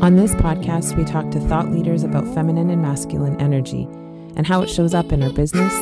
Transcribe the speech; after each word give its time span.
On 0.00 0.14
this 0.14 0.32
podcast, 0.36 0.96
we 0.96 1.04
talk 1.04 1.28
to 1.32 1.40
thought 1.40 1.72
leaders 1.72 2.04
about 2.04 2.24
feminine 2.32 2.70
and 2.70 2.80
masculine 2.80 3.38
energy 3.40 3.82
and 4.36 4.46
how 4.46 4.62
it 4.62 4.70
shows 4.70 4.94
up 4.94 5.10
in 5.10 5.24
our 5.24 5.32
business, 5.32 5.72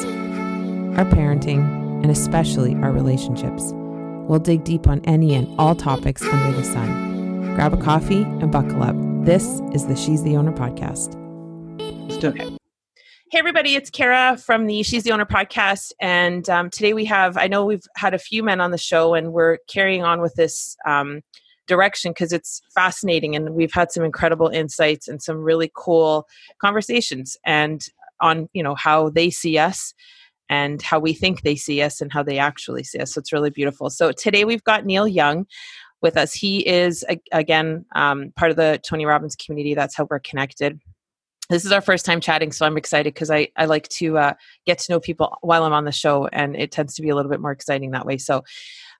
our 0.96 1.04
parenting, 1.04 1.60
and 2.02 2.10
especially 2.10 2.74
our 2.76 2.92
relationships. 2.92 3.72
We'll 3.74 4.38
dig 4.38 4.64
deep 4.64 4.88
on 4.88 5.02
any 5.04 5.34
and 5.34 5.46
all 5.60 5.74
topics 5.74 6.22
under 6.22 6.56
the 6.56 6.64
sun. 6.64 7.54
Grab 7.56 7.74
a 7.74 7.76
coffee 7.76 8.22
and 8.22 8.50
buckle 8.50 8.82
up. 8.82 8.96
This 9.26 9.60
is 9.74 9.86
the 9.86 9.94
She's 9.94 10.22
the 10.22 10.34
Owner 10.38 10.52
podcast. 10.52 11.14
Let's 12.08 12.16
do 12.16 12.28
it. 12.28 12.58
Hey, 13.30 13.38
everybody, 13.38 13.74
it's 13.74 13.90
Kara 13.90 14.38
from 14.38 14.64
the 14.64 14.82
She's 14.82 15.02
the 15.02 15.12
Owner 15.12 15.26
podcast. 15.26 15.92
And 16.00 16.48
um, 16.48 16.70
today 16.70 16.94
we 16.94 17.04
have, 17.04 17.36
I 17.36 17.48
know 17.48 17.66
we've 17.66 17.84
had 17.96 18.14
a 18.14 18.18
few 18.18 18.42
men 18.42 18.62
on 18.62 18.70
the 18.70 18.78
show, 18.78 19.12
and 19.12 19.34
we're 19.34 19.58
carrying 19.68 20.04
on 20.04 20.22
with 20.22 20.34
this 20.36 20.74
um, 20.86 21.20
direction 21.66 22.12
because 22.12 22.32
it's 22.32 22.62
fascinating. 22.74 23.34
And 23.36 23.54
we've 23.54 23.72
had 23.72 23.92
some 23.92 24.04
incredible 24.04 24.48
insights 24.48 25.08
and 25.08 25.22
some 25.22 25.38
really 25.38 25.70
cool 25.74 26.26
conversations 26.60 27.36
and 27.44 27.84
on, 28.20 28.48
you 28.52 28.62
know, 28.62 28.74
how 28.74 29.10
they 29.10 29.30
see 29.30 29.58
us 29.58 29.94
and 30.48 30.80
how 30.80 30.98
we 30.98 31.12
think 31.12 31.42
they 31.42 31.56
see 31.56 31.82
us 31.82 32.00
and 32.00 32.12
how 32.12 32.22
they 32.22 32.38
actually 32.38 32.84
see 32.84 32.98
us. 32.98 33.14
So 33.14 33.18
it's 33.18 33.32
really 33.32 33.50
beautiful. 33.50 33.90
So 33.90 34.12
today 34.12 34.44
we've 34.44 34.64
got 34.64 34.86
Neil 34.86 35.08
Young 35.08 35.46
with 36.02 36.16
us. 36.16 36.32
He 36.32 36.66
is, 36.66 37.04
again, 37.32 37.84
um, 37.94 38.32
part 38.36 38.50
of 38.50 38.56
the 38.56 38.80
Tony 38.86 39.06
Robbins 39.06 39.34
community. 39.34 39.74
That's 39.74 39.96
how 39.96 40.06
we're 40.08 40.20
connected 40.20 40.80
this 41.48 41.64
is 41.64 41.72
our 41.72 41.80
first 41.80 42.04
time 42.04 42.20
chatting 42.20 42.52
so 42.52 42.66
i'm 42.66 42.76
excited 42.76 43.14
because 43.14 43.30
I, 43.30 43.48
I 43.56 43.66
like 43.66 43.88
to 43.88 44.18
uh, 44.18 44.34
get 44.66 44.78
to 44.78 44.92
know 44.92 45.00
people 45.00 45.36
while 45.42 45.64
i'm 45.64 45.72
on 45.72 45.84
the 45.84 45.92
show 45.92 46.26
and 46.28 46.56
it 46.56 46.72
tends 46.72 46.94
to 46.94 47.02
be 47.02 47.08
a 47.08 47.14
little 47.14 47.30
bit 47.30 47.40
more 47.40 47.52
exciting 47.52 47.92
that 47.92 48.06
way 48.06 48.18
so 48.18 48.42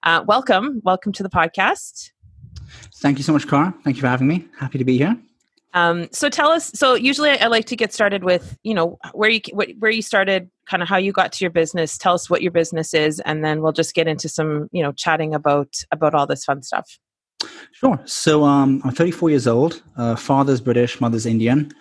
uh, 0.02 0.22
welcome 0.26 0.80
welcome 0.84 1.12
to 1.12 1.22
the 1.22 1.28
podcast 1.28 2.10
thank 2.96 3.18
you 3.18 3.24
so 3.24 3.32
much 3.32 3.46
cara 3.46 3.74
thank 3.84 3.96
you 3.96 4.00
for 4.00 4.08
having 4.08 4.26
me 4.26 4.46
happy 4.58 4.78
to 4.78 4.84
be 4.84 4.98
here 4.98 5.16
um, 5.74 6.08
so 6.10 6.30
tell 6.30 6.50
us 6.50 6.70
so 6.74 6.94
usually 6.94 7.30
i 7.40 7.46
like 7.48 7.66
to 7.66 7.76
get 7.76 7.92
started 7.92 8.24
with 8.24 8.56
you 8.62 8.74
know 8.74 8.98
where 9.12 9.30
you 9.30 9.40
where 9.52 9.90
you 9.90 10.02
started 10.02 10.50
kind 10.66 10.82
of 10.82 10.88
how 10.88 10.96
you 10.96 11.12
got 11.12 11.32
to 11.32 11.44
your 11.44 11.50
business 11.50 11.98
tell 11.98 12.14
us 12.14 12.30
what 12.30 12.42
your 12.42 12.52
business 12.52 12.94
is 12.94 13.20
and 13.20 13.44
then 13.44 13.60
we'll 13.60 13.72
just 13.72 13.94
get 13.94 14.08
into 14.08 14.28
some 14.28 14.68
you 14.72 14.82
know 14.82 14.92
chatting 14.92 15.34
about 15.34 15.74
about 15.90 16.14
all 16.14 16.26
this 16.26 16.44
fun 16.44 16.62
stuff 16.62 16.98
sure 17.72 18.00
so 18.06 18.44
um, 18.44 18.80
i'm 18.84 18.92
34 18.92 19.30
years 19.30 19.46
old 19.46 19.82
uh, 19.96 20.16
father's 20.16 20.60
british 20.60 21.00
mother's 21.00 21.26
indian 21.26 21.72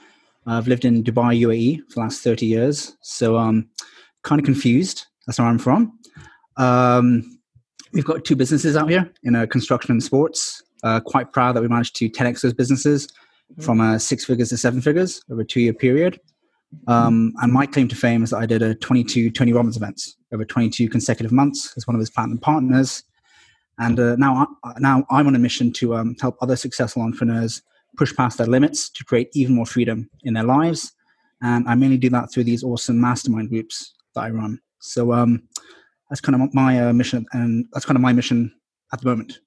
I've 0.47 0.67
lived 0.67 0.85
in 0.85 1.03
Dubai, 1.03 1.39
UAE 1.41 1.79
for 1.89 1.95
the 1.95 1.99
last 2.01 2.21
30 2.21 2.45
years. 2.45 2.95
So 3.01 3.37
um, 3.37 3.67
kind 4.23 4.39
of 4.39 4.45
confused. 4.45 5.05
That's 5.25 5.39
where 5.39 5.47
I'm 5.47 5.57
from. 5.57 5.97
Um, 6.57 7.39
we've 7.93 8.05
got 8.05 8.25
two 8.25 8.35
businesses 8.35 8.75
out 8.75 8.89
here 8.89 9.11
in 9.23 9.35
uh, 9.35 9.47
construction 9.47 9.91
and 9.91 10.03
sports. 10.03 10.61
Uh, 10.83 10.99
quite 10.99 11.31
proud 11.33 11.55
that 11.55 11.61
we 11.61 11.67
managed 11.67 11.95
to 11.95 12.09
10x 12.09 12.41
those 12.41 12.53
businesses 12.53 13.07
mm-hmm. 13.07 13.61
from 13.61 13.81
uh, 13.81 13.97
six 13.97 14.25
figures 14.25 14.49
to 14.49 14.57
seven 14.57 14.81
figures 14.81 15.21
over 15.31 15.41
a 15.41 15.45
two 15.45 15.61
year 15.61 15.73
period. 15.73 16.19
Um, 16.87 17.33
and 17.41 17.53
my 17.53 17.65
claim 17.65 17.87
to 17.87 17.95
fame 17.95 18.23
is 18.23 18.31
that 18.31 18.37
I 18.37 18.45
did 18.45 18.61
a 18.61 18.75
22 18.75 19.31
Tony 19.31 19.53
Robbins 19.53 19.77
events 19.77 20.17
over 20.33 20.43
22 20.43 20.89
consecutive 20.89 21.31
months 21.31 21.73
as 21.77 21.87
one 21.87 21.95
of 21.95 21.99
his 21.99 22.09
platinum 22.09 22.37
partners. 22.37 23.03
And 23.79 23.99
uh, 23.99 24.15
now, 24.17 24.47
I, 24.63 24.73
now 24.79 25.05
I'm 25.09 25.27
on 25.27 25.35
a 25.35 25.39
mission 25.39 25.71
to 25.73 25.95
um, 25.95 26.15
help 26.21 26.37
other 26.41 26.55
successful 26.55 27.01
entrepreneurs 27.01 27.61
push 27.97 28.13
past 28.15 28.37
their 28.37 28.47
limits 28.47 28.89
to 28.89 29.03
create 29.03 29.29
even 29.33 29.55
more 29.55 29.65
freedom 29.65 30.09
in 30.23 30.33
their 30.33 30.43
lives. 30.43 30.91
And 31.41 31.67
I 31.67 31.75
mainly 31.75 31.97
do 31.97 32.09
that 32.09 32.31
through 32.31 32.45
these 32.45 32.63
awesome 32.63 32.99
mastermind 32.99 33.49
groups 33.49 33.93
that 34.15 34.21
I 34.21 34.29
run. 34.29 34.59
So 34.79 35.13
um, 35.13 35.43
that's 36.09 36.21
kind 36.21 36.41
of 36.41 36.53
my 36.53 36.87
uh, 36.87 36.93
mission, 36.93 37.25
and 37.33 37.65
that's 37.73 37.85
kind 37.85 37.97
of 37.97 38.01
my 38.01 38.13
mission 38.13 38.53
at 38.93 39.01
the 39.01 39.07
moment. 39.07 39.39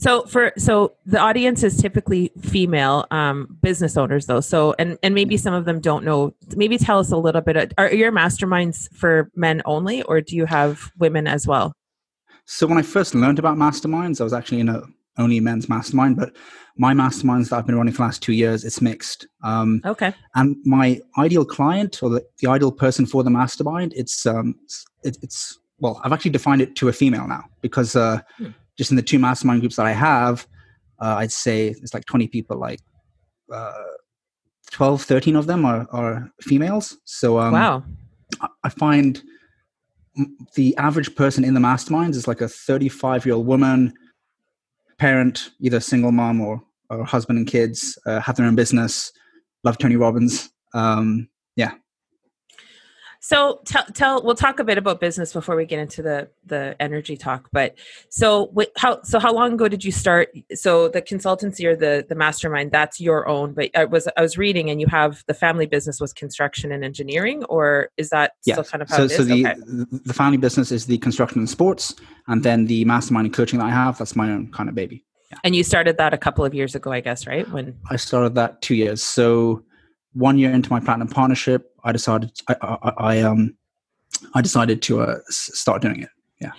So 0.00 0.24
for 0.24 0.54
so 0.56 0.94
the 1.04 1.18
audience 1.18 1.62
is 1.62 1.76
typically 1.76 2.32
female 2.40 3.06
um, 3.10 3.58
business 3.60 3.98
owners 3.98 4.24
though. 4.24 4.40
So 4.40 4.74
and 4.78 4.98
and 5.02 5.14
maybe 5.14 5.36
some 5.36 5.52
of 5.52 5.66
them 5.66 5.78
don't 5.78 6.06
know. 6.06 6.34
Maybe 6.56 6.78
tell 6.78 6.98
us 6.98 7.12
a 7.12 7.18
little 7.18 7.42
bit. 7.42 7.74
Are 7.76 7.92
your 7.92 8.10
masterminds 8.10 8.90
for 8.94 9.30
men 9.36 9.60
only, 9.66 10.02
or 10.04 10.22
do 10.22 10.36
you 10.36 10.46
have 10.46 10.90
women 10.98 11.26
as 11.26 11.46
well? 11.46 11.74
So 12.46 12.66
when 12.66 12.78
I 12.78 12.82
first 12.82 13.14
learned 13.14 13.38
about 13.38 13.58
masterminds, 13.58 14.22
I 14.22 14.24
was 14.24 14.32
actually 14.32 14.60
in 14.60 14.70
a 14.70 14.82
only 15.18 15.38
men's 15.38 15.68
mastermind, 15.68 16.16
but 16.16 16.34
my 16.76 16.94
masterminds 16.94 17.50
that 17.50 17.56
I've 17.56 17.66
been 17.66 17.76
running 17.76 17.92
for 17.92 17.98
the 17.98 18.04
last 18.04 18.22
two 18.22 18.32
years, 18.32 18.64
it's 18.64 18.80
mixed. 18.80 19.26
Um, 19.44 19.82
okay. 19.84 20.14
And 20.34 20.56
my 20.64 20.98
ideal 21.18 21.44
client 21.44 22.02
or 22.02 22.08
the, 22.08 22.24
the 22.38 22.48
ideal 22.48 22.72
person 22.72 23.04
for 23.04 23.22
the 23.22 23.28
mastermind, 23.28 23.92
it's 23.94 24.24
um, 24.24 24.54
it, 25.04 25.18
it's 25.20 25.58
well, 25.78 26.00
I've 26.04 26.12
actually 26.12 26.30
defined 26.30 26.62
it 26.62 26.74
to 26.76 26.88
a 26.88 26.92
female 26.92 27.28
now 27.28 27.44
because 27.60 27.96
uh, 27.96 28.20
hmm. 28.38 28.48
Just 28.76 28.90
in 28.90 28.96
the 28.96 29.02
two 29.02 29.18
mastermind 29.18 29.60
groups 29.60 29.76
that 29.76 29.86
I 29.86 29.92
have, 29.92 30.46
uh, 31.00 31.16
I'd 31.18 31.32
say 31.32 31.68
it's 31.68 31.94
like 31.94 32.04
20 32.06 32.28
people, 32.28 32.58
like 32.58 32.80
uh, 33.52 33.72
12, 34.70 35.02
13 35.02 35.36
of 35.36 35.46
them 35.46 35.64
are, 35.64 35.86
are 35.90 36.30
females. 36.40 36.96
So 37.04 37.38
um, 37.38 37.52
wow, 37.52 37.84
I 38.64 38.68
find 38.68 39.22
the 40.54 40.76
average 40.76 41.14
person 41.14 41.44
in 41.44 41.54
the 41.54 41.60
masterminds 41.60 42.14
is 42.16 42.28
like 42.28 42.40
a 42.40 42.48
35 42.48 43.26
year 43.26 43.34
old 43.34 43.46
woman 43.46 43.92
parent, 44.98 45.50
either 45.60 45.80
single 45.80 46.12
mom 46.12 46.40
or, 46.40 46.62
or 46.90 47.04
husband 47.04 47.38
and 47.38 47.46
kids, 47.46 47.98
uh, 48.06 48.20
have 48.20 48.36
their 48.36 48.46
own 48.46 48.56
business, 48.56 49.12
love 49.64 49.78
Tony 49.78 49.96
Robbins. 49.96 50.50
Um. 50.74 51.28
So 53.22 53.60
tell, 53.66 53.84
tell, 53.92 54.22
we'll 54.22 54.34
talk 54.34 54.60
a 54.60 54.64
bit 54.64 54.78
about 54.78 54.98
business 54.98 55.34
before 55.34 55.54
we 55.54 55.66
get 55.66 55.78
into 55.78 56.02
the 56.02 56.28
the 56.46 56.74
energy 56.80 57.18
talk. 57.18 57.48
But 57.52 57.76
so 58.08 58.52
how 58.76 59.02
so 59.02 59.18
how 59.18 59.32
long 59.32 59.52
ago 59.52 59.68
did 59.68 59.84
you 59.84 59.92
start? 59.92 60.30
So 60.54 60.88
the 60.88 61.02
consultancy 61.02 61.66
or 61.66 61.76
the 61.76 62.04
the 62.08 62.14
mastermind 62.14 62.72
that's 62.72 62.98
your 62.98 63.28
own. 63.28 63.52
But 63.52 63.70
I 63.76 63.84
was 63.84 64.08
I 64.16 64.22
was 64.22 64.38
reading 64.38 64.70
and 64.70 64.80
you 64.80 64.86
have 64.86 65.22
the 65.26 65.34
family 65.34 65.66
business 65.66 66.00
was 66.00 66.14
construction 66.14 66.72
and 66.72 66.82
engineering, 66.82 67.44
or 67.44 67.90
is 67.98 68.08
that 68.08 68.32
yes. 68.46 68.54
still 68.54 68.64
kind 68.64 68.80
of 68.80 68.88
how 68.88 68.96
so, 68.96 69.02
it 69.04 69.10
is? 69.10 69.16
So 69.18 69.24
the 69.24 69.46
okay. 69.46 70.00
the 70.04 70.14
family 70.14 70.38
business 70.38 70.72
is 70.72 70.86
the 70.86 70.96
construction 70.98 71.40
and 71.40 71.50
sports, 71.50 71.94
and 72.26 72.42
then 72.42 72.66
the 72.66 72.86
mastermind 72.86 73.26
and 73.26 73.34
coaching 73.34 73.58
that 73.58 73.66
I 73.66 73.70
have 73.70 73.98
that's 73.98 74.16
my 74.16 74.30
own 74.30 74.50
kind 74.50 74.68
of 74.70 74.74
baby. 74.74 75.04
Yeah. 75.30 75.38
And 75.44 75.54
you 75.54 75.62
started 75.62 75.98
that 75.98 76.14
a 76.14 76.18
couple 76.18 76.44
of 76.44 76.54
years 76.54 76.74
ago, 76.74 76.90
I 76.90 77.00
guess, 77.00 77.26
right? 77.26 77.48
When 77.50 77.78
I 77.90 77.96
started 77.96 78.34
that 78.36 78.62
two 78.62 78.74
years. 78.74 79.02
So 79.02 79.62
one 80.12 80.38
year 80.38 80.50
into 80.50 80.70
my 80.70 80.80
platinum 80.80 81.08
partnership, 81.08 81.69
I 81.84 81.92
decided 81.92 82.32
I, 82.48 82.56
I, 82.62 82.92
I 82.96 83.20
um 83.20 83.56
I 84.34 84.42
decided 84.42 84.82
to 84.82 85.00
uh, 85.00 85.18
start 85.28 85.82
doing 85.82 86.02
it. 86.02 86.08
Yeah. 86.40 86.52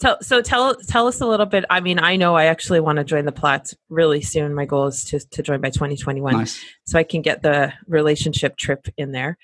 So, 0.00 0.16
so 0.20 0.42
tell 0.42 0.74
tell 0.88 1.06
us 1.06 1.20
a 1.20 1.26
little 1.26 1.46
bit. 1.46 1.64
I 1.70 1.80
mean, 1.80 2.00
I 2.00 2.16
know 2.16 2.34
I 2.34 2.46
actually 2.46 2.80
want 2.80 2.96
to 2.96 3.04
join 3.04 3.24
the 3.24 3.32
Plats 3.32 3.74
really 3.88 4.20
soon. 4.20 4.52
My 4.52 4.64
goal 4.64 4.88
is 4.88 5.04
to 5.04 5.20
to 5.20 5.42
join 5.42 5.60
by 5.60 5.70
2021, 5.70 6.32
nice. 6.32 6.60
so 6.84 6.98
I 6.98 7.04
can 7.04 7.22
get 7.22 7.42
the 7.42 7.72
relationship 7.86 8.56
trip 8.56 8.88
in 8.96 9.12
there. 9.12 9.38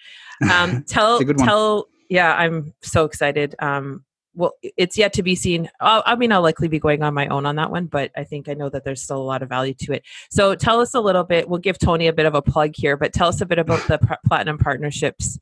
Um, 0.53 0.83
tell 0.89 1.21
tell 1.21 1.87
yeah, 2.11 2.35
I'm 2.35 2.75
so 2.83 3.05
excited. 3.05 3.55
Um, 3.61 4.05
well, 4.39 4.53
it's 4.63 4.97
yet 4.97 5.13
to 5.15 5.23
be 5.25 5.35
seen. 5.35 5.69
I'll, 5.81 6.05
I 6.07 6.15
mean, 6.15 6.31
I'll 6.31 6.43
likely 6.43 6.69
be 6.69 6.79
going 6.79 7.03
on 7.03 7.13
my 7.13 7.27
own 7.27 7.45
on 7.45 7.57
that 7.57 7.73
one, 7.73 7.87
but 7.87 8.13
I 8.17 8.23
think 8.23 8.49
I 8.49 8.55
know 8.55 8.69
that 8.69 8.85
there's 8.85 9.03
still 9.03 9.17
a 9.17 9.19
lot 9.19 9.43
of 9.43 9.49
value 9.49 9.75
to 9.81 9.95
it. 9.95 10.05
So 10.31 10.55
tell 10.55 10.81
us 10.81 10.95
a 10.95 11.01
little 11.01 11.25
bit. 11.25 11.49
We'll 11.49 11.59
give 11.59 11.77
Tony 11.77 12.07
a 12.07 12.13
bit 12.13 12.25
of 12.25 12.37
a 12.37 12.41
plug 12.41 12.75
here, 12.77 12.97
but 12.97 13.13
tell 13.13 13.27
us 13.27 13.41
a 13.41 13.47
bit 13.47 13.59
about 13.59 13.87
the 13.89 13.99
platinum 14.29 14.57
partnerships, 14.57 15.41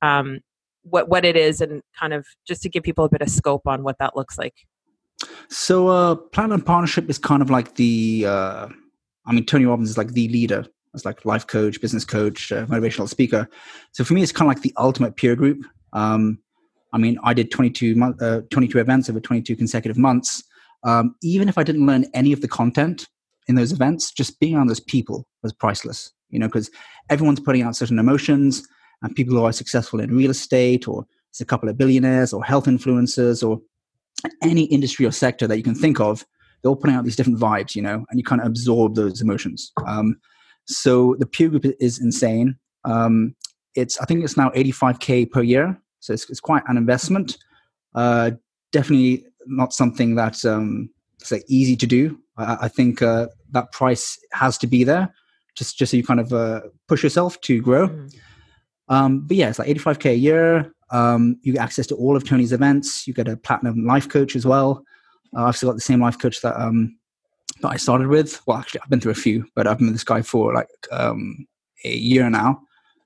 um, 0.00 0.40
what 0.82 1.10
what 1.10 1.26
it 1.26 1.36
is, 1.36 1.60
and 1.60 1.82
kind 2.00 2.14
of 2.14 2.26
just 2.46 2.62
to 2.62 2.70
give 2.70 2.82
people 2.82 3.04
a 3.04 3.10
bit 3.10 3.20
of 3.20 3.28
scope 3.28 3.66
on 3.66 3.82
what 3.82 3.98
that 3.98 4.16
looks 4.16 4.38
like. 4.38 4.54
So 5.50 5.88
uh, 5.88 6.14
platinum 6.14 6.62
partnership 6.62 7.10
is 7.10 7.18
kind 7.18 7.42
of 7.42 7.50
like 7.50 7.74
the. 7.74 8.24
Uh, 8.26 8.68
I 9.26 9.32
mean, 9.32 9.44
Tony 9.44 9.66
Robbins 9.66 9.90
is 9.90 9.98
like 9.98 10.12
the 10.12 10.26
leader 10.28 10.64
as 10.94 11.04
like 11.04 11.26
life 11.26 11.46
coach, 11.46 11.82
business 11.82 12.06
coach, 12.06 12.50
uh, 12.50 12.64
motivational 12.64 13.10
speaker. 13.10 13.46
So 13.92 14.04
for 14.04 14.14
me, 14.14 14.22
it's 14.22 14.32
kind 14.32 14.50
of 14.50 14.56
like 14.56 14.62
the 14.62 14.72
ultimate 14.78 15.16
peer 15.16 15.36
group. 15.36 15.66
Um, 15.92 16.38
I 16.92 16.98
mean, 16.98 17.18
I 17.22 17.34
did 17.34 17.50
22, 17.50 17.94
month, 17.94 18.22
uh, 18.22 18.42
22 18.50 18.78
events 18.78 19.10
over 19.10 19.20
22 19.20 19.56
consecutive 19.56 19.98
months. 19.98 20.42
Um, 20.84 21.14
even 21.22 21.48
if 21.48 21.58
I 21.58 21.62
didn't 21.62 21.86
learn 21.86 22.06
any 22.14 22.32
of 22.32 22.40
the 22.40 22.48
content 22.48 23.06
in 23.46 23.54
those 23.54 23.72
events, 23.72 24.12
just 24.12 24.38
being 24.40 24.54
around 24.54 24.68
those 24.68 24.80
people 24.80 25.26
was 25.42 25.52
priceless, 25.52 26.12
you 26.30 26.38
know, 26.38 26.46
because 26.46 26.70
everyone's 27.10 27.40
putting 27.40 27.62
out 27.62 27.76
certain 27.76 27.98
emotions 27.98 28.66
and 29.02 29.14
people 29.14 29.36
who 29.36 29.44
are 29.44 29.52
successful 29.52 30.00
in 30.00 30.16
real 30.16 30.30
estate 30.30 30.88
or 30.88 31.04
it's 31.30 31.40
a 31.40 31.44
couple 31.44 31.68
of 31.68 31.76
billionaires 31.76 32.32
or 32.32 32.44
health 32.44 32.66
influencers 32.66 33.46
or 33.46 33.60
any 34.42 34.64
industry 34.64 35.06
or 35.06 35.12
sector 35.12 35.46
that 35.46 35.56
you 35.56 35.62
can 35.62 35.74
think 35.74 36.00
of, 36.00 36.24
they're 36.62 36.70
all 36.70 36.76
putting 36.76 36.96
out 36.96 37.04
these 37.04 37.16
different 37.16 37.38
vibes, 37.38 37.74
you 37.74 37.82
know, 37.82 38.04
and 38.10 38.18
you 38.18 38.24
kind 38.24 38.40
of 38.40 38.46
absorb 38.46 38.94
those 38.94 39.20
emotions. 39.20 39.72
Um, 39.86 40.16
so 40.66 41.16
the 41.18 41.26
peer 41.26 41.48
group 41.48 41.64
is 41.80 42.00
insane. 42.00 42.56
Um, 42.84 43.34
it's 43.74 43.98
I 44.00 44.04
think 44.06 44.24
it's 44.24 44.36
now 44.36 44.50
85k 44.50 45.30
per 45.30 45.42
year 45.42 45.80
so 46.00 46.12
it's, 46.12 46.28
it's 46.30 46.40
quite 46.40 46.62
an 46.66 46.76
investment. 46.76 47.38
Uh, 47.94 48.32
definitely 48.72 49.24
not 49.46 49.72
something 49.72 50.14
that's 50.14 50.44
um, 50.44 50.90
say 51.18 51.42
easy 51.48 51.76
to 51.76 51.86
do. 51.86 52.18
I, 52.36 52.58
I 52.62 52.68
think 52.68 53.02
uh, 53.02 53.28
that 53.50 53.72
price 53.72 54.18
has 54.32 54.58
to 54.58 54.66
be 54.66 54.84
there, 54.84 55.12
just 55.54 55.78
just 55.78 55.90
so 55.90 55.96
you 55.96 56.04
kind 56.04 56.20
of 56.20 56.32
uh, 56.32 56.62
push 56.86 57.02
yourself 57.02 57.40
to 57.42 57.60
grow. 57.60 57.88
Mm. 57.88 58.14
Um, 58.88 59.26
but 59.26 59.36
yeah, 59.36 59.48
it's 59.48 59.58
like 59.58 59.68
85k 59.68 60.10
a 60.12 60.16
year. 60.16 60.72
Um, 60.90 61.38
you 61.42 61.52
get 61.52 61.62
access 61.62 61.86
to 61.88 61.96
all 61.96 62.16
of 62.16 62.24
Tony's 62.24 62.52
events. 62.52 63.06
You 63.06 63.12
get 63.12 63.28
a 63.28 63.36
platinum 63.36 63.84
life 63.84 64.08
coach 64.08 64.34
as 64.36 64.46
well. 64.46 64.82
Uh, 65.36 65.44
I've 65.44 65.56
still 65.56 65.68
got 65.68 65.74
the 65.74 65.82
same 65.82 66.00
life 66.00 66.18
coach 66.18 66.40
that 66.40 66.58
um, 66.58 66.96
that 67.60 67.68
I 67.68 67.76
started 67.76 68.08
with. 68.08 68.40
Well, 68.46 68.56
actually, 68.56 68.80
I've 68.82 68.90
been 68.90 69.00
through 69.00 69.12
a 69.12 69.16
few, 69.16 69.46
but 69.54 69.66
I've 69.66 69.78
been 69.78 69.88
with 69.88 69.94
this 69.94 70.04
guy 70.04 70.22
for 70.22 70.54
like 70.54 70.68
um, 70.90 71.46
a 71.84 71.94
year 71.94 72.28
now. 72.30 72.62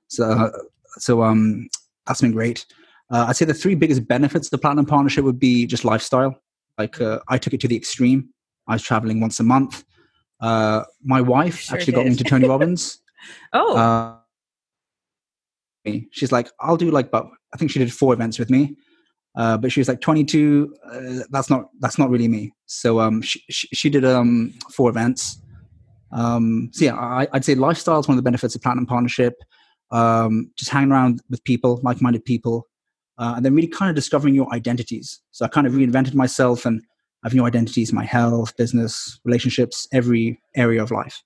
So, 0.07 0.51
so 0.99 1.23
um, 1.23 1.69
that's 2.05 2.21
been 2.21 2.31
great. 2.31 2.65
Uh, 3.13 3.27
I'd 3.27 3.35
say 3.35 3.45
the 3.45 3.53
three 3.53 3.75
biggest 3.75 4.07
benefits 4.07 4.47
of 4.47 4.51
the 4.51 4.57
platinum 4.57 4.87
partnership 4.87 5.23
would 5.23 5.37
be 5.37 5.67
just 5.67 5.85
lifestyle. 5.85 6.35
Like 6.79 6.99
uh, 6.99 7.19
I 7.29 7.37
took 7.37 7.53
it 7.53 7.61
to 7.61 7.67
the 7.67 7.75
extreme. 7.75 8.29
I 8.67 8.73
was 8.73 8.81
traveling 8.81 9.21
once 9.21 9.39
a 9.39 9.43
month. 9.43 9.85
Uh, 10.41 10.83
my 11.03 11.21
wife 11.21 11.59
sure 11.59 11.77
actually 11.77 11.91
did. 11.91 11.97
got 11.97 12.05
me 12.05 12.11
into 12.11 12.23
Tony 12.23 12.47
Robbins. 12.47 12.99
oh. 13.53 13.77
Uh, 13.77 14.15
she's 16.09 16.31
like, 16.31 16.49
I'll 16.59 16.75
do 16.75 16.89
like, 16.89 17.11
but 17.11 17.27
I 17.53 17.57
think 17.57 17.69
she 17.69 17.77
did 17.77 17.93
four 17.93 18.13
events 18.13 18.39
with 18.39 18.49
me. 18.49 18.75
Uh, 19.35 19.57
but 19.57 19.71
she 19.71 19.79
was 19.79 19.87
like 19.87 20.01
22. 20.01 20.75
Uh, 20.91 21.19
that's 21.29 21.51
not 21.51 21.69
that's 21.81 21.99
not 21.99 22.09
really 22.09 22.27
me. 22.27 22.51
So 22.65 22.99
um, 22.99 23.21
she, 23.21 23.43
she, 23.49 23.67
she 23.73 23.89
did 23.91 24.05
um 24.05 24.55
four 24.71 24.89
events. 24.89 25.39
Um, 26.11 26.71
so 26.73 26.85
yeah, 26.85 26.95
I, 26.95 27.27
would 27.31 27.45
say 27.45 27.53
lifestyle 27.53 27.99
is 27.99 28.07
one 28.07 28.17
of 28.17 28.23
the 28.23 28.27
benefits 28.27 28.55
of 28.55 28.61
platinum 28.63 28.87
partnership. 28.87 29.35
Um, 29.91 30.51
just 30.55 30.71
hanging 30.71 30.91
around 30.91 31.21
with 31.29 31.43
people, 31.43 31.79
like-minded 31.83 32.25
people, 32.25 32.67
uh, 33.17 33.33
and 33.35 33.45
then 33.45 33.53
really 33.53 33.67
kind 33.67 33.89
of 33.89 33.95
discovering 33.95 34.35
your 34.35 34.51
identities. 34.53 35.21
So 35.31 35.45
I 35.45 35.47
kind 35.47 35.67
of 35.67 35.73
reinvented 35.73 36.15
myself 36.15 36.65
and 36.65 36.81
I 37.23 37.27
have 37.27 37.33
new 37.33 37.45
identities, 37.45 37.93
my 37.93 38.05
health, 38.05 38.55
business, 38.57 39.19
relationships, 39.23 39.87
every 39.91 40.41
area 40.55 40.81
of 40.81 40.91
life. 40.91 41.23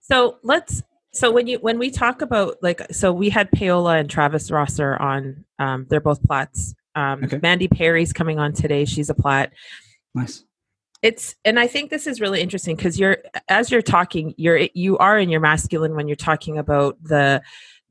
So 0.00 0.38
let's 0.42 0.82
so 1.12 1.30
when 1.30 1.46
you 1.46 1.58
when 1.58 1.78
we 1.78 1.90
talk 1.90 2.22
about 2.22 2.56
like 2.62 2.80
so 2.92 3.12
we 3.12 3.30
had 3.30 3.50
Paola 3.52 3.98
and 3.98 4.08
Travis 4.08 4.50
Rosser 4.50 4.96
on 4.96 5.44
um, 5.58 5.86
they're 5.90 6.00
both 6.00 6.22
plats. 6.22 6.74
Um, 6.94 7.24
okay. 7.24 7.38
Mandy 7.42 7.68
Perry's 7.68 8.12
coming 8.12 8.38
on 8.38 8.52
today. 8.52 8.84
She's 8.84 9.10
a 9.10 9.14
plat. 9.14 9.52
Nice. 10.14 10.44
It's 11.02 11.34
and 11.44 11.58
I 11.58 11.66
think 11.66 11.90
this 11.90 12.06
is 12.06 12.20
really 12.20 12.40
interesting 12.40 12.76
because 12.76 12.98
you're 12.98 13.18
as 13.48 13.70
you're 13.70 13.82
talking 13.82 14.34
you're 14.36 14.68
you 14.74 14.98
are 14.98 15.18
in 15.18 15.30
your 15.30 15.40
masculine 15.40 15.94
when 15.94 16.08
you're 16.08 16.16
talking 16.16 16.58
about 16.58 17.02
the 17.02 17.42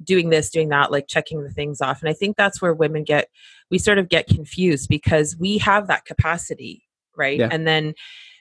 doing 0.03 0.29
this 0.29 0.49
doing 0.49 0.69
that 0.69 0.91
like 0.91 1.07
checking 1.07 1.43
the 1.43 1.49
things 1.49 1.81
off 1.81 2.01
and 2.01 2.09
I 2.09 2.13
think 2.13 2.37
that's 2.37 2.61
where 2.61 2.73
women 2.73 3.03
get 3.03 3.29
we 3.69 3.77
sort 3.77 3.97
of 3.97 4.09
get 4.09 4.27
confused 4.27 4.89
because 4.89 5.35
we 5.37 5.57
have 5.59 5.87
that 5.87 6.05
capacity 6.05 6.83
right 7.15 7.39
yeah. 7.39 7.49
and 7.51 7.67
then 7.67 7.93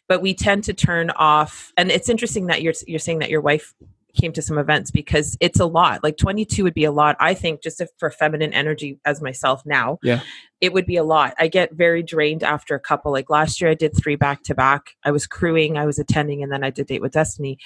but 0.09 0.23
we 0.23 0.35
tend 0.35 0.65
to 0.65 0.73
turn 0.73 1.11
off 1.11 1.73
and 1.77 1.91
it's 1.91 2.09
interesting 2.09 2.47
that 2.47 2.63
you're 2.63 2.75
you're 2.87 2.99
saying 2.99 3.19
that 3.19 3.31
your 3.31 3.41
wife 3.41 3.75
came 4.19 4.33
to 4.33 4.43
some 4.43 4.59
events 4.59 4.91
because 4.91 5.37
it's 5.41 5.61
a 5.61 5.67
lot. 5.67 6.03
Like 6.03 6.17
22 6.17 6.65
would 6.65 6.75
be 6.75 6.85
a 6.85 6.93
lot. 6.93 7.17
I 7.21 7.35
think 7.35 7.63
just 7.63 7.81
if 7.81 7.89
for 7.99 8.11
feminine 8.11 8.53
energy 8.53 8.99
as 9.05 9.23
myself 9.23 9.63
now, 9.65 9.99
yeah, 10.03 10.21
it 10.61 10.73
would 10.73 10.87
be 10.87 10.97
a 10.97 11.05
lot. 11.05 11.35
I 11.39 11.49
get 11.49 11.73
very 11.73 12.03
drained 12.03 12.43
after 12.43 12.75
a 12.75 12.81
couple. 12.81 13.13
Like 13.13 13.31
last 13.31 13.61
year, 13.61 13.71
I 13.71 13.75
did 13.75 13.97
three 13.97 14.17
back 14.17 14.43
to 14.45 14.55
back. 14.55 14.97
I 15.05 15.11
was 15.11 15.27
crewing, 15.27 15.79
I 15.79 15.87
was 15.87 15.99
attending, 15.99 16.43
and 16.43 16.53
then 16.53 16.65
I 16.65 16.71
did 16.71 16.87
Date 16.87 17.03
with 17.03 17.13
Destiny. 17.13 17.59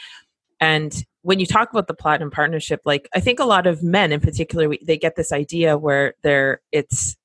And 0.63 1.05
when 1.23 1.41
you 1.41 1.47
talk 1.47 1.73
about 1.73 1.89
the 1.89 1.95
platinum 1.95 2.31
partnership, 2.31 2.83
like 2.85 3.09
I 3.13 3.19
think 3.19 3.41
a 3.41 3.45
lot 3.45 3.67
of 3.67 3.83
men 3.83 4.13
in 4.13 4.21
particular, 4.21 4.69
we, 4.69 4.79
they 4.87 4.97
get 4.97 5.17
this 5.17 5.33
idea 5.33 5.77
where 5.77 6.15
they're 6.23 6.61
it's 6.71 7.17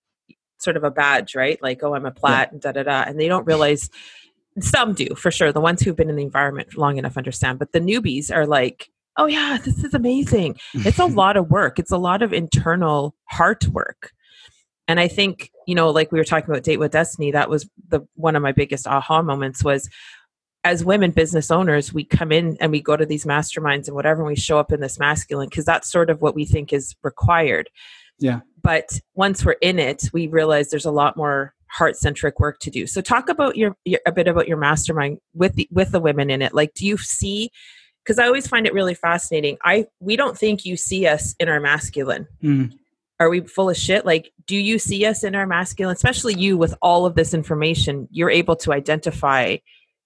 sort 0.58 0.76
of 0.76 0.84
a 0.84 0.90
badge, 0.90 1.36
right? 1.36 1.62
Like, 1.62 1.84
oh, 1.84 1.94
I'm 1.94 2.08
a 2.08 2.12
plat 2.12 2.48
yeah. 2.48 2.54
and 2.54 2.62
da 2.62 2.72
da 2.72 2.84
da, 2.84 3.04
and 3.08 3.20
they 3.20 3.28
don't 3.28 3.46
realize. 3.46 3.90
Some 4.60 4.96
do 4.96 5.14
for 5.14 5.30
sure. 5.30 5.52
The 5.52 5.62
ones 5.62 5.84
who've 5.84 5.96
been 5.96 6.10
in 6.10 6.16
the 6.16 6.24
environment 6.24 6.76
long 6.76 6.98
enough 6.98 7.16
understand, 7.16 7.60
but 7.60 7.74
the 7.74 7.80
newbies 7.80 8.34
are 8.34 8.48
like, 8.48 8.90
oh 9.18 9.26
yeah 9.26 9.58
this 9.64 9.84
is 9.84 9.96
amazing 9.96 10.56
it's 10.74 11.00
a 11.00 11.06
lot 11.06 11.38
of 11.38 11.50
work 11.50 11.80
it's 11.80 11.92
a 11.92 11.98
lot 11.98 12.22
of 12.22 12.34
internal 12.34 13.16
heart 13.26 13.68
work 13.70 14.12
and 14.88 15.00
i 15.00 15.08
think 15.08 15.50
you 15.66 15.74
know 15.74 15.90
like 15.90 16.12
we 16.12 16.20
were 16.20 16.24
talking 16.24 16.52
about 16.52 16.62
date 16.62 16.78
with 16.78 16.92
destiny 16.92 17.32
that 17.32 17.50
was 17.50 17.68
the 17.90 18.00
one 18.14 18.36
of 18.36 18.44
my 18.44 18.52
biggest 18.52 18.86
aha 18.86 19.24
moments 19.24 19.64
was 19.64 19.90
as 20.68 20.84
women 20.84 21.12
business 21.12 21.50
owners 21.52 21.94
we 21.94 22.04
come 22.04 22.32
in 22.32 22.58
and 22.60 22.72
we 22.72 22.82
go 22.82 22.96
to 22.96 23.06
these 23.06 23.26
masterminds 23.26 23.88
and 23.88 23.96
whatever 23.96 24.22
and 24.22 24.28
we 24.28 24.36
show 24.36 24.60
up 24.60 24.72
in 24.72 24.82
this 24.82 25.00
masculine 25.00 25.50
because 25.50 25.66
that's 25.66 25.90
sort 25.90 26.10
of 26.10 26.22
what 26.22 26.36
we 26.36 26.46
think 26.46 26.72
is 26.72 26.96
required 27.04 27.70
yeah 28.20 28.42
but 28.62 29.00
once 29.16 29.44
we're 29.46 29.54
in 29.62 29.80
it 29.80 30.04
we 30.14 30.28
realize 30.28 30.70
there's 30.70 30.86
a 30.86 30.92
lot 30.92 31.18
more 31.18 31.54
heart 31.70 31.96
centric 31.98 32.40
work 32.40 32.60
to 32.60 32.70
do 32.70 32.88
so 32.88 33.02
talk 33.02 33.30
about 33.30 33.56
your, 33.58 33.76
your, 33.86 34.00
a 34.06 34.12
bit 34.12 34.28
about 34.28 34.48
your 34.48 34.58
mastermind 34.58 35.20
with 35.34 35.56
the 35.56 35.68
with 35.72 35.92
the 35.92 36.00
women 36.00 36.30
in 36.30 36.42
it 36.42 36.54
like 36.54 36.74
do 36.74 36.86
you 36.86 36.98
see 36.98 37.52
because 38.08 38.20
I 38.20 38.26
always 38.26 38.48
find 38.48 38.66
it 38.66 38.74
really 38.74 38.94
fascinating. 38.94 39.58
I 39.66 39.88
we 40.00 40.16
don't 40.16 40.38
think 40.38 40.64
you 40.64 40.78
see 40.78 41.08
us 41.08 41.36
in 41.40 41.50
our 41.50 41.60
masculine. 41.60 42.26
Mm. 42.42 42.72
Are 43.20 43.30
we 43.30 43.42
full 43.42 43.70
of 43.70 43.76
shit? 43.76 44.06
Like, 44.06 44.32
do 44.46 44.56
you 44.56 44.80
see 44.80 45.06
us 45.06 45.24
in 45.24 45.36
our 45.36 45.46
masculine? 45.46 45.94
Especially 45.94 46.34
you 46.34 46.58
with 46.58 46.74
all 46.82 47.06
of 47.06 47.16
this 47.16 47.34
information, 47.34 48.08
you're 48.12 48.30
able 48.30 48.56
to 48.58 48.72
identify. 48.72 49.58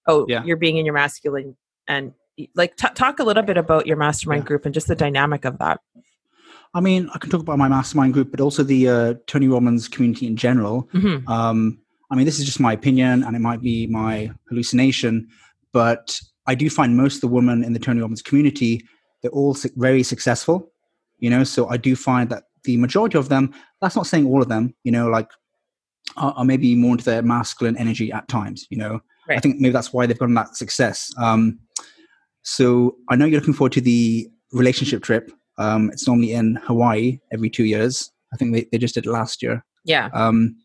Oh, 0.06 0.26
yeah. 0.28 0.42
you're 0.44 0.56
being 0.56 0.76
in 0.76 0.84
your 0.84 0.94
masculine, 0.94 1.56
and 1.86 2.12
like 2.54 2.76
t- 2.76 2.88
talk 2.94 3.18
a 3.18 3.24
little 3.24 3.42
bit 3.42 3.56
about 3.56 3.86
your 3.86 3.96
mastermind 3.96 4.42
yeah. 4.44 4.48
group 4.48 4.64
and 4.64 4.74
just 4.74 4.88
the 4.88 4.96
dynamic 4.96 5.44
of 5.44 5.58
that. 5.58 5.80
I 6.74 6.80
mean, 6.80 7.10
I 7.14 7.18
can 7.18 7.30
talk 7.30 7.40
about 7.40 7.58
my 7.58 7.68
mastermind 7.68 8.14
group, 8.14 8.30
but 8.30 8.40
also 8.40 8.62
the 8.62 8.88
uh, 8.88 9.14
Tony 9.26 9.46
Robbins 9.46 9.88
community 9.88 10.26
in 10.26 10.36
general. 10.36 10.88
Mm-hmm. 10.94 11.28
Um, 11.30 11.78
I 12.10 12.14
mean, 12.14 12.24
this 12.24 12.38
is 12.38 12.46
just 12.46 12.60
my 12.60 12.72
opinion, 12.72 13.22
and 13.22 13.36
it 13.36 13.40
might 13.40 13.60
be 13.60 13.86
my 13.86 14.32
hallucination, 14.48 15.28
but 15.72 16.18
I 16.46 16.54
do 16.54 16.68
find 16.68 16.96
most 16.96 17.16
of 17.16 17.20
the 17.22 17.28
women 17.28 17.62
in 17.62 17.72
the 17.72 17.78
Tony 17.78 18.00
Robbins 18.00 18.22
community, 18.22 18.84
they're 19.20 19.30
all 19.30 19.56
very 19.76 20.02
successful, 20.02 20.72
you 21.18 21.30
know, 21.30 21.44
so 21.44 21.68
I 21.68 21.76
do 21.76 21.94
find 21.94 22.28
that 22.30 22.44
the 22.64 22.76
majority 22.76 23.16
of 23.16 23.28
them, 23.28 23.54
that's 23.80 23.96
not 23.96 24.06
saying 24.06 24.26
all 24.26 24.42
of 24.42 24.48
them, 24.48 24.74
you 24.82 24.92
know, 24.92 25.08
like 25.08 25.30
are, 26.16 26.32
are 26.36 26.44
maybe 26.44 26.74
more 26.74 26.92
into 26.92 27.04
their 27.04 27.22
masculine 27.22 27.76
energy 27.76 28.12
at 28.12 28.28
times, 28.28 28.66
you 28.70 28.76
know. 28.76 29.00
Right. 29.28 29.38
I 29.38 29.40
think 29.40 29.60
maybe 29.60 29.72
that's 29.72 29.92
why 29.92 30.06
they've 30.06 30.18
gotten 30.18 30.34
that 30.34 30.56
success. 30.56 31.12
Um, 31.16 31.60
so 32.42 32.96
I 33.08 33.16
know 33.16 33.24
you're 33.24 33.40
looking 33.40 33.54
forward 33.54 33.72
to 33.72 33.80
the 33.80 34.28
relationship 34.52 35.02
trip. 35.02 35.30
Um, 35.58 35.90
it's 35.90 36.06
normally 36.06 36.32
in 36.32 36.56
Hawaii 36.64 37.20
every 37.32 37.50
two 37.50 37.64
years. 37.64 38.10
I 38.32 38.36
think 38.36 38.52
they, 38.52 38.66
they 38.72 38.78
just 38.78 38.94
did 38.94 39.06
it 39.06 39.10
last 39.10 39.42
year. 39.42 39.64
Yeah. 39.84 40.08
Um, 40.12 40.56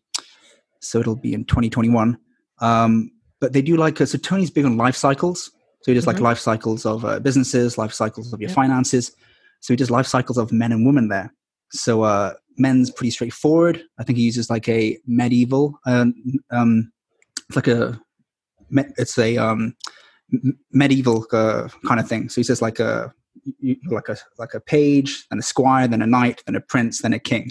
so 0.80 0.98
it'll 0.98 1.16
be 1.16 1.34
in 1.34 1.44
2021. 1.44 2.18
Um, 2.60 3.10
but 3.40 3.52
they 3.52 3.62
do 3.62 3.76
like, 3.76 4.00
uh, 4.00 4.06
so 4.06 4.18
Tony's 4.18 4.50
big 4.50 4.64
on 4.64 4.76
life 4.76 4.96
cycles. 4.96 5.50
So 5.82 5.92
he 5.92 5.94
does 5.94 6.04
mm-hmm. 6.04 6.14
like 6.14 6.20
life 6.20 6.38
cycles 6.38 6.84
of 6.84 7.04
uh, 7.04 7.20
businesses, 7.20 7.78
life 7.78 7.92
cycles 7.92 8.32
of 8.32 8.40
your 8.40 8.50
finances. 8.50 9.12
So 9.60 9.72
he 9.72 9.76
does 9.76 9.90
life 9.90 10.06
cycles 10.06 10.38
of 10.38 10.50
men 10.52 10.72
and 10.72 10.84
women 10.84 11.08
there. 11.08 11.32
So 11.70 12.02
uh, 12.02 12.34
men's 12.58 12.90
pretty 12.90 13.10
straightforward. 13.10 13.82
I 13.98 14.04
think 14.04 14.18
he 14.18 14.24
uses 14.24 14.50
like 14.50 14.68
a 14.68 14.98
medieval. 15.06 15.78
Um, 15.86 16.14
um, 16.50 16.92
it's 17.48 17.56
like 17.56 17.68
a 17.68 18.00
it's 18.70 19.18
a 19.18 19.36
um, 19.38 19.74
medieval 20.72 21.26
uh, 21.32 21.68
kind 21.86 22.00
of 22.00 22.08
thing. 22.08 22.28
So 22.28 22.40
he 22.40 22.44
says 22.44 22.60
like 22.60 22.80
a 22.80 23.12
like 23.90 24.08
a 24.08 24.16
like 24.38 24.54
a 24.54 24.60
page, 24.60 25.26
then 25.30 25.38
a 25.38 25.42
squire, 25.42 25.88
then 25.88 26.02
a 26.02 26.06
knight, 26.06 26.42
then 26.46 26.56
a 26.56 26.60
prince, 26.60 27.02
then 27.02 27.12
a 27.12 27.18
king. 27.18 27.50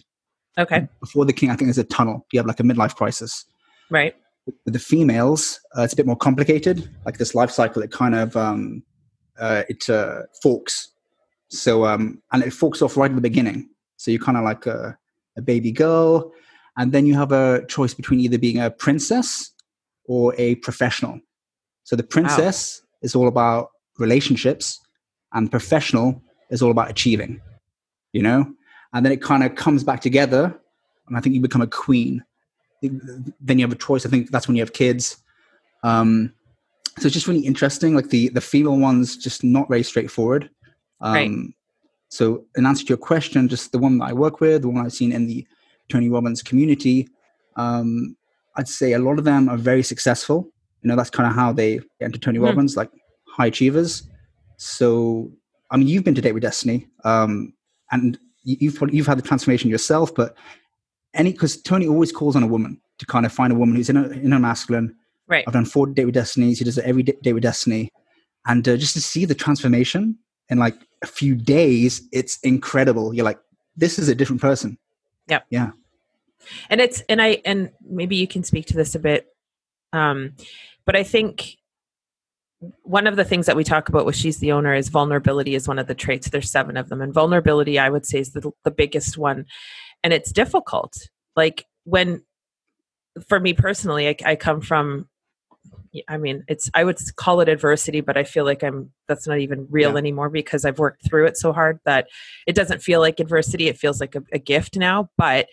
Okay. 0.57 0.87
Before 0.99 1.25
the 1.25 1.33
king, 1.33 1.49
I 1.49 1.55
think 1.55 1.67
there's 1.67 1.77
a 1.77 1.83
tunnel. 1.83 2.25
You 2.31 2.39
have 2.39 2.47
like 2.47 2.59
a 2.59 2.63
midlife 2.63 2.95
crisis. 2.95 3.45
Right. 3.89 4.15
With 4.65 4.73
the 4.73 4.79
females, 4.79 5.59
uh, 5.77 5.83
it's 5.83 5.93
a 5.93 5.95
bit 5.95 6.05
more 6.05 6.15
complicated. 6.15 6.89
Like 7.05 7.17
this 7.17 7.35
life 7.35 7.51
cycle, 7.51 7.81
it 7.81 7.91
kind 7.91 8.15
of 8.15 8.35
um, 8.35 8.83
uh, 9.39 9.63
it 9.69 9.89
uh, 9.89 10.23
forks. 10.41 10.91
So 11.49 11.85
um, 11.85 12.21
and 12.31 12.43
it 12.43 12.51
forks 12.51 12.81
off 12.81 12.97
right 12.97 13.09
at 13.09 13.15
the 13.15 13.21
beginning. 13.21 13.69
So 13.97 14.11
you're 14.11 14.21
kind 14.21 14.37
of 14.37 14.43
like 14.43 14.65
a, 14.65 14.97
a 15.37 15.41
baby 15.41 15.71
girl, 15.71 16.31
and 16.77 16.91
then 16.91 17.05
you 17.05 17.15
have 17.15 17.31
a 17.31 17.65
choice 17.67 17.93
between 17.93 18.19
either 18.19 18.37
being 18.37 18.59
a 18.59 18.69
princess 18.69 19.51
or 20.05 20.33
a 20.37 20.55
professional. 20.55 21.19
So 21.83 21.95
the 21.95 22.03
princess 22.03 22.81
wow. 22.81 22.87
is 23.01 23.15
all 23.15 23.27
about 23.27 23.71
relationships, 23.97 24.79
and 25.33 25.51
professional 25.51 26.21
is 26.49 26.61
all 26.61 26.71
about 26.71 26.89
achieving. 26.89 27.41
You 28.13 28.23
know, 28.23 28.53
and 28.93 29.05
then 29.05 29.11
it 29.11 29.21
kind 29.21 29.43
of 29.43 29.55
comes 29.55 29.83
back 29.83 30.01
together, 30.01 30.57
and 31.07 31.17
I 31.17 31.19
think 31.19 31.35
you 31.35 31.41
become 31.41 31.61
a 31.61 31.67
queen 31.67 32.23
then 32.81 33.59
you 33.59 33.65
have 33.65 33.71
a 33.71 33.75
choice. 33.75 34.05
I 34.05 34.09
think 34.09 34.31
that's 34.31 34.47
when 34.47 34.55
you 34.55 34.61
have 34.61 34.73
kids. 34.73 35.17
Um, 35.83 36.33
so 36.99 37.05
it's 37.07 37.13
just 37.13 37.27
really 37.27 37.45
interesting. 37.45 37.95
Like 37.95 38.09
the 38.09 38.29
the 38.29 38.41
female 38.41 38.77
ones, 38.77 39.17
just 39.17 39.43
not 39.43 39.67
very 39.69 39.83
straightforward. 39.83 40.49
Um, 41.01 41.13
right. 41.13 41.31
So 42.09 42.45
in 42.55 42.65
answer 42.65 42.83
to 42.85 42.89
your 42.89 42.97
question, 42.97 43.47
just 43.47 43.71
the 43.71 43.79
one 43.79 43.97
that 43.97 44.05
I 44.05 44.13
work 44.13 44.39
with, 44.39 44.61
the 44.61 44.69
one 44.69 44.85
I've 44.85 44.93
seen 44.93 45.11
in 45.11 45.27
the 45.27 45.45
Tony 45.89 46.09
Robbins 46.09 46.41
community, 46.41 47.07
um, 47.55 48.15
I'd 48.55 48.67
say 48.67 48.93
a 48.93 48.99
lot 48.99 49.19
of 49.19 49.25
them 49.25 49.49
are 49.49 49.57
very 49.57 49.83
successful. 49.83 50.49
You 50.81 50.89
know, 50.89 50.95
that's 50.95 51.09
kind 51.09 51.29
of 51.29 51.35
how 51.35 51.51
they 51.51 51.75
get 51.99 52.07
into 52.07 52.19
Tony 52.19 52.39
mm. 52.39 52.45
Robbins, 52.45 52.77
like 52.77 52.89
high 53.27 53.47
achievers. 53.47 54.03
So, 54.57 55.31
I 55.69 55.77
mean, 55.77 55.87
you've 55.87 56.03
been 56.03 56.15
to 56.15 56.21
Date 56.21 56.31
with 56.33 56.43
Destiny, 56.43 56.87
um, 57.03 57.53
and 57.91 58.17
you've 58.43 58.79
you've 58.91 59.07
had 59.07 59.17
the 59.17 59.23
transformation 59.23 59.69
yourself. 59.69 60.13
But 60.13 60.35
any 61.13 61.31
because 61.31 61.61
Tony 61.61 61.87
always 61.87 62.11
calls 62.11 62.35
on 62.35 62.43
a 62.43 62.47
woman 62.47 62.79
to 62.99 63.05
kind 63.05 63.25
of 63.25 63.31
find 63.31 63.51
a 63.51 63.55
woman 63.55 63.75
who's 63.75 63.89
in 63.89 63.97
a 63.97 64.09
in 64.09 64.33
a 64.33 64.39
masculine. 64.39 64.95
Right. 65.27 65.43
I've 65.45 65.53
done 65.53 65.65
four 65.65 65.87
Date 65.87 66.05
with 66.05 66.13
Destinies. 66.13 66.59
He 66.59 66.65
does 66.65 66.77
it 66.77 66.85
every 66.85 67.03
day 67.03 67.33
with 67.33 67.43
Destiny, 67.43 67.91
and 68.45 68.67
uh, 68.67 68.77
just 68.77 68.93
to 68.93 69.01
see 69.01 69.25
the 69.25 69.35
transformation 69.35 70.17
in 70.49 70.57
like 70.57 70.75
a 71.01 71.07
few 71.07 71.35
days, 71.35 72.07
it's 72.11 72.39
incredible. 72.39 73.13
You're 73.13 73.25
like, 73.25 73.39
this 73.75 73.99
is 73.99 74.09
a 74.09 74.15
different 74.15 74.41
person. 74.41 74.77
Yep. 75.27 75.45
Yeah. 75.49 75.71
And 76.69 76.79
it's 76.79 77.01
and 77.09 77.21
I 77.21 77.41
and 77.45 77.71
maybe 77.87 78.15
you 78.15 78.27
can 78.27 78.43
speak 78.43 78.67
to 78.67 78.75
this 78.75 78.95
a 78.95 78.99
bit, 78.99 79.27
um, 79.91 80.33
but 80.85 80.95
I 80.95 81.03
think 81.03 81.57
one 82.83 83.07
of 83.07 83.15
the 83.15 83.25
things 83.25 83.45
that 83.45 83.55
we 83.55 83.63
talk 83.63 83.89
about 83.89 84.05
with 84.05 84.15
she's 84.15 84.39
the 84.39 84.51
owner 84.51 84.73
is 84.73 84.89
vulnerability 84.89 85.55
is 85.55 85.67
one 85.67 85.77
of 85.77 85.87
the 85.87 85.93
traits 85.93 86.29
there's 86.29 86.49
seven 86.49 86.75
of 86.75 86.89
them 86.89 87.01
and 87.01 87.13
vulnerability 87.13 87.77
i 87.77 87.87
would 87.87 88.05
say 88.05 88.19
is 88.19 88.31
the, 88.31 88.51
the 88.63 88.71
biggest 88.71 89.15
one 89.15 89.45
and 90.03 90.11
it's 90.11 90.31
difficult 90.31 90.97
like 91.35 91.65
when 91.83 92.23
for 93.27 93.39
me 93.39 93.53
personally 93.53 94.07
I, 94.07 94.15
I 94.25 94.35
come 94.35 94.61
from 94.61 95.07
I 96.07 96.17
mean, 96.17 96.43
it's 96.47 96.69
I 96.73 96.83
would 96.83 96.97
call 97.15 97.41
it 97.41 97.49
adversity, 97.49 98.01
but 98.01 98.17
I 98.17 98.23
feel 98.23 98.45
like 98.45 98.63
I'm 98.63 98.91
that's 99.07 99.27
not 99.27 99.39
even 99.39 99.67
real 99.69 99.91
yeah. 99.91 99.97
anymore 99.97 100.29
because 100.29 100.65
I've 100.65 100.79
worked 100.79 101.05
through 101.07 101.27
it 101.27 101.37
so 101.37 101.53
hard 101.53 101.79
that 101.85 102.07
it 102.45 102.55
doesn't 102.55 102.81
feel 102.81 102.99
like 102.99 103.19
adversity. 103.19 103.67
It 103.67 103.77
feels 103.77 103.99
like 103.99 104.15
a, 104.15 104.23
a 104.31 104.39
gift 104.39 104.77
now. 104.77 105.09
But 105.17 105.47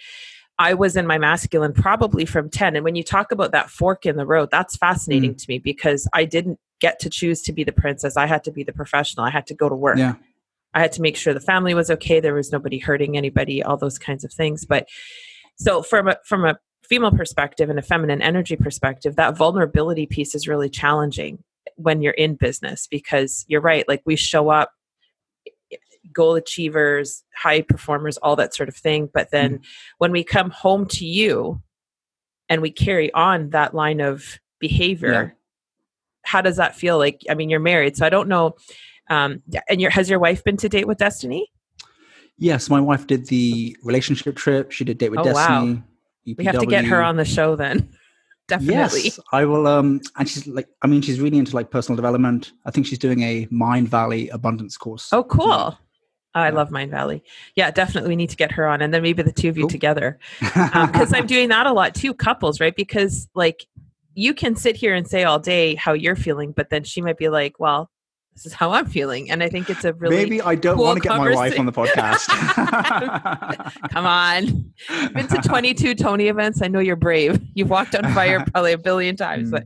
I 0.59 0.75
was 0.75 0.97
in 0.97 1.07
my 1.07 1.19
masculine 1.19 1.73
probably 1.73 2.25
from 2.25 2.49
10. 2.49 2.77
And 2.77 2.85
when 2.85 2.95
you 2.95 3.03
talk 3.03 3.33
about 3.33 3.53
that 3.53 3.71
fork 3.71 4.07
in 4.07 4.17
the 4.17 4.27
road, 4.27 4.51
that's 4.51 4.77
fascinating 4.77 5.35
mm. 5.35 5.39
to 5.39 5.45
me 5.49 5.59
because 5.59 6.09
I 6.13 6.25
didn't 6.25 6.61
get 6.81 7.01
to 7.01 7.11
choose 7.11 7.43
to 7.43 7.53
be 7.53 7.65
the 7.65 7.73
princess. 7.73 8.17
I 8.17 8.27
had 8.27 8.45
to 8.45 8.53
be 8.53 8.63
the 8.63 8.73
professional. 8.73 9.27
I 9.27 9.31
had 9.31 9.47
to 9.49 9.55
go 9.55 9.69
to 9.69 9.75
work. 9.75 9.99
Yeah. 9.99 10.15
I 10.73 10.81
had 10.81 10.93
to 10.93 11.03
make 11.03 11.17
sure 11.17 11.35
the 11.35 11.41
family 11.41 11.75
was 11.75 11.91
okay. 11.91 12.21
There 12.21 12.35
was 12.35 12.53
nobody 12.53 12.79
hurting 12.79 13.17
anybody, 13.17 13.63
all 13.63 13.77
those 13.77 13.99
kinds 13.99 14.25
of 14.25 14.33
things. 14.33 14.65
But 14.65 14.89
so 15.57 15.83
from 15.83 16.09
a, 16.09 16.17
from 16.25 16.45
a 16.45 16.59
female 16.89 17.13
perspective 17.13 17.71
and 17.71 17.79
a 17.79 17.83
feminine 17.83 18.23
energy 18.23 18.57
perspective, 18.57 19.17
that 19.17 19.37
vulnerability 19.37 20.07
piece 20.07 20.35
is 20.35 20.49
really 20.49 20.69
challenging 20.69 21.43
when 21.77 22.03
you're 22.03 22.13
in 22.13 22.35
business 22.35 22.87
because 22.91 23.45
you're 23.49 23.61
right. 23.61 23.89
Like 23.89 24.03
we 24.05 24.17
show 24.17 24.51
up 24.51 24.73
goal 26.13 26.35
achievers, 26.35 27.25
high 27.35 27.63
performers, 27.63 28.17
all 28.19 28.37
that 28.37 28.55
sort 28.55 28.69
of 28.69 28.77
thing. 28.77 29.09
But 29.13 29.31
then 29.31 29.59
mm. 29.59 29.65
when 29.99 30.13
we 30.13 30.25
come 30.25 30.51
home 30.51 30.87
to 30.87 31.05
you 31.05 31.63
and 32.49 32.63
we 32.63 32.71
carry 32.71 33.13
on 33.13 33.51
that 33.51 33.75
line 33.75 34.01
of 34.01 34.39
behavior, 34.61 35.13
yeah. 35.13 35.31
how 36.23 36.41
does 36.41 36.57
that 36.57 36.77
feel? 36.77 36.99
Like, 36.99 37.23
I 37.29 37.35
mean, 37.35 37.51
you're 37.51 37.61
married, 37.61 37.97
so 37.97 38.07
I 38.07 38.11
don't 38.11 38.29
know. 38.29 38.55
Um, 39.11 39.43
and 39.69 39.81
your 39.81 39.91
has 39.91 40.09
your 40.09 40.19
wife 40.19 40.45
been 40.45 40.57
to 40.59 40.69
date 40.69 40.87
with 40.87 40.99
Destiny? 40.99 41.51
Yes, 42.39 42.71
my 42.71 42.81
wife 42.81 43.07
did 43.07 43.27
the 43.27 43.77
relationship 43.83 44.37
trip. 44.37 44.73
She 44.73 44.85
did 44.85 44.99
date 44.99 45.11
with 45.11 45.21
oh, 45.21 45.25
Destiny. 45.25 45.75
Wow. 45.75 45.83
EPW. 46.27 46.39
We 46.39 46.45
have 46.45 46.59
to 46.59 46.67
get 46.67 46.85
her 46.85 47.03
on 47.03 47.17
the 47.17 47.25
show 47.25 47.57
then. 47.57 47.89
Definitely. 48.47 49.05
Yes, 49.05 49.21
I 49.33 49.47
will. 49.47 49.67
Um, 49.67 50.03
and 50.19 50.29
she's 50.29 50.47
like, 50.47 50.69
I 50.83 50.87
mean, 50.87 51.01
she's 51.01 51.19
really 51.19 51.39
into 51.39 51.55
like 51.55 51.71
personal 51.71 51.97
development. 51.97 52.53
I 52.67 52.71
think 52.71 52.87
she's 52.87 52.99
doing 52.99 53.23
a 53.23 53.47
Mindvalley 53.47 54.33
abundance 54.33 54.77
course. 54.77 55.09
Oh, 55.13 55.25
cool. 55.25 55.79
Oh, 56.37 56.41
I 56.41 56.51
love 56.51 56.71
Mindvalley. 56.71 57.23
Yeah, 57.55 57.71
definitely. 57.71 58.09
We 58.09 58.17
need 58.17 58.31
to 58.31 58.37
get 58.37 58.51
her 58.53 58.67
on, 58.67 58.83
and 58.83 58.93
then 58.93 59.03
maybe 59.03 59.23
the 59.23 59.33
two 59.33 59.49
of 59.49 59.57
you 59.57 59.65
cool. 59.65 59.71
together, 59.71 60.19
because 60.41 61.13
um, 61.13 61.15
I'm 61.15 61.27
doing 61.27 61.49
that 61.51 61.67
a 61.67 61.73
lot 61.73 61.95
too. 61.95 62.13
Couples, 62.13 62.61
right? 62.61 62.75
Because 62.75 63.29
like 63.35 63.67
you 64.15 64.35
can 64.35 64.57
sit 64.57 64.77
here 64.77 64.95
and 64.95 65.07
say 65.09 65.23
all 65.23 65.39
day 65.39 65.77
how 65.77 65.93
you're 65.93 66.17
feeling, 66.17 66.51
but 66.51 66.71
then 66.71 66.83
she 66.83 67.01
might 67.01 67.19
be 67.19 67.29
like, 67.29 67.61
"Well, 67.61 67.89
this 68.35 68.47
is 68.47 68.53
how 68.53 68.73
I'm 68.73 68.87
feeling. 68.87 69.31
And 69.31 69.43
I 69.43 69.49
think 69.49 69.71
it's 69.71 69.85
a 69.85 69.93
really 69.95 70.17
maybe 70.17 70.43
I 70.43 70.57
don't 70.57 70.77
cool 70.77 70.87
want 70.87 71.03
to 71.03 71.09
get 71.09 71.17
my 71.17 71.33
wife 71.33 71.59
on 71.59 71.67
the 71.67 71.73
podcast. 71.73 72.29
Come 73.91 74.07
on, 74.07 74.73
You've 74.91 75.15
been 75.15 75.29
to 75.29 75.39
22 75.39 75.95
Tony 75.95 76.27
events. 76.27 76.61
I 76.61 76.69
know 76.69 76.81
you're 76.81 76.97
brave. 76.97 77.41
You've 77.55 77.71
walked 77.71 77.95
on 77.95 78.13
fire 78.13 78.45
probably 78.53 78.73
a 78.73 78.79
billion 78.79 79.17
times. 79.17 79.51
But 79.51 79.65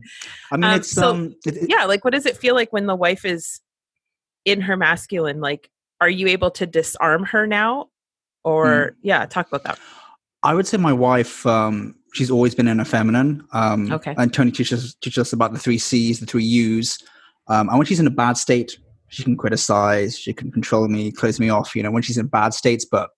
I 0.51 0.57
mean, 0.57 0.65
um, 0.65 0.79
it's 0.79 0.91
so 0.91 1.09
um, 1.09 1.35
it, 1.45 1.57
it, 1.57 1.69
yeah. 1.69 1.85
Like, 1.85 2.03
what 2.03 2.13
does 2.13 2.27
it 2.27 2.37
feel 2.37 2.53
like 2.53 2.71
when 2.71 2.85
the 2.85 2.95
wife 2.95 3.25
is 3.25 3.59
in 4.45 4.61
her 4.61 4.77
masculine? 4.77 5.41
Like, 5.41 5.69
are 5.99 6.09
you 6.09 6.27
able 6.27 6.51
to 6.51 6.67
disarm 6.67 7.23
her 7.25 7.47
now, 7.47 7.89
or 8.43 8.65
mm. 8.65 8.95
yeah, 9.01 9.25
talk 9.25 9.47
about 9.47 9.63
that. 9.63 9.79
I 10.43 10.53
would 10.53 10.67
say 10.67 10.77
my 10.77 10.93
wife. 10.93 11.45
Um, 11.45 11.95
she's 12.13 12.31
always 12.31 12.53
been 12.55 12.67
in 12.67 12.79
a 12.79 12.85
feminine. 12.85 13.45
Um, 13.51 13.91
okay. 13.91 14.13
And 14.17 14.33
Tony 14.33 14.51
teaches 14.51 14.95
teaches 14.95 15.19
us 15.19 15.33
about 15.33 15.53
the 15.53 15.59
three 15.59 15.77
C's, 15.77 16.19
the 16.19 16.25
three 16.27 16.45
U's. 16.45 16.99
Um, 17.49 17.69
and 17.69 17.77
when 17.77 17.85
she's 17.85 17.99
in 17.99 18.07
a 18.07 18.11
bad 18.11 18.37
state, 18.37 18.77
she 19.07 19.23
can 19.23 19.35
criticize, 19.35 20.17
she 20.17 20.33
can 20.33 20.51
control 20.51 20.87
me, 20.87 21.11
close 21.11 21.39
me 21.39 21.49
off. 21.49 21.75
You 21.75 21.83
know, 21.83 21.91
when 21.91 22.03
she's 22.03 22.17
in 22.17 22.27
bad 22.27 22.53
states, 22.53 22.85
but 22.85 23.09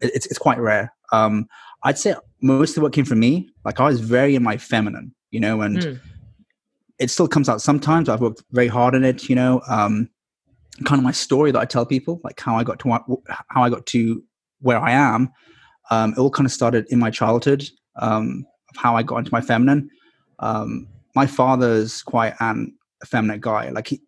it's 0.00 0.26
it's 0.26 0.38
quite 0.38 0.58
rare. 0.58 0.92
Um, 1.12 1.46
I'd 1.84 1.98
say 1.98 2.14
most 2.42 2.76
of 2.76 2.82
what 2.82 2.92
came 2.92 3.04
from 3.04 3.20
me, 3.20 3.48
like 3.64 3.80
I 3.80 3.84
was 3.84 4.00
very 4.00 4.34
in 4.34 4.42
my 4.42 4.56
feminine, 4.56 5.14
you 5.30 5.40
know, 5.40 5.60
and 5.62 5.78
mm. 5.78 6.00
it 6.98 7.10
still 7.10 7.28
comes 7.28 7.48
out 7.48 7.62
sometimes. 7.62 8.08
I've 8.08 8.20
worked 8.20 8.42
very 8.50 8.68
hard 8.68 8.94
on 8.94 9.04
it, 9.04 9.28
you 9.28 9.36
know. 9.36 9.62
Um, 9.68 10.10
kind 10.84 10.98
of 10.98 11.04
my 11.04 11.12
story 11.12 11.52
that 11.52 11.58
I 11.58 11.64
tell 11.64 11.86
people, 11.86 12.20
like 12.24 12.38
how 12.40 12.56
I 12.56 12.64
got 12.64 12.78
to 12.80 13.22
how 13.48 13.62
I 13.62 13.70
got 13.70 13.86
to 13.86 14.22
where 14.60 14.78
I 14.78 14.90
am. 14.90 15.32
Um, 15.90 16.12
it 16.12 16.18
all 16.18 16.30
kind 16.30 16.46
of 16.46 16.52
started 16.52 16.86
in 16.90 16.98
my 16.98 17.10
childhood 17.10 17.68
um, 17.96 18.44
of 18.70 18.76
how 18.76 18.96
I 18.96 19.02
got 19.02 19.18
into 19.18 19.32
my 19.32 19.40
feminine. 19.40 19.88
Um, 20.40 20.88
my 21.14 21.26
father's 21.26 22.02
quite 22.02 22.34
an 22.40 22.75
effeminate 23.02 23.40
guy. 23.40 23.70
Like 23.70 23.88
he, 23.88 24.02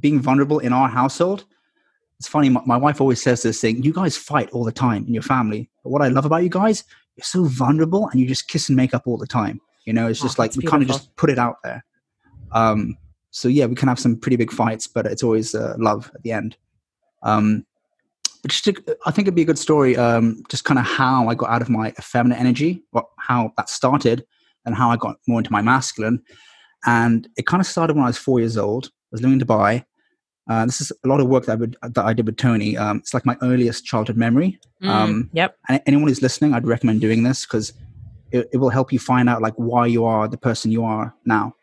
being 0.00 0.20
vulnerable 0.20 0.58
in 0.58 0.72
our 0.72 0.88
household. 0.88 1.44
It's 2.18 2.28
funny. 2.28 2.48
My, 2.48 2.62
my, 2.64 2.76
wife 2.76 3.00
always 3.00 3.22
says 3.22 3.42
this 3.42 3.60
thing: 3.60 3.82
"You 3.82 3.92
guys 3.92 4.16
fight 4.16 4.50
all 4.50 4.64
the 4.64 4.72
time 4.72 5.04
in 5.06 5.14
your 5.14 5.22
family, 5.22 5.68
but 5.82 5.90
what 5.90 6.02
I 6.02 6.08
love 6.08 6.24
about 6.24 6.42
you 6.42 6.48
guys, 6.48 6.84
you're 7.16 7.24
so 7.24 7.44
vulnerable 7.44 8.08
and 8.08 8.20
you 8.20 8.26
just 8.26 8.48
kiss 8.48 8.68
and 8.68 8.76
make 8.76 8.94
up 8.94 9.06
all 9.06 9.18
the 9.18 9.26
time. 9.26 9.60
You 9.84 9.92
know, 9.92 10.06
it's 10.06 10.20
just 10.20 10.38
oh, 10.38 10.42
like 10.42 10.56
we 10.56 10.64
kind 10.64 10.82
of 10.82 10.88
just 10.88 11.14
put 11.16 11.30
it 11.30 11.38
out 11.38 11.56
there. 11.62 11.84
Um, 12.52 12.96
so 13.30 13.48
yeah, 13.48 13.66
we 13.66 13.74
can 13.74 13.88
have 13.88 13.98
some 13.98 14.16
pretty 14.16 14.36
big 14.36 14.52
fights, 14.52 14.86
but 14.86 15.06
it's 15.06 15.22
always 15.22 15.54
uh, 15.54 15.74
love 15.78 16.10
at 16.14 16.22
the 16.22 16.32
end. 16.32 16.56
Um, 17.22 17.66
but 18.42 18.50
just 18.50 18.64
to, 18.64 18.74
I 19.06 19.10
think 19.10 19.26
it'd 19.26 19.34
be 19.34 19.42
a 19.42 19.46
good 19.46 19.58
story, 19.58 19.96
um, 19.96 20.42
just 20.48 20.64
kind 20.64 20.78
of 20.78 20.86
how 20.86 21.28
I 21.28 21.34
got 21.34 21.50
out 21.50 21.62
of 21.62 21.68
my 21.68 21.90
feminine 21.92 22.38
energy, 22.38 22.82
what, 22.90 23.06
how 23.18 23.52
that 23.56 23.68
started, 23.68 24.24
and 24.64 24.74
how 24.74 24.90
I 24.90 24.96
got 24.96 25.16
more 25.26 25.40
into 25.40 25.52
my 25.52 25.62
masculine. 25.62 26.22
And 26.86 27.28
it 27.36 27.46
kind 27.46 27.60
of 27.60 27.66
started 27.66 27.96
when 27.96 28.04
I 28.04 28.08
was 28.08 28.18
four 28.18 28.40
years 28.40 28.56
old. 28.56 28.86
I 28.86 28.90
was 29.12 29.22
living 29.22 29.40
in 29.40 29.46
Dubai. 29.46 29.84
Uh, 30.48 30.66
this 30.66 30.80
is 30.80 30.92
a 31.04 31.08
lot 31.08 31.20
of 31.20 31.28
work 31.28 31.46
that 31.46 31.52
I, 31.52 31.54
would, 31.54 31.76
that 31.82 32.04
I 32.04 32.12
did 32.12 32.26
with 32.26 32.36
Tony. 32.36 32.76
Um, 32.76 32.98
it's 32.98 33.14
like 33.14 33.24
my 33.24 33.36
earliest 33.40 33.86
childhood 33.86 34.16
memory. 34.16 34.58
Mm, 34.82 34.88
um, 34.88 35.30
yep. 35.32 35.56
And 35.68 35.80
anyone 35.86 36.08
who's 36.08 36.20
listening, 36.20 36.52
I'd 36.52 36.66
recommend 36.66 37.00
doing 37.00 37.22
this 37.22 37.46
because 37.46 37.72
it, 38.30 38.48
it, 38.52 38.58
will 38.58 38.68
help 38.68 38.92
you 38.92 38.98
find 38.98 39.28
out 39.28 39.40
like 39.40 39.54
why 39.54 39.86
you 39.86 40.04
are 40.04 40.28
the 40.28 40.36
person 40.36 40.70
you 40.70 40.84
are 40.84 41.14
now. 41.24 41.54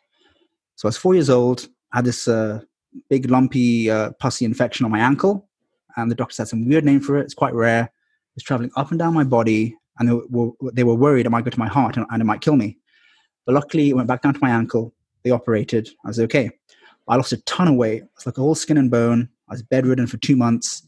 So 0.76 0.88
I 0.88 0.90
was 0.90 0.98
four 0.98 1.14
years 1.14 1.30
old. 1.30 1.68
I 1.94 1.98
had 1.98 2.06
this 2.06 2.28
uh, 2.28 2.62
big 3.08 3.30
lumpy 3.30 3.92
uh, 3.92 4.12
pussy 4.14 4.46
infection 4.46 4.86
on 4.86 4.92
my 4.92 5.00
ankle, 5.00 5.48
and 5.96 6.10
the 6.10 6.16
doctor 6.16 6.42
had 6.42 6.48
some 6.48 6.68
weird 6.68 6.84
name 6.84 7.02
for 7.02 7.18
it. 7.18 7.24
It's 7.24 7.36
quite 7.36 7.54
rare. 7.54 7.84
It 7.84 8.36
was 8.36 8.44
traveling 8.44 8.72
up 8.76 8.90
and 8.90 8.98
down 8.98 9.14
my 9.14 9.26
body, 9.26 9.76
and 10.00 10.10
they 10.10 10.14
were, 10.30 10.52
they 10.74 10.84
were 10.84 10.96
worried 10.96 11.28
it 11.28 11.30
might 11.30 11.44
go 11.44 11.52
to 11.52 11.60
my 11.60 11.68
heart 11.68 11.98
and, 11.98 12.08
and 12.10 12.22
it 12.22 12.26
might 12.26 12.42
kill 12.42 12.56
me. 12.56 12.80
But 13.46 13.54
luckily, 13.54 13.90
it 13.90 13.96
went 13.96 14.08
back 14.08 14.24
down 14.24 14.34
to 14.34 14.40
my 14.42 14.50
ankle 14.50 14.94
they 15.24 15.32
operated. 15.32 15.90
I 16.06 16.10
was 16.10 16.20
okay. 16.20 16.52
I 17.08 17.16
lost 17.16 17.34
a 17.34 17.42
ton 17.44 17.68
of 17.68 17.76
weight. 17.76 18.04
It's 18.16 18.26
like 18.26 18.40
all 18.40 18.56
skin 18.56 18.78
and 18.78 18.90
bone. 18.92 19.30
I 19.50 19.54
was 19.54 19.64
bedridden 19.64 20.08
for 20.08 20.18
two 20.18 20.36
months. 20.36 20.88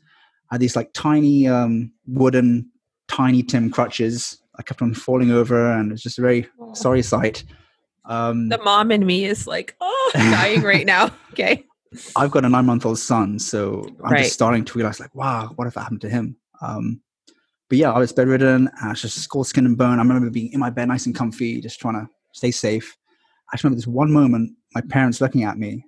I 0.51 0.55
had 0.55 0.61
these 0.61 0.75
like 0.75 0.93
tiny 0.93 1.47
um, 1.47 1.91
wooden, 2.07 2.69
tiny 3.07 3.43
Tim 3.43 3.69
crutches. 3.69 4.41
I 4.57 4.63
kept 4.63 4.81
on 4.81 4.93
falling 4.93 5.31
over, 5.31 5.71
and 5.71 5.89
it 5.89 5.93
was 5.93 6.03
just 6.03 6.19
a 6.19 6.21
very 6.21 6.47
oh. 6.59 6.73
sorry 6.73 7.01
sight. 7.01 7.43
Um, 8.05 8.49
the 8.49 8.59
mom 8.59 8.91
in 8.91 9.05
me 9.05 9.25
is 9.25 9.47
like, 9.47 9.75
oh, 9.81 10.11
dying 10.13 10.61
right 10.63 10.85
now. 10.85 11.11
Okay. 11.33 11.65
I've 12.15 12.29
got 12.29 12.45
a 12.45 12.49
nine 12.49 12.67
month 12.67 12.85
old 12.85 12.99
son, 12.99 13.39
so 13.39 13.83
I'm 14.03 14.11
right. 14.11 14.19
just 14.19 14.33
starting 14.33 14.63
to 14.65 14.77
realize, 14.77 14.99
like, 14.99 15.15
wow, 15.15 15.51
what 15.55 15.67
if 15.67 15.73
that 15.73 15.81
happened 15.81 16.01
to 16.01 16.09
him? 16.09 16.37
Um, 16.61 17.01
but 17.69 17.79
yeah, 17.79 17.91
I 17.91 17.97
was 17.97 18.13
bedridden. 18.13 18.69
I 18.83 18.89
was 18.89 19.01
just 19.01 19.35
all 19.35 19.43
skin, 19.43 19.65
and 19.65 19.75
bone. 19.75 19.97
I 19.97 20.03
remember 20.03 20.29
being 20.29 20.53
in 20.53 20.59
my 20.59 20.69
bed, 20.69 20.89
nice 20.89 21.07
and 21.07 21.15
comfy, 21.15 21.59
just 21.59 21.79
trying 21.79 21.95
to 21.95 22.07
stay 22.33 22.51
safe. 22.51 22.95
I 23.53 23.55
just 23.55 23.63
remember 23.63 23.75
this 23.75 23.87
one 23.87 24.11
moment, 24.11 24.51
my 24.73 24.81
parents 24.81 25.21
looking 25.21 25.43
at 25.43 25.59
me, 25.59 25.85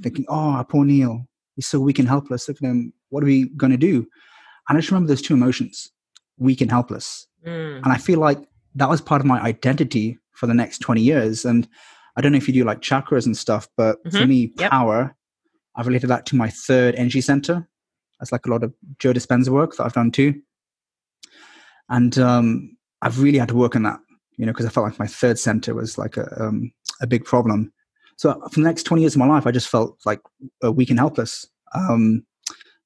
thinking, 0.00 0.24
oh, 0.28 0.64
poor 0.68 0.84
Neil, 0.84 1.26
he's 1.56 1.66
so 1.66 1.80
weak 1.80 1.98
and 1.98 2.06
helpless. 2.06 2.46
Look 2.46 2.58
at 2.58 2.62
him. 2.62 2.92
What 3.08 3.24
are 3.24 3.26
we 3.26 3.48
going 3.56 3.72
to 3.72 3.76
do? 3.76 4.06
And 4.68 4.78
I 4.78 4.80
just 4.80 4.92
remember 4.92 5.08
those 5.08 5.20
two 5.20 5.34
emotions, 5.34 5.90
weak 6.36 6.60
and 6.60 6.70
helpless. 6.70 7.26
Mm. 7.44 7.78
And 7.78 7.92
I 7.92 7.96
feel 7.96 8.20
like 8.20 8.38
that 8.76 8.88
was 8.88 9.00
part 9.00 9.20
of 9.20 9.26
my 9.26 9.40
identity 9.40 10.16
for 10.34 10.46
the 10.46 10.54
next 10.54 10.78
20 10.78 11.00
years. 11.00 11.44
And 11.44 11.66
I 12.16 12.20
don't 12.20 12.30
know 12.30 12.38
if 12.38 12.46
you 12.46 12.54
do 12.54 12.64
like 12.64 12.82
chakras 12.82 13.26
and 13.26 13.36
stuff, 13.36 13.66
but 13.76 13.98
mm-hmm. 14.04 14.16
for 14.16 14.26
me, 14.26 14.52
yep. 14.56 14.70
power, 14.70 15.16
I've 15.74 15.88
related 15.88 16.06
that 16.08 16.24
to 16.26 16.36
my 16.36 16.50
third 16.50 16.94
energy 16.94 17.20
center. 17.20 17.68
That's 18.20 18.30
like 18.30 18.46
a 18.46 18.50
lot 18.50 18.62
of 18.62 18.72
Joe 19.00 19.12
Dispenza 19.12 19.48
work 19.48 19.76
that 19.76 19.84
I've 19.84 19.92
done 19.92 20.12
too. 20.12 20.40
And 21.88 22.16
um, 22.18 22.76
I've 23.02 23.20
really 23.20 23.38
had 23.38 23.48
to 23.48 23.56
work 23.56 23.74
on 23.74 23.82
that, 23.84 23.98
you 24.38 24.46
know, 24.46 24.52
because 24.52 24.66
I 24.66 24.70
felt 24.70 24.86
like 24.86 24.98
my 24.98 25.06
third 25.06 25.38
center 25.38 25.74
was 25.74 25.98
like 25.98 26.16
a, 26.16 26.42
um, 26.42 26.72
a 27.02 27.06
big 27.06 27.24
problem. 27.24 27.72
So 28.16 28.40
for 28.50 28.60
the 28.60 28.66
next 28.66 28.84
20 28.84 29.02
years 29.02 29.14
of 29.14 29.18
my 29.18 29.26
life, 29.26 29.46
I 29.46 29.50
just 29.50 29.68
felt 29.68 29.98
like 30.06 30.20
weak 30.62 30.90
and 30.90 30.98
helpless. 30.98 31.46
Um, 31.74 32.24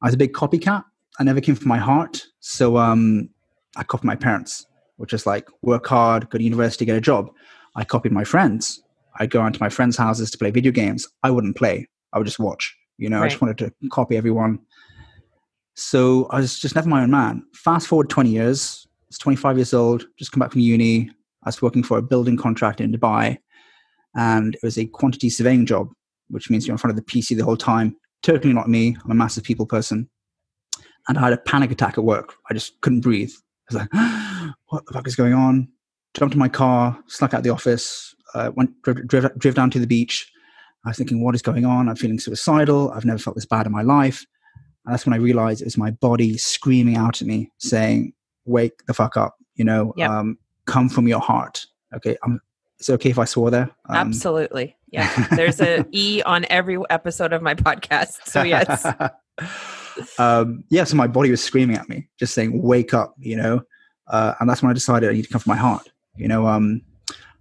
I 0.02 0.06
was 0.06 0.14
a 0.14 0.18
big 0.18 0.32
copycat. 0.32 0.84
I 1.18 1.24
never 1.24 1.40
came 1.40 1.54
from 1.54 1.68
my 1.68 1.78
heart. 1.78 2.24
So 2.40 2.78
um, 2.78 3.28
I 3.76 3.84
copied 3.84 4.06
my 4.06 4.16
parents, 4.16 4.66
which 4.96 5.12
is 5.12 5.26
like 5.26 5.48
work 5.62 5.86
hard, 5.86 6.28
go 6.30 6.38
to 6.38 6.44
university, 6.44 6.84
get 6.84 6.96
a 6.96 7.00
job. 7.00 7.30
I 7.76 7.84
copied 7.84 8.12
my 8.12 8.24
friends. 8.24 8.82
I'd 9.18 9.30
go 9.30 9.44
into 9.46 9.60
my 9.60 9.68
friends' 9.68 9.96
houses 9.96 10.30
to 10.30 10.38
play 10.38 10.50
video 10.50 10.72
games. 10.72 11.06
I 11.22 11.30
wouldn't 11.30 11.56
play. 11.56 11.86
I 12.12 12.18
would 12.18 12.26
just 12.26 12.38
watch. 12.38 12.74
You 12.98 13.08
know, 13.08 13.18
right. 13.18 13.26
I 13.26 13.28
just 13.28 13.40
wanted 13.40 13.58
to 13.58 13.88
copy 13.90 14.16
everyone. 14.16 14.58
So 15.74 16.26
I 16.30 16.40
was 16.40 16.58
just 16.58 16.74
never 16.74 16.88
my 16.88 17.02
own 17.02 17.10
man. 17.10 17.44
Fast 17.54 17.88
forward 17.88 18.10
20 18.10 18.30
years. 18.30 18.86
I 18.86 19.06
was 19.08 19.18
25 19.18 19.58
years 19.58 19.74
old, 19.74 20.06
just 20.18 20.32
come 20.32 20.40
back 20.40 20.52
from 20.52 20.60
uni. 20.60 21.10
I 21.44 21.48
was 21.48 21.60
working 21.62 21.82
for 21.82 21.98
a 21.98 22.02
building 22.02 22.36
contractor 22.36 22.84
in 22.84 22.92
Dubai 22.92 23.38
and 24.14 24.54
it 24.54 24.62
was 24.62 24.78
a 24.78 24.86
quantity 24.86 25.30
surveying 25.30 25.66
job. 25.66 25.88
which 26.28 26.48
means 26.48 26.66
you're 26.66 26.74
in 26.74 26.78
front 26.78 26.96
of 26.96 27.04
the 27.04 27.10
PC 27.12 27.36
the 27.36 27.44
whole 27.44 27.56
time. 27.58 27.94
Totally 28.22 28.54
not 28.54 28.68
me. 28.68 28.96
I'm 29.04 29.10
a 29.10 29.14
massive 29.14 29.44
people 29.44 29.66
person. 29.66 30.08
And 31.08 31.18
I 31.18 31.22
had 31.22 31.32
a 31.34 31.36
panic 31.38 31.70
attack 31.70 31.98
at 31.98 32.04
work. 32.04 32.34
I 32.48 32.54
just 32.54 32.80
couldn't 32.80 33.00
breathe. 33.00 33.32
I 33.70 33.74
was 33.74 33.80
like, 33.82 34.54
what 34.68 34.86
the 34.86 34.92
fuck 34.94 35.06
is 35.06 35.16
going 35.16 35.34
on? 35.34 35.68
Jumped 36.14 36.34
in 36.34 36.38
my 36.38 36.48
car, 36.48 36.98
snuck 37.08 37.34
out 37.34 37.42
the 37.42 37.50
office, 37.50 38.14
uh, 38.34 38.50
went 38.54 38.70
drove, 38.82 39.06
drove, 39.06 39.38
drove 39.38 39.54
down 39.54 39.70
to 39.72 39.78
the 39.78 39.86
beach. 39.86 40.30
I 40.86 40.90
was 40.90 40.96
thinking, 40.96 41.22
what 41.22 41.34
is 41.34 41.42
going 41.42 41.64
on? 41.66 41.88
I'm 41.88 41.96
feeling 41.96 42.18
suicidal. 42.18 42.90
I've 42.92 43.04
never 43.04 43.18
felt 43.18 43.36
this 43.36 43.46
bad 43.46 43.66
in 43.66 43.72
my 43.72 43.82
life. 43.82 44.24
And 44.84 44.92
that's 44.94 45.04
when 45.06 45.12
I 45.12 45.18
realized 45.18 45.60
it 45.60 45.64
was 45.66 45.76
my 45.78 45.90
body 45.90 46.38
screaming 46.38 46.96
out 46.96 47.20
at 47.20 47.28
me, 47.28 47.50
saying, 47.58 48.12
wake 48.46 48.84
the 48.86 48.94
fuck 48.94 49.16
up, 49.16 49.36
you 49.54 49.64
know, 49.64 49.92
Yep. 49.96 50.10
um, 50.10 50.38
come 50.66 50.88
from 50.88 51.08
your 51.08 51.20
heart. 51.20 51.66
Okay. 51.94 52.16
I'm, 52.24 52.40
it's 52.78 52.90
okay 52.90 53.10
if 53.10 53.18
I 53.18 53.24
swore 53.24 53.50
there. 53.50 53.70
Um, 53.88 53.96
Absolutely. 53.96 54.76
Yeah. 54.92 55.26
There's 55.34 55.58
a 55.58 55.86
E 55.92 56.20
on 56.26 56.44
every 56.50 56.76
episode 56.90 57.32
of 57.32 57.40
my 57.40 57.54
podcast. 57.54 58.26
So 58.26 58.42
yes. 58.42 58.84
um, 60.18 60.64
yeah, 60.68 60.84
so 60.84 60.96
my 60.96 61.06
body 61.06 61.30
was 61.30 61.42
screaming 61.42 61.76
at 61.76 61.88
me, 61.88 62.10
just 62.18 62.34
saying, 62.34 62.60
wake 62.60 62.92
up, 62.92 63.14
you 63.18 63.34
know? 63.36 63.62
Uh, 64.08 64.34
and 64.38 64.50
that's 64.50 64.62
when 64.62 64.68
I 64.68 64.74
decided 64.74 65.08
I 65.08 65.14
need 65.14 65.22
to 65.22 65.30
come 65.30 65.40
from 65.40 65.52
my 65.52 65.56
heart, 65.56 65.90
you 66.16 66.28
know? 66.28 66.46
Um, 66.46 66.82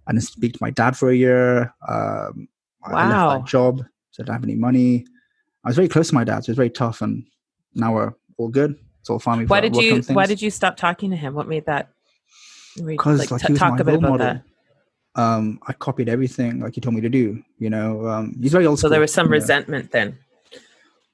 I 0.06 0.12
didn't 0.12 0.24
speak 0.24 0.54
to 0.54 0.58
my 0.62 0.70
dad 0.70 0.96
for 0.96 1.10
a 1.10 1.14
year. 1.14 1.74
Um, 1.86 2.48
I 2.84 3.06
left 3.06 3.12
Wow. 3.12 3.38
that 3.38 3.46
job, 3.46 3.84
so 4.12 4.22
I 4.22 4.24
didn't 4.24 4.32
have 4.32 4.44
any 4.44 4.56
money. 4.56 5.04
I 5.62 5.68
was 5.68 5.76
very 5.76 5.88
close 5.88 6.08
to 6.08 6.14
my 6.14 6.24
dad, 6.24 6.44
so 6.44 6.48
it 6.48 6.52
was 6.52 6.56
very 6.56 6.70
tough. 6.70 7.02
And 7.02 7.24
now 7.74 7.92
we're 7.94 8.14
all 8.38 8.48
good. 8.48 8.76
It's 9.00 9.10
all 9.10 9.18
fine. 9.18 9.38
We've 9.40 9.50
why 9.50 9.60
did 9.60 9.76
you 9.76 10.00
why 10.14 10.26
did 10.26 10.40
you 10.40 10.50
stop 10.50 10.76
talking 10.76 11.10
to 11.10 11.16
him? 11.16 11.34
What 11.34 11.48
made 11.48 11.66
that 11.66 11.90
because 12.76 13.30
like, 13.30 13.40
t- 13.40 13.46
he 13.46 13.52
was 13.52 13.58
talk 13.60 13.78
my 13.78 13.84
role 13.84 14.00
model. 14.00 14.18
that. 14.18 14.42
Um, 15.14 15.60
I 15.66 15.74
copied 15.74 16.08
everything 16.08 16.60
like 16.60 16.74
he 16.74 16.80
told 16.80 16.94
me 16.94 17.00
to 17.02 17.08
do. 17.08 17.42
You 17.58 17.70
know, 17.70 18.06
um, 18.08 18.36
he's 18.40 18.52
very 18.52 18.66
old 18.66 18.78
So 18.78 18.88
there 18.88 19.00
was 19.00 19.12
some 19.12 19.26
you 19.26 19.30
know. 19.30 19.36
resentment 19.36 19.90
then. 19.90 20.18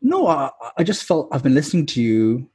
No, 0.01 0.29
I, 0.29 0.51
I 0.77 0.85
just 0.85 1.05
felt 1.05 1.29
I've 1.33 1.43
been 1.43 1.55
listening 1.55 1.87
to 1.87 2.03
you, 2.03 2.49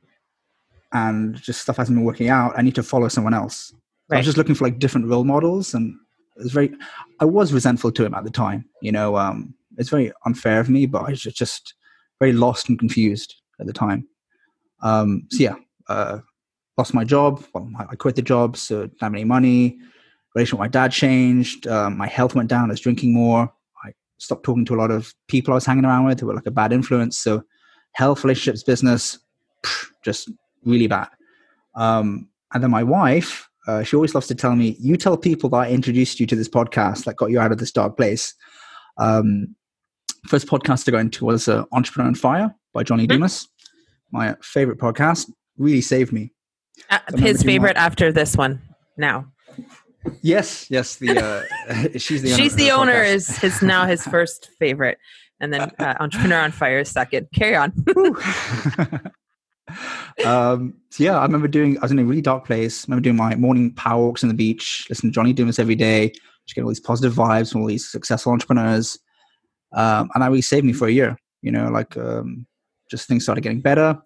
and 0.94 1.36
just 1.36 1.62
stuff 1.62 1.78
hasn't 1.78 1.98
been 1.98 2.06
working 2.06 2.30
out. 2.30 2.54
I 2.58 2.62
need 2.62 2.76
to 2.76 2.84
follow 2.84 3.10
someone 3.10 3.34
else. 3.34 3.74
So 4.10 4.16
I 4.16 4.18
was 4.18 4.26
just 4.26 4.38
looking 4.38 4.56
for 4.56 4.64
like 4.64 4.80
different 4.80 5.08
role 5.08 5.26
models, 5.26 5.74
and 5.74 5.96
it 6.38 6.44
was 6.44 6.54
very. 6.54 6.74
I 7.20 7.26
was 7.26 7.52
resentful 7.52 7.92
to 7.92 8.06
him 8.06 8.14
at 8.14 8.24
the 8.24 8.32
time. 8.32 8.66
You 8.82 8.94
know, 8.94 9.18
um, 9.18 9.54
it's 9.78 9.90
very 9.90 10.14
unfair 10.26 10.60
of 10.60 10.70
me, 10.70 10.86
but 10.86 11.04
I 11.04 11.10
was 11.10 11.22
just, 11.22 11.36
just 11.36 11.74
very 12.20 12.32
lost 12.32 12.70
and 12.70 12.80
confused 12.80 13.36
at 13.60 13.66
the 13.66 13.74
time. 13.74 14.08
Um, 14.82 15.28
so 15.30 15.44
yeah, 15.44 15.56
uh, 15.90 16.20
lost 16.78 16.94
my 16.94 17.04
job. 17.04 17.44
Well, 17.54 17.70
I 17.90 17.96
quit 17.96 18.16
the 18.16 18.22
job, 18.22 18.58
so 18.58 18.82
didn't 18.88 19.02
have 19.02 19.14
any 19.14 19.24
money. 19.24 19.80
Relationship 20.36 20.60
with 20.60 20.66
my 20.66 20.68
dad 20.70 20.92
changed. 20.92 21.68
Um, 21.68 21.98
my 21.98 22.08
health 22.08 22.34
went 22.36 22.50
down. 22.50 22.70
I 22.70 22.74
was 22.74 22.80
drinking 22.80 23.14
more. 23.14 23.52
I 23.86 23.92
stopped 24.18 24.44
talking 24.44 24.66
to 24.66 24.76
a 24.76 24.78
lot 24.78 24.90
of 24.92 25.14
people 25.28 25.54
I 25.54 25.56
was 25.56 25.66
hanging 25.66 25.86
around 25.86 26.06
with 26.06 26.20
who 26.20 26.28
were 26.28 26.34
like 26.34 26.48
a 26.48 26.52
bad 26.52 26.74
influence. 26.74 27.20
So 27.20 27.44
health, 27.92 28.24
relationships, 28.24 28.64
business, 28.64 29.20
just 30.04 30.32
really 30.66 30.88
bad. 30.88 31.10
Um, 31.76 32.30
and 32.54 32.64
then 32.64 32.72
my 32.72 32.84
wife, 32.84 33.48
uh, 33.68 33.84
she 33.84 33.96
always 33.96 34.14
loves 34.16 34.28
to 34.28 34.36
tell 34.36 34.56
me, 34.56 34.76
"You 34.80 34.98
tell 34.98 35.18
people 35.18 35.50
that 35.52 35.58
I 35.58 35.70
introduced 35.70 36.20
you 36.20 36.26
to 36.28 36.36
this 36.36 36.50
podcast 36.50 37.06
that 37.06 37.16
got 37.18 37.30
you 37.32 37.40
out 37.40 37.52
of 37.52 37.60
this 37.60 37.72
dark 37.72 37.96
place." 37.96 38.34
Um, 38.98 39.56
first 40.28 40.48
podcast 40.48 40.86
to 40.86 40.92
go 40.92 40.98
into 40.98 41.26
was 41.26 41.48
uh, 41.48 41.64
"Entrepreneur 41.72 42.08
on 42.08 42.16
Fire" 42.16 42.56
by 42.74 42.84
John 42.84 42.98
Lee 42.98 43.06
Mhm. 43.06 43.10
Dumas. 43.10 43.48
My 44.12 44.36
favorite 44.42 44.80
podcast. 44.80 45.32
Really 45.58 45.82
saved 45.82 46.12
me. 46.12 46.33
Uh, 46.90 47.00
his 47.18 47.44
favorite 47.44 47.78
after 47.78 48.12
this 48.12 48.36
one 48.36 48.62
now. 48.98 49.26
Yes, 50.22 50.70
yes. 50.70 50.98
The 50.98 51.18
uh, 51.18 51.98
she's 51.98 52.22
the 52.22 52.34
owner 52.34 52.44
She's 52.44 52.54
of 52.54 52.60
the 52.60 52.72
owner 52.72 53.04
podcast. 53.04 53.14
is 53.14 53.38
his 53.38 53.62
now 53.62 53.86
his 53.86 54.04
first 54.04 54.50
favorite. 54.60 54.98
And 55.40 55.54
then 55.54 55.72
uh, 55.80 55.96
Entrepreneur 56.00 56.40
on 56.40 56.52
Fire 56.52 56.80
is 56.80 56.90
second. 56.90 57.28
Carry 57.34 57.56
on. 57.56 57.74
um, 60.26 60.74
so 60.90 61.04
yeah, 61.04 61.18
I 61.18 61.24
remember 61.24 61.48
doing. 61.48 61.78
I 61.78 61.82
was 61.82 61.92
in 61.92 62.00
a 62.00 62.04
really 62.04 62.22
dark 62.22 62.46
place. 62.46 62.84
I 62.84 62.86
remember 62.88 63.04
doing 63.04 63.16
my 63.16 63.36
morning 63.36 63.74
power 63.74 64.06
walks 64.06 64.24
on 64.24 64.30
the 64.30 64.36
beach, 64.36 64.86
listening 64.90 65.12
to 65.12 65.16
John 65.16 65.26
Lee 65.26 65.34
Dumas 65.34 65.60
every 65.60 65.76
day, 65.76 66.10
just 66.10 66.56
getting 66.56 66.64
all 66.64 66.70
these 66.70 66.80
positive 66.80 67.14
vibes 67.14 67.52
from 67.52 67.62
all 67.62 67.68
these 67.68 67.90
successful 67.90 68.32
entrepreneurs, 68.32 68.98
um, 69.74 70.10
and 70.14 70.24
that 70.24 70.30
really 70.30 70.42
saved 70.42 70.66
me 70.66 70.74
for 70.74 70.88
a 70.88 70.92
year. 70.92 71.18
You 71.42 71.52
know, 71.52 71.70
like 71.70 71.98
um, 71.98 72.46
just 72.90 73.08
things 73.08 73.24
started 73.24 73.42
getting 73.42 73.62
better. 73.62 74.02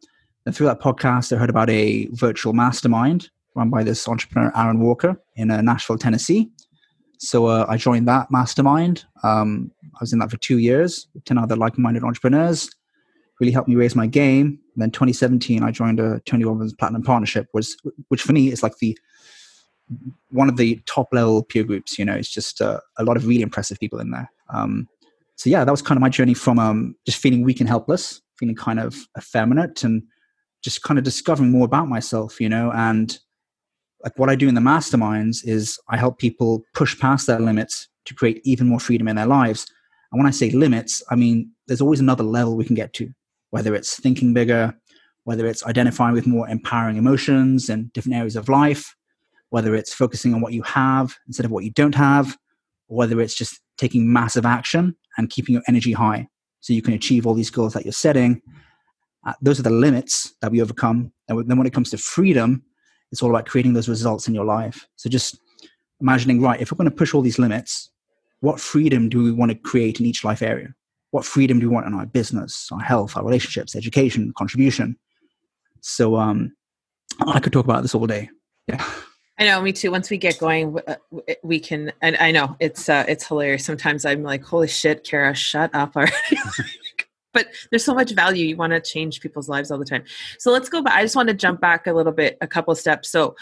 And 0.47 0.55
through 0.55 0.67
that 0.67 0.79
podcast, 0.79 1.35
I 1.35 1.37
heard 1.37 1.49
about 1.49 1.69
a 1.69 2.07
virtual 2.13 2.53
mastermind 2.53 3.29
run 3.53 3.69
by 3.69 3.83
this 3.83 4.07
entrepreneur 4.07 4.49
Aaron 4.55 4.79
Walker 4.79 5.21
in 5.35 5.51
uh, 5.51 5.59
Nashville, 5.59 5.97
Tennessee. 5.97 6.49
So 7.17 7.47
uh, 7.47 7.65
I 7.67 7.75
joined 7.75 8.07
that 8.07 8.31
mastermind. 8.31 9.03
Um, 9.23 9.71
I 9.83 9.97
was 9.99 10.13
in 10.13 10.19
that 10.19 10.31
for 10.31 10.37
two 10.37 10.59
years, 10.59 11.07
with 11.13 11.25
ten 11.25 11.37
other 11.37 11.57
like-minded 11.57 12.01
entrepreneurs 12.05 12.69
really 13.41 13.51
helped 13.51 13.67
me 13.67 13.75
raise 13.75 13.93
my 13.93 14.07
game. 14.07 14.57
And 14.73 14.81
then 14.81 14.89
2017, 14.89 15.63
I 15.63 15.71
joined 15.71 15.99
a 15.99 16.21
Tony 16.21 16.45
Robbins 16.45 16.73
Platinum 16.73 17.03
Partnership, 17.03 17.47
was 17.53 17.75
which 18.07 18.21
for 18.21 18.31
me 18.31 18.49
is 18.49 18.63
like 18.63 18.77
the 18.77 18.97
one 20.29 20.47
of 20.47 20.55
the 20.55 20.81
top 20.85 21.09
level 21.11 21.43
peer 21.43 21.65
groups. 21.65 21.99
You 21.99 22.05
know, 22.05 22.15
it's 22.15 22.31
just 22.31 22.61
uh, 22.61 22.79
a 22.97 23.03
lot 23.03 23.17
of 23.17 23.27
really 23.27 23.41
impressive 23.41 23.79
people 23.79 23.99
in 23.99 24.11
there. 24.11 24.31
Um, 24.49 24.87
so 25.35 25.49
yeah, 25.49 25.65
that 25.65 25.71
was 25.71 25.81
kind 25.81 25.97
of 25.97 26.01
my 26.01 26.09
journey 26.09 26.33
from 26.33 26.57
um, 26.57 26.95
just 27.05 27.17
feeling 27.17 27.43
weak 27.43 27.59
and 27.59 27.67
helpless, 27.67 28.21
feeling 28.39 28.55
kind 28.55 28.79
of 28.79 28.95
effeminate, 29.17 29.83
and 29.83 30.03
just 30.67 30.83
kind 30.83 30.97
of 30.97 31.03
discovering 31.03 31.51
more 31.51 31.65
about 31.65 31.87
myself. 31.87 32.41
You 32.41 32.49
know, 32.49 32.71
and 32.73 33.17
like 34.03 34.17
what 34.17 34.29
I 34.29 34.35
do 34.35 34.47
in 34.47 34.55
the 34.55 34.61
masterminds 34.61 35.39
is 35.43 35.79
I 35.89 35.97
help 35.97 36.19
people 36.19 36.63
push 36.73 36.99
past 36.99 37.27
their 37.27 37.39
limits 37.39 37.87
to 38.05 38.13
create 38.13 38.41
even 38.43 38.67
more 38.67 38.79
freedom 38.79 39.07
in 39.07 39.15
their 39.15 39.25
lives. 39.25 39.65
And 40.11 40.19
when 40.19 40.27
I 40.27 40.31
say 40.31 40.49
limits, 40.51 41.03
I 41.09 41.15
mean 41.15 41.51
there's 41.67 41.81
always 41.81 41.99
another 41.99 42.23
level 42.23 42.55
we 42.55 42.65
can 42.65 42.75
get 42.75 42.93
to 42.93 43.09
whether 43.49 43.75
it's 43.75 43.99
thinking 43.99 44.33
bigger, 44.33 44.73
whether 45.23 45.45
it's 45.45 45.65
identifying 45.65 46.13
with 46.13 46.27
more 46.27 46.47
empowering 46.49 46.97
emotions 46.97 47.69
and 47.69 47.91
different 47.93 48.15
areas 48.15 48.35
of 48.35 48.49
life, 48.49 48.95
whether 49.49 49.75
it's 49.75 49.93
focusing 49.93 50.33
on 50.33 50.41
what 50.41 50.53
you 50.53 50.61
have 50.63 51.15
instead 51.27 51.45
of 51.45 51.51
what 51.51 51.63
you 51.63 51.71
don't 51.71 51.95
have, 51.95 52.37
or 52.87 52.97
whether 52.97 53.19
it's 53.21 53.35
just 53.35 53.59
taking 53.77 54.11
massive 54.11 54.45
action 54.45 54.95
and 55.17 55.29
keeping 55.29 55.53
your 55.53 55.63
energy 55.67 55.91
high 55.91 56.27
so 56.59 56.73
you 56.73 56.81
can 56.81 56.93
achieve 56.93 57.25
all 57.25 57.33
these 57.33 57.49
goals 57.49 57.73
that 57.73 57.85
you're 57.85 57.93
setting. 57.93 58.41
Uh, 59.27 59.33
those 59.41 59.59
are 59.59 59.63
the 59.63 59.69
limits 59.69 60.33
that 60.41 60.51
we 60.51 60.61
overcome. 60.61 61.11
And 61.27 61.47
then 61.47 61.57
when 61.59 61.67
it 61.67 61.73
comes 61.73 61.91
to 61.91 61.97
freedom, 61.97 62.63
it's 63.11 63.21
all 63.21 63.29
about 63.29 63.45
creating 63.45 63.73
those 63.73 63.87
results 63.87 64.27
in 64.27 64.33
your 64.33 64.45
life. 64.45 64.87
So 64.95 65.09
just 65.09 65.37
imagining, 66.01 66.41
right, 66.41 66.59
if 66.59 66.71
we're 66.71 66.77
going 66.77 66.89
to 66.89 66.95
push 66.95 67.13
all 67.13 67.21
these 67.21 67.37
limits, 67.37 67.91
what 68.39 68.59
freedom 68.59 69.09
do 69.09 69.23
we 69.23 69.31
want 69.31 69.51
to 69.51 69.57
create 69.57 69.99
in 69.99 70.05
each 70.05 70.23
life 70.23 70.41
area? 70.41 70.73
what 71.11 71.25
freedom 71.25 71.59
do 71.59 71.69
we 71.69 71.73
want 71.73 71.87
in 71.87 71.93
our 71.93 72.05
business, 72.05 72.69
our 72.71 72.79
health, 72.79 73.15
our 73.15 73.23
relationships, 73.23 73.75
education, 73.75 74.33
contribution. 74.37 74.97
So 75.81 76.15
um, 76.15 76.55
I 77.25 77.39
could 77.39 77.53
talk 77.53 77.65
about 77.65 77.81
this 77.81 77.95
all 77.95 78.07
day. 78.07 78.29
Yeah. 78.67 78.83
I 79.39 79.45
know, 79.45 79.61
me 79.61 79.71
too. 79.71 79.91
Once 79.91 80.09
we 80.09 80.17
get 80.17 80.39
going, 80.39 80.79
uh, 80.87 80.95
we 81.43 81.59
can. 81.59 81.91
And 82.01 82.17
I 82.17 82.31
know 82.31 82.57
it's 82.59 82.89
uh, 82.89 83.05
it's 83.07 83.27
hilarious. 83.27 83.65
Sometimes 83.65 84.03
I'm 84.03 84.23
like, 84.23 84.43
"Holy 84.43 84.67
shit, 84.67 85.03
Kara, 85.03 85.35
shut 85.35 85.69
up 85.75 85.95
already!" 85.95 86.13
but 87.37 87.49
there's 87.69 87.85
so 87.85 87.93
much 87.93 88.11
value. 88.13 88.47
You 88.47 88.57
want 88.57 88.73
to 88.73 88.81
change 88.81 89.21
people's 89.21 89.47
lives 89.47 89.69
all 89.69 89.77
the 89.77 89.85
time. 89.85 90.03
So 90.39 90.51
let's 90.51 90.69
go 90.69 90.81
back. 90.81 90.95
I 90.95 91.03
just 91.03 91.15
want 91.15 91.27
to 91.29 91.35
jump 91.35 91.61
back 91.61 91.85
a 91.85 91.93
little 91.93 92.11
bit, 92.11 92.35
a 92.41 92.47
couple 92.47 92.71
of 92.71 92.79
steps. 92.79 93.11
So 93.11 93.35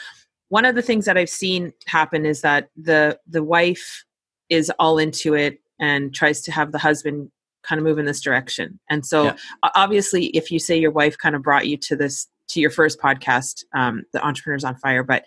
one 0.49 0.65
of 0.65 0.75
the 0.75 0.81
things 0.81 1.05
that 1.05 1.17
I've 1.17 1.29
seen 1.29 1.71
happen 1.87 2.25
is 2.25 2.41
that 2.41 2.69
the 2.75 3.17
the 3.25 3.41
wife 3.41 4.03
is 4.49 4.69
all 4.79 4.97
into 4.97 5.33
it 5.33 5.59
and 5.79 6.13
tries 6.13 6.41
to 6.41 6.51
have 6.51 6.73
the 6.73 6.77
husband 6.77 7.31
kind 7.63 7.79
of 7.79 7.85
move 7.85 7.97
in 7.97 8.05
this 8.05 8.19
direction. 8.19 8.79
And 8.89 9.05
so 9.05 9.23
Yeah. 9.23 9.35
obviously, 9.75 10.25
if 10.27 10.51
you 10.51 10.59
say 10.59 10.77
your 10.77 10.91
wife 10.91 11.17
kind 11.17 11.35
of 11.35 11.41
brought 11.41 11.65
you 11.67 11.77
to 11.77 11.95
this 11.95 12.27
to 12.49 12.59
your 12.59 12.69
first 12.69 12.99
podcast, 12.99 13.63
um, 13.73 14.03
the 14.11 14.23
Entrepreneurs 14.23 14.65
on 14.65 14.75
Fire, 14.75 15.03
but 15.03 15.23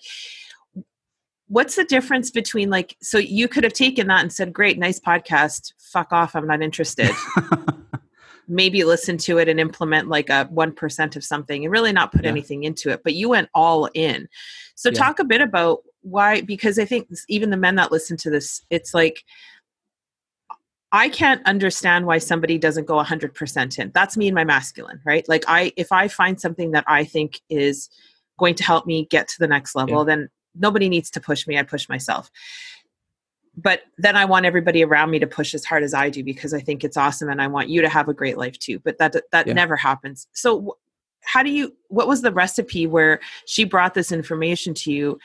what's 1.47 1.75
the 1.77 1.85
difference 1.85 2.31
between 2.31 2.69
like 2.69 2.97
so 3.01 3.17
you 3.17 3.49
could 3.49 3.65
have 3.65 3.73
taken 3.73 4.07
that 4.09 4.21
and 4.21 4.31
said 4.31 4.53
great 4.53 4.79
nice 4.79 5.01
podcast 5.01 5.73
fuck 5.79 6.13
off 6.13 6.37
i'm 6.37 6.47
not 6.47 6.61
interested 6.63 7.11
maybe 8.49 8.83
listen 8.85 9.17
to 9.19 9.39
it 9.39 9.49
and 9.49 9.61
implement 9.61 10.09
like 10.09 10.31
a 10.31 10.49
1% 10.53 11.17
of 11.17 11.23
something 11.25 11.65
and 11.65 11.73
really 11.73 11.93
not 11.93 12.13
put 12.13 12.25
Yeah. 12.25 12.31
anything 12.31 12.65
into 12.65 12.91
it 12.91 13.03
but 13.05 13.15
you 13.15 13.29
went 13.29 13.49
all 13.55 13.87
in 13.95 14.29
so 14.75 14.89
Yeah. 14.91 14.99
talk 14.99 15.19
a 15.19 15.25
bit 15.25 15.41
about 15.41 15.81
why 16.01 16.41
because 16.41 16.79
i 16.79 16.85
think 16.85 17.09
even 17.29 17.51
the 17.51 17.57
men 17.57 17.75
that 17.77 17.93
listen 17.93 18.17
to 18.19 18.31
this 18.31 18.63
it's 18.71 18.95
like 18.95 19.25
i 20.93 21.09
can't 21.09 21.45
understand 21.47 22.07
why 22.07 22.19
somebody 22.19 22.57
doesn't 22.59 22.87
go 22.87 22.97
100% 23.03 23.79
in 23.79 23.91
that's 23.95 24.17
me 24.17 24.29
and 24.29 24.35
my 24.35 24.45
masculine 24.45 25.01
right 25.05 25.29
like 25.29 25.45
i 25.49 25.73
if 25.77 25.93
i 25.93 26.09
find 26.09 26.41
something 26.41 26.71
that 26.71 26.85
i 26.87 27.05
think 27.05 27.41
is 27.51 27.91
going 28.39 28.55
to 28.55 28.65
help 28.65 28.87
me 28.87 29.07
get 29.11 29.29
to 29.29 29.37
the 29.39 29.49
next 29.49 29.75
level 29.75 29.99
Yeah. 29.99 30.05
then 30.05 30.29
nobody 30.55 30.89
needs 30.89 31.11
to 31.11 31.21
push 31.21 31.47
me 31.47 31.59
i 31.59 31.63
push 31.63 31.89
myself 31.89 32.31
but 33.63 33.83
then 33.99 34.15
i 34.17 34.25
want 34.25 34.47
everybody 34.47 34.83
around 34.85 35.11
me 35.11 35.19
to 35.19 35.27
push 35.27 35.55
as 35.55 35.65
hard 35.65 35.83
as 35.83 35.93
i 35.95 36.09
do 36.09 36.23
because 36.23 36.53
i 36.55 36.61
think 36.61 36.85
it's 36.85 36.97
awesome 36.97 37.29
and 37.29 37.41
i 37.43 37.47
want 37.47 37.69
you 37.69 37.81
to 37.81 37.89
have 37.89 38.09
a 38.09 38.15
great 38.15 38.39
life 38.39 38.59
too 38.59 38.79
but 38.81 38.99
that 38.99 39.15
that 39.33 39.47
Yeah. 39.47 39.53
never 39.55 39.77
happens 39.77 40.27
so 40.33 40.77
how 41.25 41.43
do 41.43 41.51
you 41.51 41.75
what 41.89 42.07
was 42.09 42.23
the 42.23 42.33
recipe 42.33 42.87
where 42.87 43.21
she 43.47 43.65
brought 43.65 43.95
this 43.95 44.13
information 44.13 44.75
to 44.75 44.93
you 44.93 45.19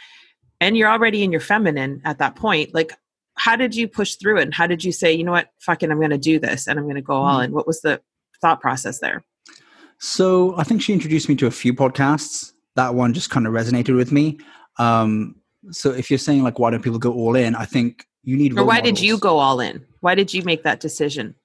and 0.61 0.75
you're 0.77 0.89
already 0.89 1.23
in 1.23 1.31
your 1.31 1.41
feminine 1.41 2.01
at 2.05 2.17
that 2.19 2.35
point 2.35 2.73
like 2.73 2.91
how 3.35 3.55
did 3.55 3.75
you 3.75 3.87
push 3.87 4.15
through 4.15 4.37
it 4.39 4.43
and 4.43 4.53
how 4.53 4.67
did 4.67 4.83
you 4.83 4.91
say 4.91 5.11
you 5.13 5.23
know 5.23 5.31
what 5.31 5.49
fucking 5.59 5.91
i'm 5.91 5.99
going 5.99 6.09
to 6.09 6.17
do 6.17 6.39
this 6.39 6.67
and 6.67 6.79
i'm 6.79 6.85
going 6.85 6.95
to 6.95 7.01
go 7.01 7.13
all 7.13 7.39
Mm. 7.39 7.45
in 7.45 7.51
what 7.53 7.67
was 7.67 7.81
the 7.81 8.01
thought 8.41 8.59
process 8.61 8.99
there 8.99 9.23
So 9.99 10.53
I 10.57 10.63
think 10.63 10.81
she 10.81 10.91
introduced 10.93 11.29
me 11.29 11.35
to 11.35 11.47
a 11.47 11.51
few 11.51 11.73
podcasts. 11.73 12.51
That 12.75 12.95
one 12.95 13.13
just 13.13 13.29
kind 13.29 13.47
of 13.47 13.53
resonated 13.53 13.95
with 13.95 14.11
me. 14.11 14.37
Um, 14.77 15.35
so 15.71 15.91
if 15.91 16.09
you're 16.11 16.17
saying 16.17 16.43
like, 16.43 16.59
why 16.59 16.71
don't 16.71 16.81
people 16.81 16.99
go 16.99 17.13
all 17.13 17.35
in? 17.35 17.55
I 17.55 17.65
think 17.65 18.05
you 18.23 18.37
need. 18.37 18.57
or 18.57 18.65
why 18.65 18.81
did 18.81 18.99
you 18.99 19.17
go 19.17 19.39
all 19.39 19.59
in 19.59 19.85
why 20.01 20.15
did 20.15 20.33
you 20.33 20.43
make 20.43 20.63
that 20.63 20.79
decision 20.79 21.35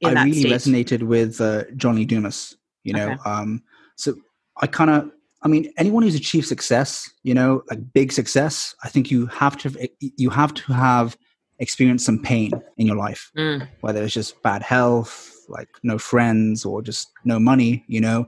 in 0.00 0.10
I 0.10 0.14
that 0.14 0.24
really 0.24 0.40
stage 0.40 0.52
resonated 0.52 1.02
with 1.02 1.40
uh, 1.40 1.64
John 1.76 1.96
Lee 1.96 2.04
Dumas. 2.04 2.56
You 2.84 2.94
know, 2.94 3.10
Okay. 3.10 3.22
um, 3.30 3.62
so 3.96 4.14
I 4.60 4.66
kind 4.66 4.90
of, 4.90 5.10
I 5.42 5.48
mean, 5.48 5.72
anyone 5.76 6.02
who's 6.02 6.14
achieved 6.14 6.46
success, 6.46 7.10
you 7.22 7.34
know, 7.34 7.62
like 7.68 7.80
big 7.92 8.12
success, 8.12 8.74
I 8.82 8.88
think 8.88 9.10
you 9.10 9.26
have 9.26 9.56
to, 9.58 9.88
you 10.00 10.30
have 10.30 10.54
to 10.54 10.72
have 10.72 11.16
experienced 11.58 12.06
some 12.06 12.22
pain 12.22 12.52
in 12.76 12.86
your 12.86 12.96
life, 12.96 13.30
Mm, 13.36 13.68
whether 13.80 14.02
it's 14.02 14.14
just 14.14 14.40
bad 14.42 14.62
health, 14.62 15.34
like 15.48 15.68
no 15.82 15.98
friends, 15.98 16.64
or 16.64 16.82
just 16.82 17.08
no 17.24 17.38
money. 17.38 17.84
You 17.88 18.00
know, 18.00 18.26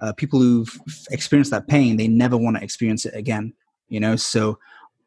uh, 0.00 0.12
people 0.14 0.40
who've 0.40 0.80
experienced 1.10 1.50
that 1.50 1.68
pain, 1.68 1.96
they 1.96 2.08
never 2.08 2.36
want 2.36 2.56
to 2.56 2.62
experience 2.64 3.04
it 3.06 3.14
again. 3.14 3.52
You 3.88 4.00
know, 4.00 4.16
so 4.16 4.58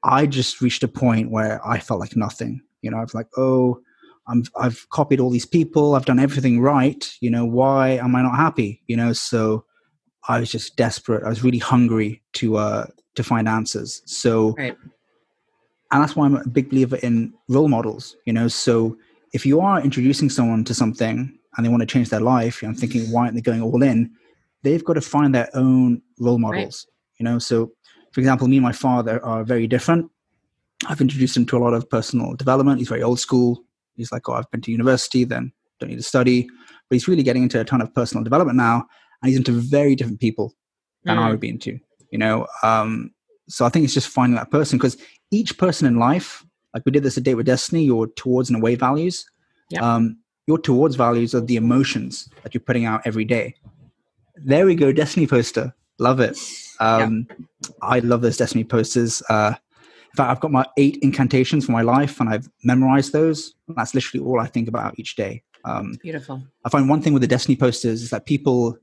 I 0.03 0.25
just 0.25 0.61
reached 0.61 0.83
a 0.83 0.87
point 0.87 1.31
where 1.31 1.65
I 1.67 1.79
felt 1.79 1.99
like 1.99 2.15
nothing. 2.15 2.61
You 2.81 2.91
know, 2.91 2.97
I 2.97 3.01
was 3.01 3.13
like, 3.13 3.27
oh, 3.37 3.79
I'm, 4.27 4.43
I've 4.59 4.87
copied 4.89 5.19
all 5.19 5.29
these 5.29 5.45
people. 5.45 5.95
I've 5.95 6.05
done 6.05 6.19
everything 6.19 6.59
right. 6.61 7.09
You 7.21 7.29
know, 7.29 7.45
why 7.45 7.91
am 7.91 8.15
I 8.15 8.21
not 8.21 8.35
happy? 8.35 8.81
You 8.87 8.97
know, 8.97 9.13
so 9.13 9.65
I 10.27 10.39
was 10.39 10.51
just 10.51 10.75
desperate. 10.75 11.23
I 11.23 11.29
was 11.29 11.43
really 11.43 11.57
hungry 11.57 12.21
to 12.33 12.57
uh, 12.57 12.85
to 13.15 13.23
find 13.23 13.47
answers. 13.47 14.01
So, 14.05 14.53
Right. 14.57 14.77
and 15.91 16.03
that's 16.03 16.15
why 16.15 16.25
I'm 16.25 16.35
a 16.35 16.47
big 16.47 16.69
believer 16.69 16.97
in 16.97 17.33
role 17.47 17.69
models. 17.69 18.15
You 18.25 18.33
know, 18.33 18.47
so 18.47 18.97
if 19.33 19.45
you 19.45 19.59
are 19.61 19.81
introducing 19.81 20.29
someone 20.29 20.63
to 20.65 20.73
something 20.73 21.37
and 21.55 21.65
they 21.65 21.69
want 21.69 21.81
to 21.81 21.87
change 21.87 22.09
their 22.09 22.19
life, 22.21 22.61
I'm 22.61 22.75
thinking, 22.75 23.11
why 23.11 23.23
aren't 23.23 23.35
they 23.35 23.41
going 23.41 23.61
all 23.61 23.81
in? 23.81 24.11
They've 24.63 24.83
got 24.83 24.93
to 24.93 25.01
find 25.01 25.33
their 25.33 25.49
own 25.53 26.01
role 26.19 26.37
models. 26.37 26.85
You 27.19 27.23
know, 27.23 27.39
so 27.39 27.71
for 28.17 28.21
example, 28.21 28.47
me 28.47 28.57
and 28.57 28.63
my 28.63 28.71
father 28.71 29.23
are 29.23 29.43
very 29.43 29.67
different. 29.67 30.09
I've 30.87 30.99
introduced 30.99 31.37
him 31.37 31.45
to 31.45 31.57
a 31.57 31.59
lot 31.59 31.75
of 31.75 31.87
personal 31.87 32.33
development. 32.33 32.79
He's 32.79 32.87
very 32.87 33.03
old 33.03 33.19
school. 33.19 33.63
He's 33.93 34.11
like, 34.11 34.27
oh, 34.27 34.33
I've 34.33 34.49
been 34.49 34.61
to 34.61 34.71
university, 34.71 35.23
then 35.23 35.51
don't 35.79 35.91
need 35.91 35.97
to 35.97 36.01
study. 36.01 36.49
But 36.89 36.95
he's 36.95 37.07
really 37.07 37.21
getting 37.21 37.43
into 37.43 37.61
a 37.61 37.63
ton 37.63 37.79
of 37.79 37.93
personal 37.93 38.23
development 38.23 38.57
now, 38.57 38.87
and 39.21 39.29
he's 39.29 39.37
into 39.37 39.51
very 39.51 39.93
different 39.95 40.19
people 40.19 40.55
than 41.03 41.19
I 41.19 41.27
mm, 41.27 41.29
would 41.29 41.39
be 41.39 41.49
into. 41.49 41.77
You 42.09 42.17
know, 42.17 42.47
um, 42.63 43.11
so 43.49 43.67
I 43.67 43.69
think 43.69 43.85
it's 43.85 43.93
just 43.93 44.07
finding 44.07 44.35
that 44.37 44.49
person 44.49 44.79
because 44.79 44.97
each 45.29 45.55
person 45.59 45.85
in 45.85 45.97
life, 45.99 46.43
like 46.73 46.87
we 46.87 46.91
did 46.91 47.03
this 47.03 47.17
a 47.17 47.21
date 47.21 47.35
with 47.35 47.45
destiny, 47.45 47.83
your 47.83 48.07
towards 48.07 48.49
and 48.49 48.57
away 48.57 48.73
values. 48.73 49.29
Yeah. 49.69 49.81
Um, 49.81 50.17
your 50.47 50.57
towards 50.57 50.95
values 50.95 51.35
are 51.35 51.41
the 51.41 51.55
emotions 51.55 52.27
that 52.41 52.55
you're 52.55 52.61
putting 52.61 52.85
out 52.85 53.01
every 53.05 53.25
day. 53.25 53.53
There 54.37 54.65
we 54.65 54.73
go, 54.73 54.91
destiny 54.91 55.27
poster. 55.27 55.75
Love 55.99 56.19
it. 56.19 56.35
Um, 56.79 57.27
I 57.81 57.99
love 57.99 58.21
those 58.21 58.37
destiny 58.37 58.63
posters. 58.63 59.21
Uh, 59.29 59.53
in 59.75 60.15
fact, 60.15 60.31
I've 60.31 60.39
got 60.39 60.51
my 60.51 60.65
eight 60.77 60.97
incantations 61.01 61.65
for 61.65 61.71
my 61.71 61.81
life, 61.81 62.19
and 62.19 62.29
I've 62.29 62.49
memorized 62.63 63.13
those. 63.13 63.55
That's 63.75 63.93
literally 63.93 64.25
all 64.25 64.39
I 64.39 64.47
think 64.47 64.67
about 64.67 64.97
each 64.97 65.15
day. 65.15 65.43
Um, 65.65 65.97
beautiful 66.01 66.41
I 66.63 66.69
find 66.69 66.87
one 66.87 67.01
thing 67.01 67.13
with 67.13 67.21
the 67.21 67.27
Destiny 67.27 67.55
posters 67.57 68.01
is 68.01 68.09
that 68.11 68.25
people, 68.25 68.77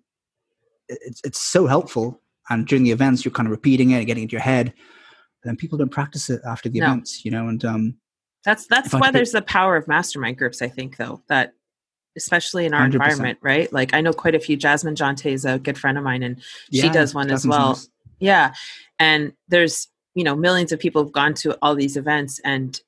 it's, 0.88 1.22
it's 1.24 1.40
so 1.40 1.66
helpful. 1.66 2.20
And 2.50 2.66
during 2.66 2.84
the 2.84 2.90
events, 2.90 3.24
you're 3.24 3.32
kind 3.32 3.46
of 3.46 3.52
repeating 3.52 3.90
it, 3.92 3.98
and 3.98 4.06
getting 4.06 4.24
into 4.24 4.32
your 4.32 4.42
head. 4.42 4.68
And 4.68 5.50
then 5.50 5.56
people 5.56 5.78
don't 5.78 5.90
practice 5.90 6.28
it 6.28 6.42
after 6.46 6.68
the 6.68 6.80
No. 6.80 6.86
events, 6.86 7.24
you 7.24 7.30
know. 7.30 7.48
And 7.48 7.64
um, 7.64 7.96
that's 8.44 8.66
that's 8.66 8.92
why 8.92 9.10
there's 9.10 9.32
the 9.32 9.42
power 9.42 9.76
of 9.76 9.88
mastermind 9.88 10.36
groups 10.36 10.62
i 10.62 10.68
think 10.68 10.96
though 10.96 11.22
that 11.28 11.54
especially 12.16 12.66
in 12.66 12.74
our 12.74 12.86
100%. 12.86 12.92
environment 12.94 13.38
right 13.42 13.72
like 13.72 13.92
i 13.94 14.00
know 14.00 14.12
quite 14.12 14.34
a 14.34 14.40
few 14.40 14.56
jasmine 14.56 14.94
jonte 14.94 15.30
is 15.30 15.44
a 15.44 15.58
good 15.58 15.78
friend 15.78 15.98
of 15.98 16.04
mine 16.04 16.22
and 16.22 16.40
she 16.72 16.88
does 16.88 17.14
one 17.14 17.30
as 17.30 17.46
well 17.46 17.70
nice. 17.70 17.88
Yeah. 18.20 18.54
And 18.98 19.32
there's, 19.48 19.88
you 20.14 20.24
know, 20.24 20.34
millions 20.34 20.72
of 20.72 20.78
people 20.78 21.02
have 21.02 21.12
gone 21.12 21.34
to 21.34 21.58
all 21.62 21.74
these 21.74 21.96
events 21.96 22.40
and 22.44 22.80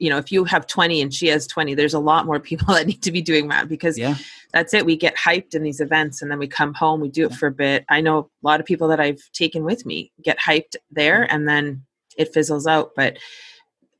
you 0.00 0.10
know, 0.10 0.18
if 0.18 0.32
you 0.32 0.44
have 0.44 0.66
20 0.66 1.00
and 1.00 1.14
she 1.14 1.28
has 1.28 1.46
20, 1.46 1.74
there's 1.74 1.94
a 1.94 2.00
lot 2.00 2.26
more 2.26 2.40
people 2.40 2.66
that 2.74 2.86
need 2.86 3.02
to 3.02 3.12
be 3.12 3.22
doing 3.22 3.48
that 3.48 3.68
because 3.68 3.96
Yeah, 3.96 4.16
that's 4.52 4.74
it. 4.74 4.84
We 4.84 4.96
get 4.96 5.16
hyped 5.16 5.54
in 5.54 5.62
these 5.62 5.80
events 5.80 6.20
and 6.20 6.30
then 6.30 6.38
we 6.38 6.48
come 6.48 6.74
home, 6.74 7.00
we 7.00 7.08
do 7.08 7.24
it 7.26 7.30
Yeah. 7.30 7.36
for 7.36 7.46
a 7.46 7.52
bit. 7.52 7.84
I 7.88 8.00
know 8.00 8.18
a 8.18 8.46
lot 8.46 8.60
of 8.60 8.66
people 8.66 8.88
that 8.88 9.00
I've 9.00 9.22
taken 9.32 9.64
with 9.64 9.86
me 9.86 10.12
get 10.22 10.38
hyped 10.38 10.76
there 10.90 11.22
and 11.32 11.48
then 11.48 11.84
it 12.18 12.34
fizzles 12.34 12.66
out. 12.66 12.92
But 12.94 13.18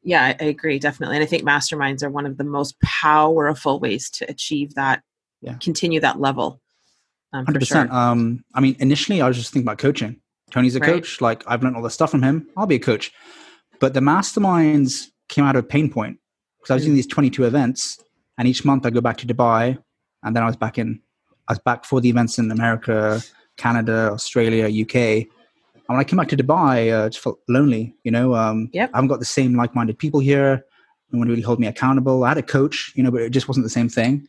yeah, 0.04 0.36
I, 0.38 0.44
agree, 0.44 0.78
definitely. 0.78 1.16
And 1.16 1.22
I 1.22 1.26
think 1.26 1.42
masterminds 1.44 2.02
are 2.02 2.10
one 2.10 2.26
of 2.26 2.36
the 2.36 2.44
most 2.44 2.78
powerful 2.80 3.80
ways 3.80 4.10
to 4.10 4.30
achieve 4.30 4.74
that, 4.74 5.02
Yeah. 5.40 5.54
continue 5.54 6.00
that 6.00 6.20
level. 6.20 6.60
Um, 7.32 7.44
hundred 7.46 7.66
sure. 7.66 7.78
percent. 7.84 7.92
Um, 7.92 8.44
I 8.54 8.60
mean, 8.60 8.76
initially, 8.78 9.20
I 9.20 9.26
was 9.26 9.36
just 9.36 9.52
thinking 9.52 9.66
about 9.66 9.78
coaching. 9.78 10.20
Tony's 10.50 10.76
a 10.76 10.80
Right. 10.80 10.86
coach. 10.92 11.20
Like 11.20 11.42
I've 11.48 11.62
learned 11.62 11.74
all 11.76 11.82
this 11.82 11.94
stuff 11.94 12.10
from 12.10 12.22
him. 12.22 12.46
I'll 12.56 12.66
be 12.66 12.76
a 12.76 12.80
coach. 12.80 13.12
But 13.80 13.94
the 13.94 14.00
masterminds 14.00 15.06
came 15.28 15.44
out 15.44 15.56
of 15.56 15.64
a 15.64 15.66
pain 15.66 15.90
point 15.90 16.18
because 16.58 16.70
I 16.70 16.74
was 16.74 16.82
Mm. 16.82 16.86
doing 16.86 16.96
these 16.96 17.06
22 17.06 17.44
events, 17.44 17.98
and 18.38 18.46
each 18.46 18.64
month 18.64 18.86
I 18.86 18.90
go 18.90 19.00
back 19.00 19.16
to 19.18 19.26
Dubai, 19.26 19.78
and 20.22 20.36
then 20.36 20.42
I 20.42 20.46
was 20.46 20.56
back 20.56 20.78
in. 20.78 21.00
I 21.48 21.52
was 21.52 21.58
back 21.58 21.84
for 21.84 22.00
the 22.00 22.08
events 22.08 22.38
in 22.38 22.50
America, 22.50 23.20
Canada, 23.56 24.10
Australia, 24.12 24.68
UK. 24.68 25.28
And 25.86 25.96
when 25.96 26.00
I 26.00 26.04
came 26.04 26.16
back 26.16 26.28
to 26.28 26.36
Dubai, 26.36 26.92
uh, 26.92 27.04
I 27.06 27.08
just 27.08 27.20
felt 27.22 27.40
lonely. 27.48 27.94
You 28.04 28.10
know, 28.10 28.34
um, 28.34 28.70
Yep. 28.72 28.90
I 28.92 28.96
haven't 28.96 29.08
got 29.08 29.18
the 29.18 29.24
same 29.26 29.54
like-minded 29.54 29.98
people 29.98 30.20
here. 30.20 30.64
No 31.12 31.18
one 31.18 31.28
really 31.28 31.42
hold 31.42 31.60
me 31.60 31.66
accountable. 31.66 32.24
I 32.24 32.28
had 32.28 32.38
a 32.38 32.42
coach, 32.42 32.92
you 32.94 33.02
know, 33.02 33.10
but 33.10 33.20
it 33.22 33.30
just 33.30 33.48
wasn't 33.48 33.64
the 33.64 33.70
same 33.70 33.88
thing. 33.88 34.26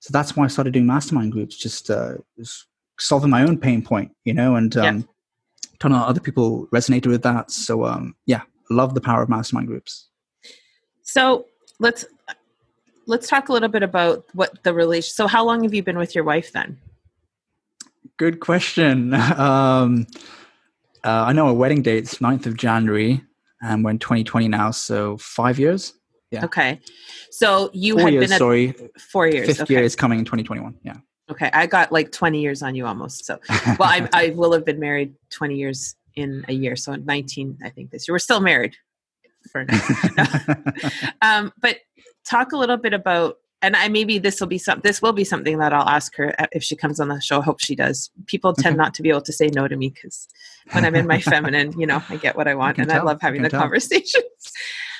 So 0.00 0.10
that's 0.12 0.34
why 0.36 0.44
I 0.44 0.48
started 0.48 0.72
doing 0.72 0.86
mastermind 0.86 1.32
groups, 1.32 1.56
just, 1.56 1.90
uh, 1.90 2.14
just 2.36 2.66
solving 2.98 3.30
my 3.30 3.42
own 3.42 3.58
pain 3.58 3.82
point, 3.82 4.10
you 4.24 4.34
know, 4.34 4.56
and 4.56 4.76
um, 4.76 4.96
Yeah. 4.98 5.02
ton 5.78 5.92
of 5.92 6.02
other 6.02 6.20
people 6.20 6.66
resonated 6.72 7.06
with 7.06 7.22
that. 7.22 7.50
So 7.50 7.84
um, 7.84 8.16
yeah, 8.26 8.42
love 8.70 8.94
the 8.94 9.00
power 9.00 9.22
of 9.22 9.28
mastermind 9.28 9.68
groups. 9.68 10.08
So 11.02 11.46
let's 11.78 12.04
let's 13.06 13.26
talk 13.28 13.48
a 13.48 13.52
little 13.52 13.68
bit 13.68 13.82
about 13.82 14.24
what 14.34 14.62
the 14.62 14.72
relation. 14.74 15.12
So 15.12 15.26
how 15.26 15.44
long 15.44 15.62
have 15.64 15.74
you 15.74 15.82
been 15.82 15.98
with 15.98 16.14
your 16.14 16.24
wife 16.24 16.52
then? 16.52 16.78
Good 18.16 18.40
question. 18.40 19.14
Um, 19.38 20.06
uh, 21.04 21.24
I 21.26 21.32
know 21.32 21.46
our 21.46 21.54
wedding 21.54 21.82
date's 21.82 22.16
9th 22.16 22.46
of 22.46 22.56
January, 22.56 23.22
and 23.62 23.84
we're 23.84 23.90
in 23.90 23.98
2020 23.98 24.48
now, 24.48 24.70
so 24.70 25.16
five 25.18 25.58
years. 25.58 25.94
Yeah. 26.30 26.44
Okay, 26.44 26.80
so 27.30 27.70
you 27.72 27.94
Four 27.94 28.02
had 28.02 28.12
years, 28.12 28.24
been 28.26 28.32
at 28.32 28.38
sorry. 28.38 28.74
four 29.10 29.26
years. 29.26 29.46
Fifth 29.46 29.62
okay, 29.62 29.74
year 29.74 29.82
is 29.82 29.96
coming 29.96 30.20
in 30.20 30.24
2021. 30.24 30.76
Yeah. 30.84 30.94
okay, 31.28 31.50
I 31.52 31.66
got 31.66 31.90
like 31.90 32.12
twenty 32.12 32.40
years 32.40 32.62
on 32.62 32.76
you 32.76 32.86
almost. 32.86 33.24
So 33.24 33.40
well, 33.48 33.88
I 33.88 34.08
I 34.12 34.28
will 34.30 34.52
have 34.52 34.64
been 34.64 34.78
married 34.78 35.14
twenty 35.30 35.56
years 35.56 35.96
in 36.14 36.44
a 36.46 36.52
year, 36.52 36.76
so 36.76 36.94
nineteen, 36.94 37.58
I 37.64 37.70
think 37.70 37.90
this 37.90 38.06
year. 38.06 38.14
We're 38.14 38.20
still 38.20 38.40
married 38.40 38.76
for 39.50 39.64
now. 39.64 40.28
um, 41.22 41.52
but 41.60 41.78
talk 42.24 42.52
a 42.52 42.56
little 42.56 42.76
bit 42.76 42.92
about 42.92 43.38
and 43.62 43.76
I 43.76 43.88
maybe 43.88 44.18
this 44.18 44.40
will 44.40 44.46
be 44.46 44.58
some 44.58 44.80
this 44.82 45.02
will 45.02 45.12
be 45.12 45.24
something 45.24 45.58
that 45.58 45.72
I'll 45.72 45.88
ask 45.88 46.14
her 46.16 46.34
if 46.52 46.62
she 46.62 46.76
comes 46.76 46.98
on 46.98 47.08
the 47.08 47.20
show. 47.20 47.40
I 47.40 47.44
hope 47.44 47.60
she 47.60 47.74
does. 47.74 48.10
People 48.26 48.54
tend 48.54 48.76
not 48.76 48.94
to 48.94 49.02
be 49.02 49.10
able 49.10 49.22
to 49.22 49.32
say 49.32 49.48
no 49.48 49.68
to 49.68 49.76
me 49.76 49.90
because 49.90 50.28
when 50.72 50.84
I'm 50.84 50.94
in 50.94 51.06
my 51.06 51.20
feminine, 51.32 51.78
you 51.78 51.86
know, 51.86 52.02
I 52.08 52.16
get 52.16 52.36
what 52.36 52.48
I 52.48 52.54
want, 52.54 52.76
can 52.76 52.82
and 52.84 52.92
I 52.92 53.02
love 53.02 53.20
having 53.20 53.38
can 53.38 53.44
the 53.44 53.50
tell. 53.50 53.60
conversations. 53.60 54.24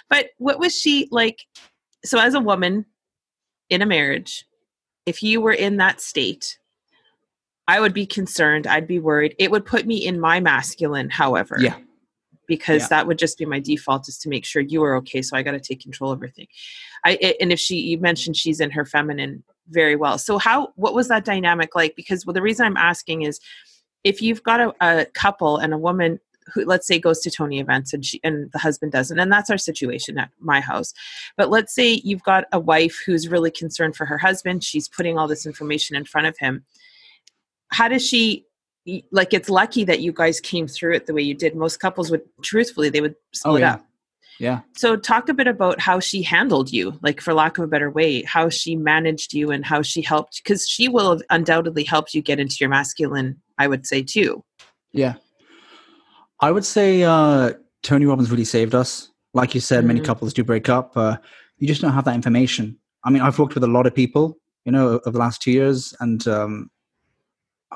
But 0.08 0.30
what 0.38 0.58
was 0.58 0.74
she 0.74 1.06
like? 1.12 1.38
So 2.04 2.18
as 2.18 2.34
a 2.34 2.40
woman 2.40 2.84
in 3.68 3.80
a 3.80 3.86
marriage, 3.86 4.44
if 5.06 5.22
you 5.22 5.40
were 5.40 5.52
in 5.52 5.76
that 5.76 6.00
state, 6.00 6.58
I 7.68 7.78
would 7.78 7.94
be 7.94 8.06
concerned. 8.06 8.66
I'd 8.66 8.88
be 8.88 8.98
worried. 8.98 9.36
It 9.38 9.52
would 9.52 9.64
put 9.64 9.86
me 9.86 10.04
in 10.04 10.18
my 10.18 10.40
masculine, 10.40 11.10
however 11.10 11.58
yeah. 11.60 11.76
Because 12.50 12.82
Yeah. 12.82 12.88
that 12.88 13.06
would 13.06 13.18
just 13.18 13.38
be 13.38 13.46
my 13.46 13.60
default 13.60 14.08
is 14.08 14.18
to 14.18 14.28
make 14.28 14.44
sure 14.44 14.60
you 14.60 14.82
are 14.86 14.94
okay 14.96 15.22
so 15.22 15.36
i 15.36 15.42
got 15.42 15.52
to 15.52 15.60
take 15.68 15.80
control 15.80 16.10
of 16.12 16.18
everything. 16.18 16.48
I 17.08 17.12
i- 17.26 17.36
and 17.40 17.50
if 17.52 17.60
she 17.66 17.76
you 17.90 17.96
mentioned 17.98 18.36
she's 18.36 18.60
in 18.60 18.70
her 18.72 18.84
feminine 18.84 19.42
very 19.68 19.94
well. 19.96 20.18
So 20.18 20.32
how 20.46 20.58
what 20.74 20.94
was 20.98 21.06
that 21.08 21.24
dynamic 21.24 21.70
like? 21.80 21.94
Because 21.96 22.26
well, 22.26 22.34
the 22.34 22.42
reason 22.48 22.66
i'm 22.66 22.76
asking 22.92 23.22
is 23.22 23.40
if 24.02 24.20
you've 24.24 24.42
got 24.42 24.60
a, 24.60 24.68
a 24.80 25.06
couple 25.24 25.56
and 25.62 25.72
a 25.72 25.78
woman 25.88 26.18
who 26.52 26.64
let's 26.64 26.86
say 26.90 26.98
goes 26.98 27.20
to 27.20 27.30
tony 27.30 27.60
events 27.60 27.92
and 27.94 28.04
she 28.04 28.18
and 28.24 28.50
the 28.52 28.58
husband 28.58 28.90
doesn't 28.90 29.20
and 29.20 29.30
that's 29.32 29.50
our 29.50 29.58
situation 29.70 30.18
at 30.18 30.30
my 30.40 30.58
house 30.60 30.92
but 31.36 31.48
let's 31.50 31.72
say 31.72 32.00
you've 32.08 32.24
got 32.32 32.44
a 32.50 32.58
wife 32.58 32.96
who's 33.06 33.28
really 33.34 33.52
concerned 33.62 33.94
for 33.94 34.06
her 34.06 34.18
husband 34.18 34.64
she's 34.64 34.88
putting 34.88 35.16
all 35.16 35.28
this 35.28 35.46
information 35.46 35.94
in 35.94 36.04
front 36.04 36.26
of 36.26 36.36
him 36.38 36.64
how 37.78 37.86
does 37.88 38.04
she 38.04 38.44
like 39.12 39.32
it's 39.34 39.48
lucky 39.50 39.84
that 39.84 40.00
you 40.00 40.12
guys 40.12 40.40
came 40.40 40.66
through 40.66 40.94
it 40.94 41.06
the 41.06 41.14
way 41.14 41.22
you 41.22 41.34
did 41.34 41.54
most 41.54 41.78
couples 41.80 42.10
would 42.10 42.22
truthfully 42.42 42.88
they 42.88 43.00
would 43.00 43.14
split 43.32 43.54
Oh, 43.54 43.56
yeah. 43.58 43.74
up 43.74 43.86
Yeah. 44.38 44.60
so 44.76 44.96
talk 44.96 45.28
a 45.28 45.34
bit 45.34 45.46
about 45.46 45.80
how 45.80 46.00
she 46.00 46.22
handled 46.22 46.72
you 46.72 46.98
like 47.02 47.20
for 47.20 47.34
lack 47.34 47.58
of 47.58 47.64
a 47.64 47.68
better 47.68 47.90
way 47.90 48.22
how 48.22 48.48
she 48.48 48.76
managed 48.76 49.34
you 49.34 49.50
and 49.50 49.64
how 49.64 49.82
she 49.82 50.00
helped 50.00 50.40
because 50.42 50.66
she 50.68 50.88
will 50.88 51.10
have 51.10 51.22
undoubtedly 51.30 51.84
helped 51.84 52.14
you 52.14 52.22
get 52.22 52.40
into 52.40 52.56
your 52.60 52.70
masculine 52.70 53.40
i 53.58 53.66
would 53.66 53.86
say 53.86 54.02
too 54.02 54.42
Yeah. 54.92 55.14
I 56.40 56.50
would 56.50 56.64
say 56.64 57.02
uh, 57.02 57.52
Tony 57.82 58.06
Robbins 58.06 58.30
really 58.30 58.44
saved 58.44 58.74
us. 58.74 59.08
like 59.34 59.54
you 59.54 59.60
said, 59.60 59.84
many 59.84 60.00
Mhm. 60.00 60.06
couples 60.06 60.32
do 60.32 60.42
break 60.42 60.68
up. 60.68 60.96
Uh, 60.96 61.16
you 61.58 61.68
just 61.68 61.80
don't 61.82 61.92
have 61.92 62.04
that 62.06 62.16
information. 62.16 62.76
I 63.04 63.10
mean, 63.10 63.22
I've 63.22 63.38
worked 63.38 63.54
with 63.54 63.62
a 63.62 63.68
lot 63.68 63.86
of 63.86 63.94
people, 63.94 64.36
you 64.64 64.72
know, 64.72 64.98
over 65.06 65.12
the 65.12 65.18
last 65.18 65.40
two 65.40 65.52
years, 65.52 65.94
and 66.00 66.26
um, 66.26 66.70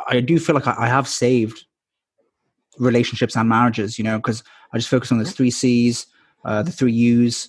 I 0.08 0.20
do 0.20 0.38
feel 0.38 0.54
like 0.54 0.66
I, 0.66 0.74
I 0.78 0.86
have 0.88 1.06
saved 1.08 1.64
relationships 2.78 3.36
and 3.36 3.48
marriages, 3.48 3.98
you 3.98 4.04
know, 4.04 4.18
because 4.18 4.42
I 4.72 4.78
just 4.78 4.88
focus 4.88 5.12
on 5.12 5.18
those 5.18 5.32
three 5.32 5.50
C's, 5.50 6.06
uh, 6.44 6.62
the 6.62 6.72
three 6.72 6.92
U's. 6.92 7.48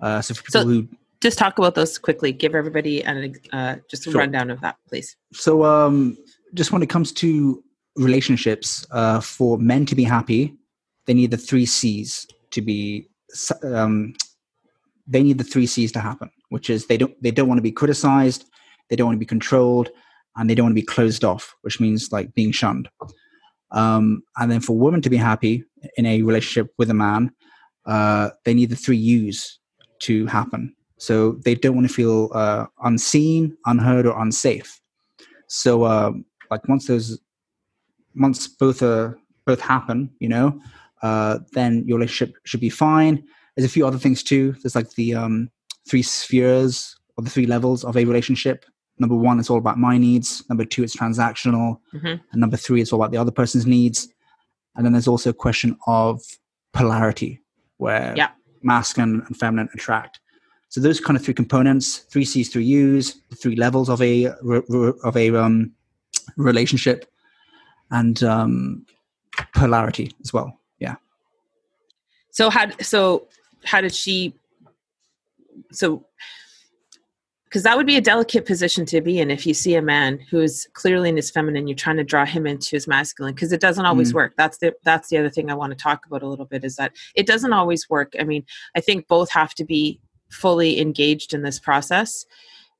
Uh, 0.00 0.20
so 0.20 0.34
for 0.34 0.42
people 0.42 0.60
So- 0.62 0.66
who 0.66 0.88
Just 1.20 1.38
talk 1.38 1.56
about 1.58 1.74
those 1.74 1.96
quickly. 1.96 2.32
Give 2.32 2.54
everybody 2.54 3.02
an, 3.02 3.34
uh, 3.52 3.76
just 3.90 4.06
a 4.06 4.10
Sure. 4.10 4.18
rundown 4.20 4.50
of 4.50 4.60
that, 4.60 4.76
please. 4.86 5.16
So, 5.32 5.64
um, 5.64 6.18
just 6.52 6.70
when 6.70 6.82
it 6.82 6.90
comes 6.90 7.12
to 7.12 7.64
relationships, 7.96 8.84
uh, 8.90 9.20
for 9.20 9.56
men 9.56 9.86
to 9.86 9.94
be 9.94 10.04
happy, 10.04 10.54
they 11.06 11.14
need 11.14 11.30
the 11.30 11.38
three 11.38 11.64
C's 11.64 12.26
to 12.50 12.60
be. 12.60 13.08
Um, 13.62 14.12
they 15.06 15.22
need 15.22 15.38
the 15.38 15.44
three 15.44 15.66
C's 15.66 15.92
to 15.92 16.00
happen, 16.00 16.30
which 16.50 16.68
is 16.68 16.86
they 16.86 16.98
don't 16.98 17.14
they 17.22 17.30
don't 17.30 17.48
want 17.48 17.56
to 17.58 17.62
be 17.62 17.72
criticized, 17.72 18.44
they 18.90 18.96
don't 18.96 19.06
want 19.06 19.16
to 19.16 19.20
be 19.20 19.24
controlled, 19.26 19.88
and 20.36 20.48
they 20.48 20.54
don't 20.54 20.66
want 20.66 20.72
to 20.72 20.80
be 20.80 20.86
closed 20.86 21.24
off, 21.24 21.54
which 21.62 21.80
means 21.80 22.10
like 22.12 22.34
being 22.34 22.52
shunned. 22.52 22.88
Um, 23.70 24.22
and 24.36 24.50
then 24.50 24.60
for 24.60 24.76
women 24.76 25.02
to 25.02 25.10
be 25.10 25.16
happy 25.16 25.64
in 25.96 26.06
a 26.06 26.22
relationship 26.22 26.72
with 26.78 26.90
a 26.90 26.94
man, 26.94 27.30
uh, 27.86 28.30
they 28.44 28.54
need 28.54 28.70
the 28.70 28.76
three 28.76 28.96
U's 28.96 29.58
to 30.00 30.26
happen. 30.26 30.74
So 30.98 31.32
they 31.44 31.54
don't 31.54 31.74
want 31.74 31.88
to 31.88 31.92
feel 31.92 32.30
uh, 32.34 32.66
unseen, 32.82 33.56
unheard, 33.66 34.06
or 34.06 34.20
unsafe. 34.20 34.80
So, 35.48 35.84
um, 35.84 36.24
like 36.50 36.66
once 36.68 36.86
those, 36.86 37.18
once 38.14 38.46
both 38.46 38.82
are 38.82 39.18
both 39.44 39.60
happen, 39.60 40.10
you 40.20 40.28
know, 40.28 40.58
uh, 41.02 41.40
then 41.52 41.84
your 41.86 41.98
relationship 41.98 42.36
should 42.44 42.60
be 42.60 42.70
fine. 42.70 43.22
There's 43.56 43.66
a 43.66 43.72
few 43.72 43.86
other 43.86 43.98
things 43.98 44.22
too. 44.22 44.54
There's 44.62 44.74
like 44.74 44.90
the 44.92 45.14
um, 45.14 45.50
three 45.88 46.02
spheres 46.02 46.96
or 47.16 47.24
the 47.24 47.30
three 47.30 47.46
levels 47.46 47.84
of 47.84 47.96
a 47.96 48.04
relationship. 48.04 48.64
Number 48.98 49.16
one, 49.16 49.40
it's 49.40 49.50
all 49.50 49.58
about 49.58 49.78
my 49.78 49.98
needs. 49.98 50.44
Number 50.48 50.64
two, 50.64 50.82
it's 50.84 50.96
transactional. 50.96 51.80
Mhm. 51.92 52.20
And 52.30 52.40
number 52.40 52.56
three, 52.56 52.80
it's 52.80 52.92
all 52.92 53.00
about 53.00 53.10
the 53.10 53.18
other 53.18 53.32
person's 53.32 53.66
needs. 53.66 54.08
And 54.76 54.84
then 54.84 54.92
there's 54.92 55.08
also 55.08 55.30
a 55.30 55.34
question 55.34 55.76
of 55.86 56.22
polarity, 56.72 57.40
where 57.78 58.14
Yeah. 58.16 58.30
masculine 58.62 59.22
and 59.26 59.36
feminine 59.36 59.68
attract. 59.74 60.20
So 60.68 60.80
those 60.80 61.00
kind 61.00 61.16
of 61.16 61.24
three 61.24 61.34
components, 61.34 61.98
three 62.10 62.24
C's, 62.24 62.48
three 62.48 62.64
U's, 62.64 63.20
the 63.30 63.36
three 63.36 63.54
levels 63.56 63.88
of 63.88 64.00
a 64.02 64.26
of 64.26 65.16
a 65.16 65.30
um, 65.36 65.72
relationship, 66.36 67.10
and 67.90 68.22
um, 68.24 68.86
polarity 69.54 70.12
as 70.22 70.32
well. 70.32 70.58
Yeah. 70.78 70.96
So 72.30 72.50
how 72.50 72.70
so 72.80 73.28
how 73.64 73.80
did 73.80 73.94
she 73.94 74.34
so 75.70 76.04
because 77.54 77.62
that 77.62 77.76
would 77.76 77.86
be 77.86 77.96
a 77.96 78.00
delicate 78.00 78.46
position 78.46 78.84
to 78.84 79.00
be 79.00 79.20
in 79.20 79.30
if 79.30 79.46
you 79.46 79.54
see 79.54 79.76
a 79.76 79.80
man 79.82 80.18
who's 80.28 80.66
clearly 80.72 81.08
in 81.08 81.14
his 81.14 81.30
feminine 81.30 81.68
you're 81.68 81.76
trying 81.76 81.96
to 81.96 82.02
draw 82.02 82.24
him 82.26 82.48
into 82.48 82.70
his 82.70 82.88
masculine 82.88 83.32
because 83.32 83.52
it 83.52 83.60
doesn't 83.60 83.86
always 83.86 84.10
Mm. 84.10 84.14
work 84.16 84.34
that's 84.36 84.58
the 84.58 84.74
that's 84.82 85.08
the 85.08 85.18
other 85.18 85.30
thing 85.30 85.48
i 85.52 85.54
want 85.54 85.70
to 85.70 85.80
talk 85.80 86.04
about 86.04 86.24
a 86.24 86.26
little 86.26 86.46
bit 86.46 86.64
is 86.64 86.74
that 86.74 86.90
it 87.14 87.28
doesn't 87.28 87.52
always 87.52 87.88
work 87.88 88.12
i 88.18 88.24
mean 88.24 88.44
i 88.74 88.80
think 88.80 89.06
both 89.06 89.30
have 89.30 89.54
to 89.54 89.64
be 89.64 90.00
fully 90.32 90.80
engaged 90.80 91.32
in 91.32 91.42
this 91.42 91.60
process 91.60 92.26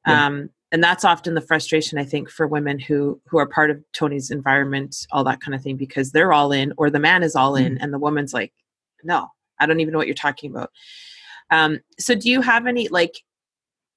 Yeah. 0.09 0.27
um, 0.27 0.51
and 0.73 0.83
that's 0.83 1.05
often 1.05 1.35
the 1.35 1.41
frustration 1.41 1.97
i 2.01 2.05
think 2.05 2.29
for 2.29 2.49
women 2.49 2.81
who 2.81 3.21
who 3.29 3.39
are 3.39 3.47
part 3.47 3.71
of 3.71 3.81
tony's 3.93 4.33
environment 4.33 5.07
all 5.13 5.23
that 5.23 5.41
kind 5.41 5.55
of 5.55 5.63
thing 5.63 5.77
because 5.77 6.11
they're 6.11 6.33
all 6.33 6.51
in 6.51 6.73
or 6.79 6.91
the 6.91 6.99
man 6.99 7.23
is 7.23 7.37
all 7.37 7.55
in 7.55 7.79
and 7.79 7.93
the 7.93 7.99
woman's 8.01 8.35
like 8.35 8.53
no 9.05 9.29
i 9.61 9.67
don't 9.67 9.79
even 9.79 9.93
know 9.93 9.99
what 9.99 10.09
you're 10.09 10.15
talking 10.17 10.51
about 10.51 10.73
um, 11.51 11.79
so 12.01 12.17
do 12.17 12.29
you 12.29 12.41
have 12.41 12.67
any 12.67 12.89
like 12.89 13.23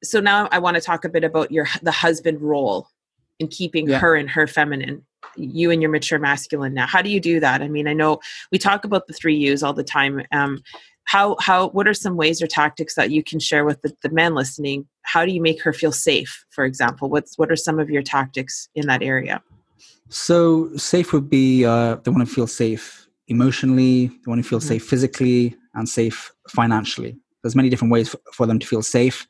so 0.04 0.20
now 0.20 0.48
i 0.52 0.60
want 0.60 0.76
to 0.76 0.82
talk 0.82 1.06
a 1.06 1.10
bit 1.10 1.24
about 1.24 1.52
your 1.52 1.68
the 1.82 1.92
husband 1.92 2.42
role 2.42 2.88
in 3.40 3.48
keeping 3.48 3.88
Yeah. 3.88 4.00
her 4.00 4.16
and 4.16 4.30
her 4.30 4.48
feminine 4.48 5.06
you 5.36 5.72
and 5.72 5.82
your 5.82 5.92
mature 5.92 6.20
masculine 6.20 6.74
now 6.74 6.88
how 6.88 7.02
do 7.02 7.10
you 7.10 7.20
do 7.20 7.40
that 7.40 7.62
i 7.62 7.68
mean 7.68 7.88
i 7.88 7.94
know 7.94 8.20
we 8.52 8.58
talk 8.58 8.86
about 8.86 9.08
the 9.08 9.14
three 9.14 9.36
u's 9.36 9.64
all 9.64 9.74
the 9.74 9.84
time 9.84 10.22
um, 10.32 10.62
how 11.06 11.36
how 11.40 11.70
what 11.70 11.88
are 11.88 11.94
some 11.94 12.18
ways 12.18 12.42
or 12.42 12.48
tactics 12.48 12.96
that 12.96 13.12
you 13.12 13.24
can 13.24 13.40
share 13.40 13.64
with 13.66 13.82
the, 13.82 13.94
the 14.02 14.10
men 14.10 14.34
listening 14.36 14.88
how 15.04 15.26
do 15.26 15.32
you 15.32 15.42
make 15.42 15.62
her 15.62 15.74
feel 15.74 15.92
safe 15.92 16.46
for 16.50 16.66
example 16.66 17.10
what's 17.10 17.38
what 17.38 17.52
are 17.52 17.56
some 17.56 17.80
of 17.80 17.90
your 17.90 18.02
tactics 18.02 18.68
in 18.76 18.88
that 18.88 19.02
area 19.04 19.42
So 20.10 20.70
safe 20.78 21.12
would 21.14 21.30
be 21.30 21.66
uh, 21.66 21.96
they 22.04 22.12
want 22.12 22.28
to 22.28 22.34
feel 22.34 22.48
safe 22.48 23.08
emotionally, 23.28 24.08
they 24.08 24.28
want 24.28 24.42
to 24.42 24.48
feel 24.48 24.60
Mhm. 24.60 24.64
safe 24.72 24.86
physically, 24.88 25.56
and 25.74 25.88
safe 25.88 26.32
financially. 26.50 27.18
There's 27.44 27.56
many 27.56 27.70
different 27.70 27.92
ways 27.92 28.10
for, 28.10 28.20
for 28.34 28.46
them 28.48 28.58
to 28.60 28.68
feel 28.68 28.82
safe. 28.82 29.28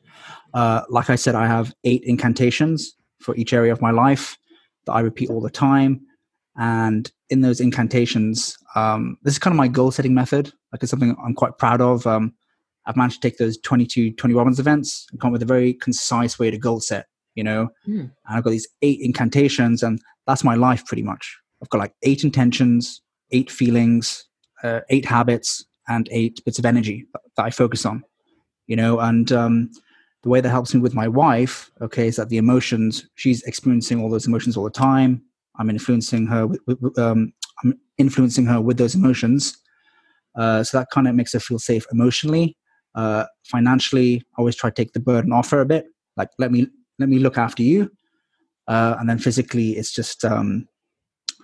Uh, 0.54 0.82
like 0.88 1.10
I 1.10 1.16
said, 1.16 1.34
I 1.34 1.46
have 1.46 1.74
eight 1.84 2.02
incantations 2.04 2.94
for 3.20 3.36
each 3.36 3.52
area 3.52 3.72
of 3.72 3.82
my 3.82 3.90
life 3.90 4.36
that 4.86 4.92
I 4.92 5.00
repeat 5.00 5.30
all 5.30 5.40
the 5.40 5.50
time. 5.50 6.00
And 6.56 7.10
in 7.30 7.40
those 7.40 7.60
incantations, 7.60 8.56
um, 8.74 9.16
this 9.22 9.34
is 9.34 9.38
kind 9.38 9.52
of 9.52 9.58
my 9.58 9.68
goal 9.68 9.90
setting 9.90 10.14
method. 10.14 10.52
Like 10.72 10.82
it's 10.82 10.90
something 10.90 11.14
I'm 11.24 11.34
quite 11.34 11.58
proud 11.58 11.80
of. 11.80 12.06
Um, 12.06 12.34
I've 12.86 12.96
managed 12.96 13.20
to 13.20 13.28
take 13.28 13.38
those 13.38 13.58
22 13.58 14.12
Tony 14.12 14.34
Robbins 14.34 14.58
events 14.58 15.06
and 15.10 15.20
come 15.20 15.28
up 15.28 15.32
with 15.32 15.42
a 15.42 15.46
very 15.46 15.74
concise 15.74 16.38
way 16.38 16.50
to 16.50 16.58
goal 16.58 16.80
set, 16.80 17.06
you 17.34 17.44
know? 17.44 17.68
Mm. 17.86 18.00
And 18.00 18.12
I've 18.28 18.42
got 18.42 18.50
these 18.50 18.66
eight 18.82 19.00
incantations, 19.02 19.82
and 19.82 20.00
that's 20.26 20.42
my 20.42 20.54
life 20.54 20.84
pretty 20.86 21.02
much. 21.02 21.38
I've 21.62 21.68
got 21.68 21.78
like 21.78 21.92
eight 22.02 22.24
intentions, 22.24 23.02
eight 23.30 23.50
feelings, 23.50 24.24
uh, 24.62 24.80
eight 24.88 25.04
habits, 25.04 25.64
and 25.86 26.08
eight 26.10 26.42
bits 26.44 26.58
of 26.58 26.64
energy 26.64 27.06
that, 27.12 27.22
that 27.36 27.44
I 27.44 27.50
focus 27.50 27.84
on, 27.84 28.02
you 28.66 28.76
know? 28.76 29.00
And 29.00 29.30
um, 29.32 29.70
the 30.22 30.28
way 30.28 30.40
that 30.40 30.50
helps 30.50 30.74
me 30.74 30.80
with 30.80 30.94
my 30.94 31.06
wife, 31.08 31.70
okay, 31.80 32.08
is 32.08 32.16
that 32.16 32.28
the 32.28 32.38
emotions, 32.38 33.08
she's 33.14 33.42
experiencing 33.44 34.00
all 34.00 34.10
those 34.10 34.26
emotions 34.26 34.56
all 34.56 34.64
the 34.64 34.70
time. 34.70 35.22
I'm 35.58 35.70
influencing 35.70 36.26
her 36.26 36.46
with, 36.46 36.60
with 36.66 36.98
um, 36.98 37.32
I'm 37.62 37.78
influencing 37.98 38.46
her 38.46 38.60
with 38.60 38.78
those 38.78 38.94
emotions. 38.94 39.56
Uh, 40.34 40.62
so 40.62 40.78
that 40.78 40.88
kind 40.92 41.08
of 41.08 41.14
makes 41.14 41.32
her 41.32 41.40
feel 41.40 41.58
safe 41.58 41.86
emotionally. 41.92 42.56
Uh, 42.94 43.24
financially, 43.44 44.22
I 44.36 44.38
always 44.38 44.56
try 44.56 44.70
to 44.70 44.74
take 44.74 44.92
the 44.92 45.00
burden 45.00 45.32
off 45.32 45.50
her 45.50 45.60
a 45.60 45.66
bit. 45.66 45.86
Like, 46.16 46.30
let 46.38 46.50
me 46.52 46.68
let 46.98 47.08
me 47.08 47.18
look 47.18 47.38
after 47.38 47.62
you. 47.62 47.90
Uh, 48.66 48.96
and 48.98 49.08
then 49.08 49.18
physically, 49.18 49.70
it's 49.70 49.92
just 49.92 50.24
um, 50.24 50.68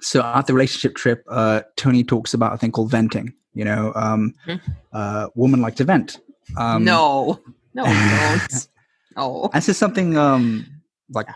so 0.01 0.21
at 0.23 0.47
the 0.47 0.55
relationship 0.55 0.97
trip, 0.97 1.25
uh, 1.29 1.63
Tony 1.77 2.05
talks 2.05 2.35
about 2.35 2.53
a 2.53 2.57
thing 2.59 2.73
called 2.73 2.91
venting. 2.91 3.33
You 3.55 3.65
know, 3.65 3.93
um, 3.95 4.35
Mhm. 4.49 4.61
uh, 4.93 5.29
women 5.35 5.61
like 5.61 5.77
to 5.77 5.85
vent. 5.85 6.19
Um, 6.57 6.85
no 6.85 7.41
no 7.75 7.85
don't 7.85 8.69
oh 9.17 9.49
this 9.53 9.69
is 9.69 9.77
something 9.79 10.17
um, 10.17 10.67
like 11.11 11.29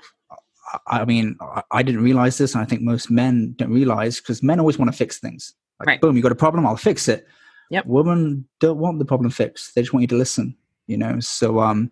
I 0.87 1.05
mean, 1.07 1.37
I- 1.41 1.63
I 1.71 1.83
didn't 1.83 2.03
realize 2.03 2.37
this, 2.37 2.55
and 2.55 2.61
I 2.63 2.67
think 2.67 2.83
most 2.83 3.11
men 3.11 3.55
don't 3.57 3.73
realize 3.73 4.19
because 4.21 4.43
men 4.43 4.61
always 4.61 4.79
want 4.79 4.93
to 4.93 4.97
fix 4.97 5.19
things. 5.19 5.55
Like, 5.81 5.87
Right. 5.87 6.01
boom, 6.01 6.15
you 6.15 6.23
got 6.23 6.33
a 6.33 6.35
problem, 6.35 6.67
I'll 6.67 6.77
fix 6.77 7.09
it. 7.09 7.27
Yep. 7.71 7.87
Women 7.87 8.47
don't 8.61 8.79
want 8.79 8.99
the 8.99 9.07
problem 9.07 9.31
fixed; 9.31 9.75
they 9.75 9.81
just 9.81 9.95
want 9.95 10.03
you 10.03 10.09
to 10.09 10.17
listen. 10.17 10.55
You 10.87 10.99
know, 10.99 11.21
so 11.21 11.61
um, 11.61 11.91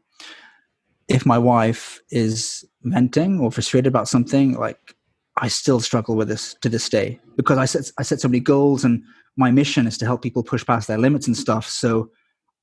if 1.08 1.24
my 1.24 1.38
wife 1.38 2.00
is 2.10 2.64
venting 2.82 3.40
or 3.40 3.50
frustrated 3.50 3.86
about 3.86 4.08
something, 4.08 4.52
like 4.58 4.78
I 5.38 5.48
still 5.48 5.80
struggle 5.80 6.16
with 6.16 6.28
this 6.28 6.54
to 6.62 6.68
this 6.68 6.88
day 6.88 7.18
because 7.36 7.58
I 7.58 7.64
set 7.64 7.90
I 7.98 8.02
set 8.02 8.20
so 8.20 8.28
many 8.28 8.40
goals, 8.40 8.84
and 8.84 9.02
my 9.36 9.50
mission 9.50 9.86
is 9.86 9.96
to 9.98 10.04
help 10.04 10.20
people 10.22 10.42
push 10.42 10.64
past 10.66 10.88
their 10.88 10.98
limits 10.98 11.26
and 11.26 11.36
stuff. 11.36 11.68
So 11.68 12.10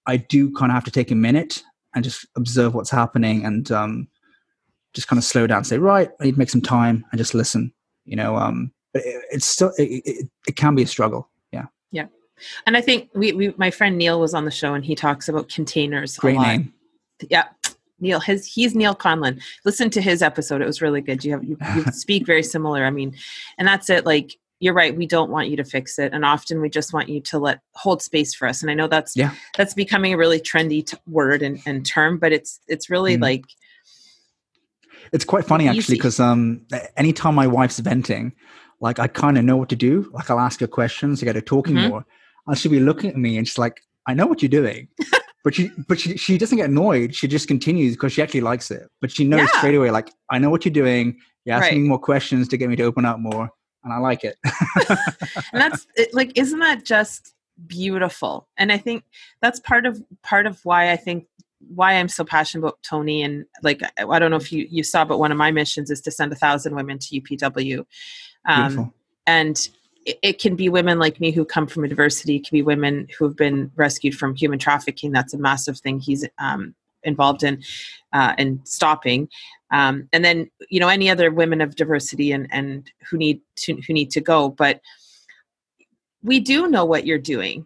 I 0.06 0.17
do 0.17 0.52
kind 0.54 0.72
of 0.72 0.76
have 0.76 0.86
to 0.86 0.91
take 0.91 1.10
a 1.12 1.15
minute 1.15 1.63
and 1.95 2.03
just 2.03 2.25
observe 2.36 2.73
what's 2.73 2.89
happening 2.89 3.45
and 3.45 3.71
um, 3.71 4.08
just 4.93 5.08
kind 5.08 5.17
of 5.17 5.23
slow 5.23 5.47
down, 5.47 5.63
say, 5.63 5.77
right, 5.77 6.10
I 6.19 6.25
need 6.25 6.34
to 6.34 6.39
make 6.39 6.49
some 6.49 6.62
time 6.62 7.06
and 7.12 7.17
just 7.19 7.34
listen. 7.34 7.73
You 8.06 8.15
know, 8.17 8.36
um, 8.36 8.71
but 8.93 9.03
it, 9.06 9.23
it's 9.32 9.45
still 9.45 9.71
it, 9.77 10.01
it, 10.06 10.29
it 10.47 10.56
can 10.56 10.75
be 10.75 10.84
a 10.84 10.88
struggle. 10.88 11.29
Yeah, 11.51 11.65
Yeah. 11.91 12.08
and 12.65 12.75
i 12.75 12.82
think 12.82 13.10
we, 13.13 13.32
we 13.32 13.53
my 13.58 13.71
friend 13.71 13.97
neil 13.97 14.19
was 14.19 14.34
on 14.34 14.45
the 14.45 14.51
show 14.51 14.73
and 14.73 14.84
he 14.84 14.95
talks 14.95 15.29
about 15.29 15.49
containers 15.49 16.17
great 16.17 16.38
name. 16.39 16.73
yeah 17.29 17.45
neil 17.99 18.19
his 18.19 18.45
he's 18.45 18.73
neil 18.75 18.95
conlon 18.95 19.41
listen 19.65 19.89
to 19.91 20.01
his 20.01 20.21
episode 20.21 20.62
it 20.62 20.65
was 20.65 20.82
really 20.82 20.99
good 20.99 21.23
you 21.23 21.32
have 21.32 21.43
you, 21.43 21.58
you 21.75 21.84
speak 21.91 22.25
very 22.25 22.43
similar 22.43 22.84
i 22.86 22.89
mean 22.89 23.15
and 23.58 23.67
that's 23.67 23.89
it 23.89 24.06
like 24.06 24.36
you're 24.63 24.73
right 24.73 24.95
we 24.95 25.06
don't 25.06 25.30
want 25.30 25.49
you 25.49 25.58
to 25.58 25.63
fix 25.65 25.99
it 25.99 26.13
and 26.13 26.23
often 26.23 26.62
we 26.62 26.69
just 26.69 26.93
want 26.93 27.10
you 27.10 27.19
to 27.19 27.38
let 27.38 27.60
hold 27.73 28.02
space 28.02 28.34
for 28.34 28.47
us 28.47 28.62
and 28.62 28.71
i 28.71 28.73
know 28.73 28.88
that's 28.88 29.13
Yeah. 29.15 29.32
that's 29.58 29.73
becoming 29.73 30.13
a 30.13 30.17
really 30.17 30.39
trendy 30.39 30.86
t- 30.86 30.97
word 31.06 31.41
and, 31.41 31.60
and 31.65 31.86
term 31.86 32.17
but 32.17 32.32
it's 32.32 32.60
it's 32.67 32.89
really 32.89 33.17
Mhm. 33.17 33.21
like 33.21 33.43
It's 35.12 35.26
quite 35.26 35.45
funny 35.45 35.67
actually 35.67 35.95
because 35.97 36.19
um, 36.19 36.65
anytime 36.97 37.36
my 37.36 37.45
wife's 37.45 37.80
venting, 37.80 38.34
like 38.80 38.97
I 38.99 39.08
kind 39.08 39.38
of 39.38 39.43
know 39.45 39.58
what 39.58 39.69
to 39.69 39.76
do. 39.76 40.10
Like 40.12 40.30
I'll 40.32 40.39
ask 40.39 40.60
her 40.62 40.67
questions 40.67 41.19
to 41.19 41.26
get 41.26 41.36
her 41.36 41.41
talking 41.41 41.76
Mhm. 41.76 41.89
more, 41.89 42.06
and 42.47 42.58
she'll 42.58 42.71
be 42.71 42.80
looking 42.80 43.10
at 43.12 43.17
me 43.17 43.38
and 43.38 43.47
she's 43.47 43.58
like, 43.60 43.82
"I 44.08 44.13
know 44.15 44.26
what 44.26 44.41
you're 44.41 44.49
doing." 44.62 44.88
But 45.45 45.56
she, 45.56 45.69
but 45.89 45.99
she, 45.99 46.15
she 46.15 46.38
doesn't 46.38 46.58
get 46.58 46.69
annoyed. 46.69 47.13
She 47.13 47.28
just 47.28 47.49
continues 47.49 47.95
because 47.97 48.13
she 48.13 48.21
actually 48.21 48.39
likes 48.39 48.71
it. 48.71 48.84
But 49.02 49.12
she 49.12 49.26
knows 49.26 49.41
Yeah. 49.41 49.58
straight 49.60 49.76
away, 49.76 49.91
like, 49.91 50.10
I 50.30 50.39
know 50.39 50.49
what 50.49 50.63
you're 50.63 50.71
doing. 50.84 51.17
You're 51.43 51.58
asking 51.58 51.80
Right. 51.80 51.84
me 51.84 51.89
more 51.89 51.99
questions 51.99 52.47
to 52.47 52.56
get 52.56 52.69
me 52.69 52.78
to 52.78 52.84
open 52.84 53.04
up 53.04 53.19
more, 53.19 53.49
and 53.84 53.93
I 53.93 53.98
like 53.98 54.24
it. 54.24 54.38
and 54.89 55.62
that's 55.62 55.88
it, 55.96 56.13
like 56.13 56.38
isn't 56.38 56.60
that 56.60 56.86
just 56.86 57.34
beautiful? 57.67 58.48
And 58.58 58.72
i 58.72 58.78
think 58.78 59.04
that's 59.41 59.60
part 59.60 59.86
of 59.86 60.02
part 60.24 60.46
of 60.46 60.60
why 60.63 60.91
i 60.91 60.96
think 60.96 61.28
why 61.74 61.93
i'm 61.93 62.10
so 62.10 62.26
passionate 62.26 62.62
about 62.62 62.82
tony 62.84 63.22
and 63.22 63.46
like 63.62 63.82
i 63.98 64.19
don't 64.19 64.32
know 64.32 64.38
if 64.38 64.52
you 64.52 64.67
you 64.69 64.84
saw 64.84 65.06
but 65.06 65.17
one 65.17 65.32
of 65.32 65.38
my 65.38 65.50
missions 65.50 65.89
is 65.89 66.02
to 66.02 66.12
send 66.12 66.32
a 66.34 66.36
thousand 66.36 66.76
women 66.76 67.00
to 67.00 67.22
upw 67.22 67.86
um, 68.46 68.93
and 69.28 69.69
it, 70.06 70.19
it 70.22 70.39
can 70.39 70.56
be 70.56 70.69
women 70.69 71.00
like 71.00 71.19
me 71.19 71.32
who 71.32 71.46
come 71.46 71.67
from 71.67 71.84
adversity. 71.84 72.36
It 72.36 72.46
can 72.48 72.56
be 72.56 72.62
women 72.62 73.08
who 73.17 73.26
have 73.26 73.36
been 73.36 73.72
rescued 73.76 74.15
from 74.15 74.36
human 74.36 74.60
trafficking. 74.60 75.12
That's 75.12 75.34
a 75.34 75.38
massive 75.38 75.80
thing. 75.80 76.00
He's 76.00 76.28
um, 76.39 76.76
involved 77.03 77.43
in 77.43 77.61
uh, 78.13 78.33
and 78.37 78.59
stopping 78.67 79.27
um, 79.71 80.07
and 80.13 80.23
then 80.23 80.49
you 80.69 80.79
know 80.79 80.87
any 80.87 81.09
other 81.09 81.31
women 81.31 81.61
of 81.61 81.75
diversity 81.75 82.31
and 82.31 82.47
and 82.51 82.91
who 83.09 83.17
need 83.17 83.41
to 83.57 83.75
who 83.87 83.93
need 83.93 84.11
to 84.11 84.21
go 84.21 84.49
but 84.49 84.81
we 86.21 86.39
do 86.39 86.67
know 86.67 86.85
what 86.85 87.05
you're 87.05 87.17
doing 87.17 87.65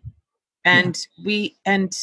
and 0.65 1.07
yeah. 1.17 1.25
we 1.25 1.57
and 1.65 1.93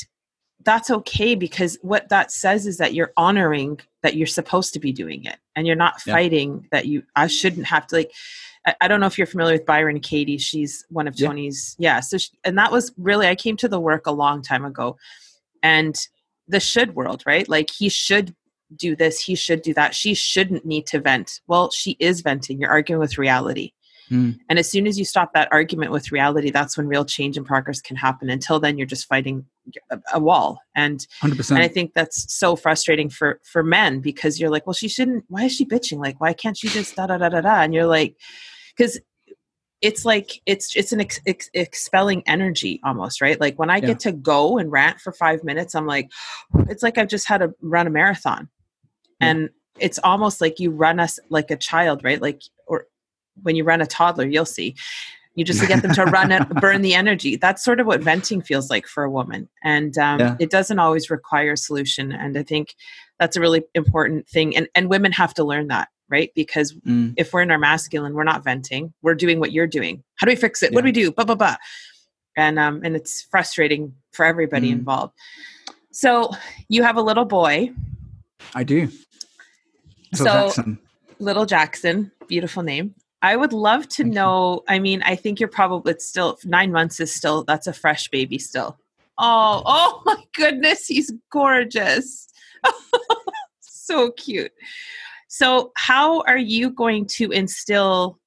that's 0.64 0.90
okay 0.90 1.34
because 1.34 1.78
what 1.82 2.08
that 2.08 2.30
says 2.30 2.66
is 2.66 2.78
that 2.78 2.94
you're 2.94 3.12
honoring 3.16 3.78
that 4.02 4.16
you're 4.16 4.26
supposed 4.26 4.72
to 4.72 4.80
be 4.80 4.92
doing 4.92 5.24
it 5.24 5.36
and 5.54 5.66
you're 5.66 5.76
not 5.76 6.00
fighting 6.00 6.60
yeah. 6.62 6.68
that 6.72 6.86
you 6.86 7.02
i 7.16 7.26
shouldn't 7.26 7.66
have 7.66 7.86
to 7.86 7.96
like 7.96 8.10
I, 8.66 8.74
I, 8.80 8.88
don't 8.88 9.00
know 9.00 9.06
if 9.06 9.18
you're 9.18 9.26
familiar 9.26 9.54
with 9.54 9.66
byron 9.66 10.00
katie 10.00 10.38
she's 10.38 10.84
one 10.88 11.06
of 11.06 11.18
yeah. 11.18 11.28
tony's 11.28 11.76
yeah 11.78 12.00
so 12.00 12.18
she, 12.18 12.30
and 12.44 12.56
that 12.56 12.72
was 12.72 12.92
really 12.96 13.26
i 13.26 13.34
came 13.34 13.56
to 13.58 13.68
the 13.68 13.80
work 13.80 14.06
a 14.06 14.12
long 14.12 14.42
time 14.42 14.64
ago 14.64 14.96
and 15.62 15.96
the 16.48 16.60
should 16.60 16.94
world 16.94 17.22
right 17.26 17.48
like 17.48 17.70
he 17.70 17.88
should 17.88 18.34
do 18.76 18.96
this 18.96 19.20
he 19.20 19.34
should 19.34 19.62
do 19.62 19.74
that 19.74 19.94
she 19.94 20.14
shouldn't 20.14 20.64
need 20.64 20.86
to 20.86 20.98
vent 20.98 21.40
well 21.46 21.70
she 21.70 21.96
is 22.00 22.20
venting 22.22 22.58
you're 22.58 22.70
arguing 22.70 23.00
with 23.00 23.18
reality 23.18 23.72
Mm. 24.10 24.38
And 24.48 24.58
as 24.58 24.70
soon 24.70 24.86
as 24.86 24.98
you 24.98 25.04
stop 25.04 25.32
that 25.34 25.48
argument 25.50 25.90
with 25.90 26.12
reality, 26.12 26.50
that's 26.50 26.76
when 26.76 26.86
real 26.86 27.04
change 27.04 27.36
and 27.36 27.46
progress 27.46 27.80
can 27.80 27.96
happen. 27.96 28.28
Until 28.28 28.60
then, 28.60 28.76
you're 28.76 28.86
just 28.86 29.06
fighting 29.06 29.46
a, 29.90 29.98
a 30.14 30.20
wall. 30.20 30.60
And, 30.74 31.06
100%. 31.22 31.50
and 31.50 31.60
I 31.60 31.68
think 31.68 31.94
that's 31.94 32.32
so 32.32 32.56
frustrating 32.56 33.08
for 33.08 33.40
for 33.44 33.62
men 33.62 34.00
because 34.00 34.38
you're 34.38 34.50
like, 34.50 34.66
well, 34.66 34.74
she 34.74 34.88
shouldn't. 34.88 35.24
Why 35.28 35.44
is 35.44 35.52
she 35.52 35.64
bitching? 35.64 35.98
Like, 35.98 36.20
why 36.20 36.32
can't 36.32 36.56
she 36.56 36.68
just 36.68 36.96
da 36.96 37.06
da 37.06 37.18
da 37.18 37.28
da 37.28 37.40
da? 37.40 37.62
And 37.62 37.72
you're 37.72 37.86
like, 37.86 38.16
because 38.76 39.00
it's 39.84 40.04
like 40.04 40.40
it's 40.46 40.74
it's 40.76 40.92
an 40.92 41.00
ex, 41.00 41.20
ex, 41.26 41.50
expelling 41.54 42.22
energy 42.26 42.80
almost 42.84 43.20
right 43.20 43.40
like 43.40 43.58
when 43.58 43.70
i 43.70 43.76
yeah. 43.76 43.86
get 43.86 44.00
to 44.00 44.12
go 44.12 44.58
and 44.58 44.72
rant 44.72 45.00
for 45.00 45.12
five 45.12 45.44
minutes 45.44 45.74
i'm 45.74 45.86
like 45.86 46.10
it's 46.68 46.82
like 46.82 46.98
i've 46.98 47.08
just 47.08 47.28
had 47.28 47.38
to 47.38 47.52
run 47.60 47.86
a 47.86 47.90
marathon 47.90 48.48
yeah. 49.20 49.28
and 49.28 49.50
it's 49.78 49.98
almost 50.04 50.40
like 50.40 50.58
you 50.60 50.70
run 50.70 50.98
us 50.98 51.18
like 51.30 51.50
a 51.50 51.56
child 51.56 52.02
right 52.02 52.22
like 52.22 52.42
or 52.66 52.86
when 53.42 53.56
you 53.56 53.64
run 53.64 53.80
a 53.80 53.86
toddler, 53.86 54.26
you'll 54.26 54.44
see. 54.44 54.74
You 55.34 55.44
just 55.44 55.66
get 55.66 55.82
them 55.82 55.92
to 55.94 56.04
run 56.04 56.30
it, 56.30 56.48
burn 56.60 56.82
the 56.82 56.94
energy. 56.94 57.34
That's 57.34 57.64
sort 57.64 57.80
of 57.80 57.88
what 57.88 58.00
venting 58.00 58.40
feels 58.40 58.70
like 58.70 58.86
for 58.86 59.02
a 59.02 59.10
woman, 59.10 59.48
and 59.64 59.96
um, 59.98 60.20
yeah. 60.20 60.36
it 60.38 60.48
doesn't 60.48 60.78
always 60.78 61.10
require 61.10 61.52
a 61.52 61.56
solution. 61.56 62.12
And 62.12 62.38
I 62.38 62.44
think 62.44 62.76
that's 63.18 63.36
a 63.36 63.40
really 63.40 63.64
important 63.74 64.28
thing. 64.28 64.56
And 64.56 64.68
and 64.76 64.88
women 64.88 65.10
have 65.10 65.34
to 65.34 65.44
learn 65.44 65.68
that, 65.68 65.88
right? 66.08 66.30
Because 66.34 66.72
mm. 66.72 67.14
if 67.16 67.32
we're 67.32 67.42
in 67.42 67.50
our 67.50 67.58
masculine, 67.58 68.14
we're 68.14 68.24
not 68.24 68.44
venting. 68.44 68.92
We're 69.02 69.14
doing 69.14 69.40
what 69.40 69.52
you're 69.52 69.66
doing. 69.66 70.02
How 70.16 70.26
do 70.26 70.32
we 70.32 70.36
fix 70.36 70.62
it? 70.62 70.70
Yeah. 70.70 70.76
What 70.76 70.82
do 70.82 70.86
we 70.86 70.92
do? 70.92 71.12
Blah 71.12 71.24
blah 71.24 71.34
blah. 71.34 71.56
And 72.36 72.58
um, 72.58 72.80
and 72.84 72.96
it's 72.96 73.22
frustrating 73.22 73.94
for 74.12 74.24
everybody 74.24 74.70
mm. 74.70 74.74
involved. 74.74 75.14
So 75.92 76.30
you 76.68 76.82
have 76.82 76.96
a 76.96 77.02
little 77.02 77.24
boy. 77.24 77.70
I 78.54 78.64
do. 78.64 78.90
Little 80.12 80.26
so 80.26 80.46
Jackson. 80.46 80.78
little 81.18 81.46
Jackson, 81.46 82.12
beautiful 82.28 82.62
name. 82.62 82.94
I 83.22 83.36
would 83.36 83.52
love 83.52 83.88
to 83.90 84.04
know. 84.04 84.62
I 84.68 84.78
mean, 84.78 85.02
I 85.02 85.16
think 85.16 85.40
you're 85.40 85.48
probably 85.48 85.92
it's 85.92 86.06
still 86.06 86.38
nine 86.44 86.72
months 86.72 87.00
is 87.00 87.14
still 87.14 87.44
that's 87.44 87.66
a 87.66 87.72
fresh 87.72 88.08
baby 88.08 88.38
still. 88.38 88.78
Oh, 89.18 89.62
oh 89.64 90.02
my 90.06 90.22
goodness, 90.34 90.86
he's 90.86 91.12
gorgeous. 91.30 92.28
so 93.60 94.10
cute. 94.12 94.52
So, 95.36 95.72
how 95.74 96.20
are 96.28 96.38
you 96.38 96.70
going 96.70 97.06
to 97.06 97.32
instill 97.32 98.20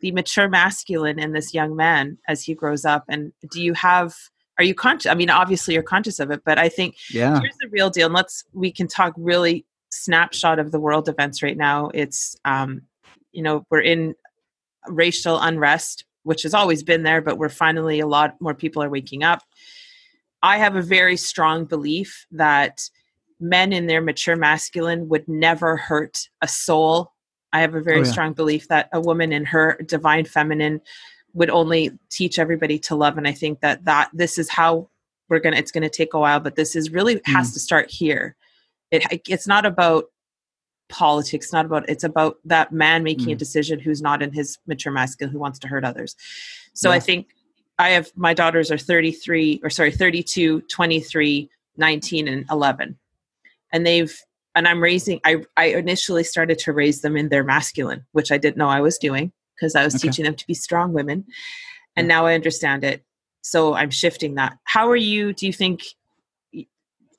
the 0.00 0.12
mature 0.12 0.50
masculine 0.50 1.18
in 1.18 1.32
this 1.32 1.54
young 1.54 1.74
man 1.74 2.18
as 2.28 2.42
he 2.42 2.54
grows 2.54 2.84
up? 2.84 3.04
And 3.08 3.32
do 3.50 3.62
you 3.62 3.72
have 3.72 4.14
are 4.58 4.64
you 4.64 4.74
conscious? 4.74 5.10
I 5.10 5.14
mean, 5.14 5.30
obviously 5.30 5.72
you're 5.72 5.82
conscious 5.82 6.20
of 6.20 6.30
it, 6.30 6.42
but 6.44 6.58
I 6.58 6.68
think 6.68 6.96
yeah. 7.10 7.40
here's 7.40 7.56
the 7.56 7.70
real 7.70 7.88
deal. 7.88 8.04
And 8.04 8.14
let's 8.14 8.44
we 8.52 8.70
can 8.70 8.86
talk 8.86 9.14
really 9.16 9.64
snapshot 9.88 10.58
of 10.58 10.72
the 10.72 10.78
world 10.78 11.08
events 11.08 11.42
right 11.42 11.56
now. 11.56 11.90
It's 11.94 12.36
um, 12.44 12.82
you 13.32 13.42
know, 13.42 13.64
we're 13.70 13.80
in 13.80 14.14
racial 14.88 15.40
unrest, 15.40 16.04
which 16.24 16.42
has 16.42 16.52
always 16.52 16.82
been 16.82 17.02
there, 17.02 17.22
but 17.22 17.38
we're 17.38 17.48
finally 17.48 17.98
a 18.00 18.06
lot 18.06 18.38
more 18.42 18.52
people 18.52 18.82
are 18.82 18.90
waking 18.90 19.24
up. 19.24 19.40
I 20.42 20.58
have 20.58 20.76
a 20.76 20.82
very 20.82 21.16
strong 21.16 21.64
belief 21.64 22.26
that 22.30 22.90
men 23.42 23.72
in 23.72 23.86
their 23.86 24.00
mature 24.00 24.36
masculine 24.36 25.08
would 25.08 25.26
never 25.28 25.76
hurt 25.76 26.28
a 26.40 26.48
soul. 26.48 27.12
I 27.52 27.60
have 27.60 27.74
a 27.74 27.82
very 27.82 28.00
oh, 28.00 28.04
yeah. 28.04 28.10
strong 28.10 28.32
belief 28.32 28.68
that 28.68 28.88
a 28.92 29.00
woman 29.00 29.32
in 29.32 29.44
her 29.46 29.78
divine 29.84 30.24
feminine 30.24 30.80
would 31.34 31.50
only 31.50 31.90
teach 32.10 32.38
everybody 32.38 32.78
to 32.78 32.94
love 32.94 33.18
and 33.18 33.26
I 33.26 33.32
think 33.32 33.60
that 33.60 33.84
that 33.86 34.10
this 34.12 34.38
is 34.38 34.48
how 34.48 34.88
we're 35.28 35.40
going 35.40 35.54
to 35.54 35.58
it's 35.58 35.72
going 35.72 35.82
to 35.82 35.90
take 35.90 36.14
a 36.14 36.18
while 36.18 36.40
but 36.40 36.56
this 36.56 36.76
is 36.76 36.90
really 36.90 37.16
mm. 37.16 37.20
has 37.26 37.52
to 37.54 37.60
start 37.60 37.90
here. 37.90 38.36
It 38.90 39.22
it's 39.28 39.46
not 39.46 39.66
about 39.66 40.04
politics 40.92 41.52
not 41.52 41.64
about 41.64 41.88
it's 41.88 42.04
about 42.04 42.36
that 42.44 42.70
man 42.70 43.02
making 43.02 43.28
mm. 43.28 43.32
a 43.32 43.36
decision 43.36 43.80
who's 43.80 44.02
not 44.02 44.22
in 44.22 44.30
his 44.30 44.58
mature 44.66 44.92
masculine 44.92 45.32
who 45.32 45.38
wants 45.38 45.58
to 45.58 45.66
hurt 45.66 45.86
others 45.86 46.14
so 46.74 46.90
yeah. 46.90 46.96
i 46.96 47.00
think 47.00 47.28
i 47.78 47.88
have 47.88 48.12
my 48.14 48.34
daughters 48.34 48.70
are 48.70 48.76
33 48.76 49.58
or 49.62 49.70
sorry 49.70 49.90
32 49.90 50.60
23 50.60 51.48
19 51.78 52.28
and 52.28 52.44
11 52.50 52.98
and 53.72 53.86
they've 53.86 54.16
and 54.54 54.68
i'm 54.68 54.80
raising 54.80 55.20
i 55.24 55.42
i 55.56 55.66
initially 55.66 56.24
started 56.24 56.58
to 56.58 56.72
raise 56.72 57.00
them 57.00 57.16
in 57.16 57.28
their 57.28 57.44
masculine 57.44 58.04
which 58.12 58.30
i 58.30 58.38
didn't 58.38 58.56
know 58.56 58.68
i 58.68 58.80
was 58.80 58.98
doing 58.98 59.32
because 59.56 59.74
i 59.74 59.84
was 59.84 59.94
okay. 59.94 60.08
teaching 60.08 60.24
them 60.24 60.34
to 60.34 60.46
be 60.46 60.54
strong 60.54 60.92
women 60.92 61.24
and 61.96 62.08
now 62.08 62.26
i 62.26 62.34
understand 62.34 62.84
it 62.84 63.04
so 63.42 63.74
i'm 63.74 63.90
shifting 63.90 64.34
that 64.34 64.56
how 64.64 64.88
are 64.88 64.96
you 64.96 65.32
do 65.32 65.46
you 65.46 65.52
think 65.52 65.82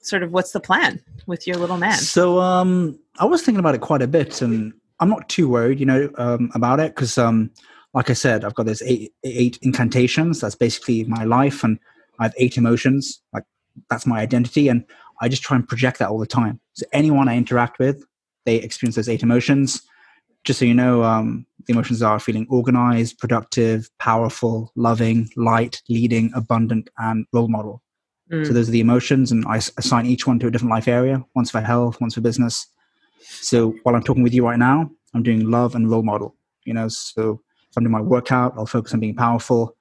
sort 0.01 0.21
of 0.21 0.33
what's 0.33 0.51
the 0.51 0.59
plan 0.59 0.99
with 1.27 1.47
your 1.47 1.57
little 1.57 1.77
man 1.77 1.93
so 1.93 2.39
um 2.39 2.99
I 3.19 3.25
was 3.25 3.41
thinking 3.41 3.59
about 3.59 3.75
it 3.75 3.81
quite 3.81 4.01
a 4.01 4.07
bit, 4.07 4.41
and 4.41 4.73
I'm 4.99 5.09
not 5.09 5.29
too 5.29 5.47
worried, 5.47 5.79
you 5.79 5.85
know, 5.85 6.09
um, 6.17 6.51
about 6.55 6.79
it 6.79 6.95
because, 6.95 7.17
um, 7.17 7.51
like 7.93 8.09
I 8.09 8.13
said, 8.13 8.43
I've 8.43 8.55
got 8.55 8.65
those 8.65 8.81
eight, 8.81 9.13
eight 9.23 9.59
incantations. 9.61 10.41
That's 10.41 10.55
basically 10.55 11.03
my 11.03 11.23
life, 11.23 11.63
and 11.63 11.79
I 12.19 12.23
have 12.23 12.33
eight 12.37 12.57
emotions. 12.57 13.21
Like 13.33 13.43
that's 13.89 14.05
my 14.05 14.19
identity, 14.19 14.67
and 14.67 14.83
I 15.23 15.29
just 15.29 15.41
try 15.41 15.55
and 15.55 15.67
project 15.67 15.99
that 15.99 16.09
all 16.09 16.19
the 16.19 16.27
time. 16.27 16.59
So 16.73 16.85
anyone 16.91 17.29
I 17.29 17.37
interact 17.37 17.79
with, 17.79 18.03
they 18.45 18.57
experience 18.57 18.97
those 18.97 19.07
eight 19.07 19.23
emotions. 19.23 19.81
Just 20.43 20.59
so 20.59 20.65
you 20.65 20.73
know, 20.73 21.03
um, 21.03 21.45
the 21.65 21.71
emotions 21.71 22.01
are 22.01 22.19
feeling 22.19 22.45
organized, 22.49 23.19
productive, 23.19 23.89
powerful, 23.99 24.73
loving, 24.75 25.29
light, 25.37 25.81
leading, 25.87 26.29
abundant, 26.35 26.89
and 26.97 27.25
role 27.31 27.47
model. 27.47 27.81
Mm. 28.29 28.45
So 28.45 28.51
those 28.51 28.67
are 28.67 28.73
the 28.73 28.81
emotions, 28.81 29.31
and 29.31 29.45
I 29.47 29.57
assign 29.77 30.05
each 30.05 30.27
one 30.27 30.39
to 30.39 30.47
a 30.47 30.51
different 30.51 30.71
life 30.71 30.89
area. 30.89 31.23
Once 31.35 31.51
for 31.51 31.61
health, 31.61 32.01
once 32.01 32.15
for 32.15 32.21
business, 32.21 32.67
so 33.19 33.73
while 33.83 33.95
I'm 33.95 34.03
talking 34.03 34.23
with 34.23 34.33
you 34.33 34.45
right 34.45 34.59
now, 34.59 34.91
I'm 35.13 35.23
doing 35.23 35.49
love 35.49 35.75
and 35.75 35.89
role 35.89 36.03
model. 36.03 36.35
You 36.65 36.73
know, 36.73 36.89
so 36.89 37.41
if 37.69 37.77
I'm 37.77 37.83
doing 37.83 37.91
my 37.91 38.01
workout, 38.01 38.55
I'll 38.57 38.65
focus 38.65 38.93
on 38.93 38.99
being 38.99 39.15
powerful. 39.15 39.77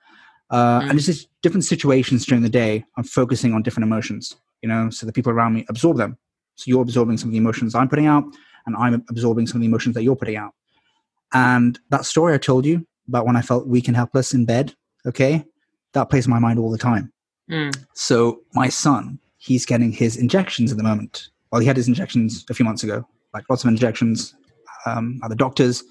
Uh, 0.50 0.80
mm. 0.80 0.82
And 0.82 0.90
there's 0.92 1.06
just 1.06 1.28
different 1.42 1.64
situations 1.64 2.26
during 2.26 2.42
the 2.42 2.48
day. 2.48 2.84
I'm 2.96 3.04
focusing 3.04 3.54
on 3.54 3.62
different 3.62 3.86
emotions. 3.86 4.36
You 4.62 4.68
know, 4.68 4.90
so 4.90 5.06
the 5.06 5.12
people 5.12 5.32
around 5.32 5.54
me 5.54 5.66
absorb 5.68 5.96
them. 5.96 6.16
So 6.54 6.64
you're 6.68 6.82
absorbing 6.82 7.18
some 7.18 7.28
of 7.28 7.32
the 7.32 7.38
emotions 7.38 7.74
I'm 7.74 7.88
putting 7.88 8.06
out, 8.06 8.24
and 8.66 8.76
I'm 8.76 9.04
absorbing 9.10 9.46
some 9.46 9.56
of 9.56 9.60
the 9.60 9.66
emotions 9.66 9.94
that 9.94 10.02
you're 10.02 10.16
putting 10.16 10.36
out. 10.36 10.52
And 11.32 11.78
that 11.90 12.04
story 12.04 12.34
I 12.34 12.38
told 12.38 12.64
you 12.66 12.86
about 13.08 13.26
when 13.26 13.36
I 13.36 13.42
felt 13.42 13.66
weak 13.66 13.88
and 13.88 13.96
helpless 13.96 14.34
in 14.34 14.44
bed, 14.44 14.74
okay, 15.06 15.44
that 15.94 16.10
plays 16.10 16.26
in 16.26 16.30
my 16.30 16.38
mind 16.38 16.58
all 16.58 16.70
the 16.70 16.78
time. 16.78 17.12
Mm. 17.50 17.76
So 17.94 18.42
my 18.54 18.68
son, 18.68 19.18
he's 19.38 19.66
getting 19.66 19.92
his 19.92 20.16
injections 20.16 20.70
at 20.70 20.78
the 20.78 20.84
moment. 20.84 21.28
Well, 21.50 21.60
he 21.60 21.66
had 21.66 21.76
his 21.76 21.88
injections 21.88 22.44
a 22.48 22.54
few 22.54 22.64
months 22.64 22.82
ago 22.84 23.06
like 23.34 23.48
lots 23.48 23.64
of 23.64 23.68
injections 23.68 24.34
um, 24.86 25.20
at 25.22 25.30
the 25.30 25.36
doctors, 25.36 25.82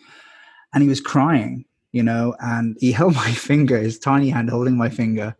and 0.73 0.83
he 0.83 0.89
was 0.89 1.01
crying, 1.01 1.65
you 1.91 2.03
know, 2.03 2.35
and 2.39 2.77
he 2.79 2.91
held 2.99 3.15
my 3.15 3.31
finger, 3.31 3.77
his 3.77 3.99
tiny 3.99 4.29
hand 4.29 4.49
holding 4.49 4.77
my 4.77 4.89
finger. 4.89 5.35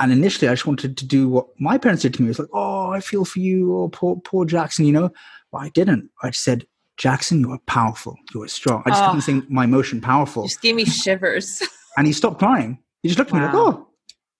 And 0.00 0.12
initially, 0.12 0.48
I 0.48 0.52
just 0.52 0.66
wanted 0.66 0.96
to 0.96 1.06
do 1.06 1.28
what 1.28 1.46
my 1.60 1.76
parents 1.76 2.02
did 2.02 2.14
to 2.14 2.22
me. 2.22 2.28
It 2.28 2.30
was 2.30 2.38
like, 2.38 2.48
"Oh, 2.52 2.88
I 2.90 3.00
feel 3.00 3.24
for 3.24 3.38
you, 3.38 3.76
oh, 3.76 3.88
poor, 3.90 4.16
poor 4.16 4.46
Jackson," 4.46 4.86
you 4.86 4.92
know. 4.92 5.10
But 5.52 5.58
I 5.58 5.68
didn't. 5.68 6.10
I 6.22 6.30
just 6.30 6.42
said, 6.42 6.66
"Jackson, 6.96 7.40
you 7.40 7.52
are 7.52 7.60
powerful. 7.66 8.16
You 8.34 8.42
are 8.42 8.48
strong." 8.48 8.82
I 8.86 8.90
just 8.90 9.02
oh, 9.02 9.06
couldn't 9.06 9.22
say 9.22 9.42
my 9.48 9.64
emotion 9.64 10.00
powerful. 10.00 10.44
Just 10.44 10.62
gave 10.62 10.74
me 10.74 10.86
shivers. 10.86 11.62
and 11.98 12.06
he 12.06 12.14
stopped 12.14 12.38
crying. 12.38 12.78
He 13.02 13.08
just 13.08 13.18
looked 13.18 13.30
at 13.30 13.34
wow. 13.34 13.40
me 13.40 13.46
like, 13.46 13.54
"Oh, 13.54 13.88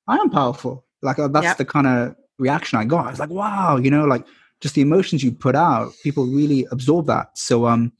I 0.08 0.16
am 0.16 0.30
powerful." 0.30 0.86
Like 1.02 1.18
uh, 1.18 1.28
that's 1.28 1.44
yep. 1.44 1.56
the 1.58 1.66
kind 1.66 1.86
of 1.86 2.16
reaction 2.38 2.78
I 2.78 2.84
got. 2.84 3.06
I 3.06 3.10
was 3.10 3.20
like, 3.20 3.30
"Wow," 3.30 3.76
you 3.76 3.90
know, 3.90 4.06
like 4.06 4.26
just 4.60 4.74
the 4.74 4.82
emotions 4.82 5.22
you 5.22 5.32
put 5.32 5.54
out, 5.54 5.92
people 6.02 6.26
really 6.26 6.66
absorb 6.70 7.06
that. 7.06 7.36
So 7.36 7.66
um, 7.66 7.92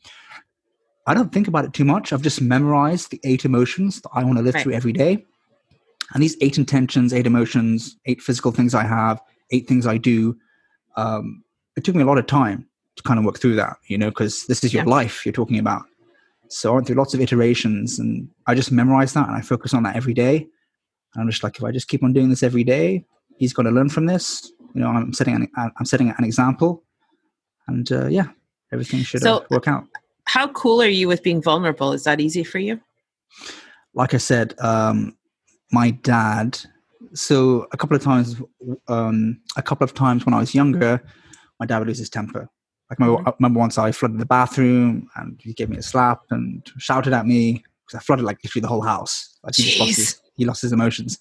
I 1.06 1.14
don't 1.14 1.32
think 1.32 1.48
about 1.48 1.64
it 1.64 1.72
too 1.72 1.84
much. 1.84 2.12
I've 2.12 2.22
just 2.22 2.40
memorized 2.40 3.10
the 3.10 3.20
eight 3.24 3.44
emotions 3.44 4.00
that 4.02 4.10
I 4.14 4.24
want 4.24 4.38
to 4.38 4.44
live 4.44 4.54
right. 4.54 4.62
through 4.62 4.74
every 4.74 4.92
day. 4.92 5.26
And 6.12 6.22
these 6.22 6.36
eight 6.40 6.58
intentions, 6.58 7.12
eight 7.12 7.26
emotions, 7.26 7.96
eight 8.06 8.20
physical 8.20 8.52
things 8.52 8.74
I 8.74 8.84
have, 8.84 9.20
eight 9.50 9.68
things 9.68 9.86
I 9.86 9.96
do, 9.96 10.36
um, 10.96 11.42
it 11.76 11.84
took 11.84 11.94
me 11.94 12.02
a 12.02 12.06
lot 12.06 12.18
of 12.18 12.26
time 12.26 12.66
to 12.96 13.02
kind 13.02 13.18
of 13.18 13.24
work 13.24 13.38
through 13.38 13.56
that, 13.56 13.76
you 13.86 13.96
know, 13.96 14.08
because 14.10 14.46
this 14.46 14.64
is 14.64 14.74
your 14.74 14.84
yeah. 14.84 14.90
life 14.90 15.24
you're 15.24 15.32
talking 15.32 15.58
about. 15.58 15.82
So 16.48 16.72
I 16.72 16.74
went 16.74 16.86
through 16.86 16.96
lots 16.96 17.14
of 17.14 17.20
iterations 17.20 17.98
and 17.98 18.28
I 18.46 18.54
just 18.54 18.72
memorized 18.72 19.14
that 19.14 19.28
and 19.28 19.36
I 19.36 19.40
focus 19.40 19.72
on 19.72 19.84
that 19.84 19.94
every 19.94 20.14
day. 20.14 20.48
And 21.14 21.22
I'm 21.22 21.30
just 21.30 21.44
like, 21.44 21.56
if 21.56 21.64
I 21.64 21.70
just 21.70 21.88
keep 21.88 22.02
on 22.02 22.12
doing 22.12 22.28
this 22.28 22.42
every 22.42 22.64
day, 22.64 23.04
he's 23.36 23.52
going 23.52 23.66
to 23.66 23.72
learn 23.72 23.88
from 23.88 24.06
this. 24.06 24.52
You 24.74 24.80
know, 24.80 24.88
I'm 24.88 25.12
setting 25.12 25.34
an, 25.34 25.48
I'm 25.56 25.84
setting 25.84 26.12
an 26.16 26.24
example 26.24 26.82
and 27.66 27.90
uh, 27.92 28.06
yeah, 28.06 28.28
everything 28.72 29.02
should 29.02 29.22
so, 29.22 29.38
uh, 29.38 29.44
work 29.50 29.68
out. 29.68 29.84
How 30.24 30.48
cool 30.48 30.82
are 30.82 30.88
you 30.88 31.08
with 31.08 31.22
being 31.22 31.40
vulnerable? 31.40 31.92
Is 31.92 32.04
that 32.04 32.20
easy 32.20 32.44
for 32.44 32.58
you? 32.58 32.80
Like 33.94 34.14
I 34.14 34.18
said, 34.18 34.54
um, 34.60 35.16
my 35.70 35.90
dad. 35.90 36.58
So 37.14 37.66
a 37.72 37.76
couple 37.76 37.96
of 37.96 38.02
times, 38.02 38.36
um, 38.88 39.40
a 39.56 39.62
couple 39.62 39.84
of 39.84 39.94
times 39.94 40.24
when 40.24 40.34
I 40.34 40.38
was 40.38 40.54
younger, 40.54 41.02
my 41.58 41.66
dad 41.66 41.78
would 41.78 41.88
lose 41.88 41.98
his 41.98 42.10
temper. 42.10 42.48
Like 42.88 42.98
my. 42.98 43.06
I 43.06 43.32
remember 43.38 43.60
once 43.60 43.78
I 43.78 43.92
flooded 43.92 44.18
the 44.18 44.26
bathroom 44.26 45.08
and 45.16 45.40
he 45.42 45.52
gave 45.52 45.68
me 45.68 45.76
a 45.76 45.82
slap 45.82 46.20
and 46.30 46.66
shouted 46.78 47.12
at 47.12 47.26
me 47.26 47.62
because 47.86 47.98
I 47.98 48.02
flooded 48.02 48.24
like 48.24 48.38
literally 48.42 48.62
the 48.62 48.68
whole 48.68 48.82
house. 48.82 49.38
Like 49.44 49.54
he, 49.54 49.78
lost 49.78 49.96
his, 49.96 50.20
he 50.34 50.44
lost 50.44 50.62
his 50.62 50.72
emotions. 50.72 51.18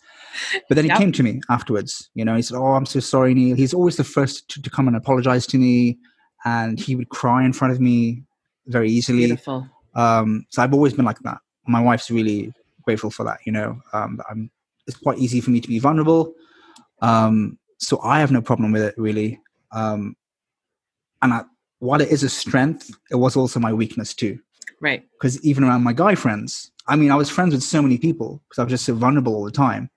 But 0.67 0.75
then 0.75 0.85
he 0.85 0.89
yep. 0.89 0.97
came 0.97 1.11
to 1.11 1.23
me 1.23 1.41
afterwards. 1.49 2.09
You 2.15 2.25
know, 2.25 2.35
he 2.35 2.41
said, 2.41 2.57
"Oh, 2.57 2.73
I'm 2.73 2.87
so 2.87 2.99
sorry, 2.99 3.35
Neil." 3.35 3.55
He's 3.55 3.73
always 3.73 3.97
the 3.97 4.03
first 4.03 4.49
to, 4.49 4.61
to 4.61 4.69
come 4.69 4.87
and 4.87 4.97
apologize 4.97 5.45
to 5.47 5.57
me, 5.57 5.99
and 6.43 6.79
he 6.79 6.95
would 6.95 7.09
cry 7.09 7.43
in 7.43 7.53
front 7.53 7.73
of 7.73 7.79
me 7.79 8.23
very 8.65 8.89
easily. 8.89 9.27
Beautiful. 9.27 9.67
Um, 9.95 10.45
so 10.49 10.63
I've 10.63 10.73
always 10.73 10.93
been 10.93 11.05
like 11.05 11.19
that. 11.19 11.37
My 11.67 11.81
wife's 11.81 12.09
really 12.09 12.51
grateful 12.89 13.11
for 13.11 13.23
that. 13.23 13.39
You 13.45 13.51
know, 13.51 13.79
um, 13.93 14.19
I'm, 14.29 14.49
it's 14.87 14.97
quite 14.97 15.19
easy 15.19 15.41
for 15.41 15.51
me 15.51 15.61
to 15.61 15.67
be 15.67 15.77
vulnerable. 15.77 16.33
Um, 17.01 17.59
so 17.77 17.99
I 18.01 18.19
have 18.19 18.31
no 18.31 18.41
problem 18.41 18.71
with 18.71 18.81
it 18.81 18.95
really. 18.97 19.39
Um, 19.71 20.15
and 21.21 21.33
I, 21.33 21.41
while 21.77 22.01
it 22.01 22.09
is 22.09 22.23
a 22.23 22.29
strength, 22.29 22.89
it 23.11 23.15
was 23.15 23.35
also 23.35 23.59
my 23.59 23.71
weakness 23.71 24.15
too. 24.15 24.39
Right. 24.81 25.03
Because 25.13 25.43
even 25.43 25.63
around 25.63 25.83
my 25.83 25.93
guy 25.93 26.15
friends, 26.15 26.71
I 26.87 26.95
mean, 26.95 27.11
I 27.11 27.15
was 27.15 27.29
friends 27.29 27.53
with 27.53 27.63
so 27.63 27.81
many 27.81 27.97
people 27.97 28.41
because 28.49 28.59
I 28.59 28.63
was 28.63 28.71
just 28.71 28.85
so 28.85 28.95
vulnerable 28.95 29.35
all 29.35 29.45
the 29.45 29.51
time, 29.51 29.91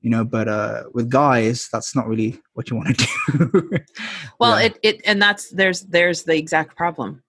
you 0.00 0.10
know. 0.10 0.24
But 0.24 0.48
uh, 0.48 0.84
with 0.92 1.08
guys, 1.08 1.68
that's 1.72 1.94
not 1.94 2.08
really 2.08 2.40
what 2.54 2.68
you 2.68 2.76
want 2.76 2.98
to 2.98 3.06
do. 3.38 3.70
well, 4.40 4.58
yeah. 4.58 4.66
it 4.66 4.78
it 4.82 5.00
and 5.06 5.22
that's 5.22 5.50
there's 5.50 5.82
there's 5.82 6.24
the 6.24 6.36
exact 6.36 6.76
problem 6.76 7.22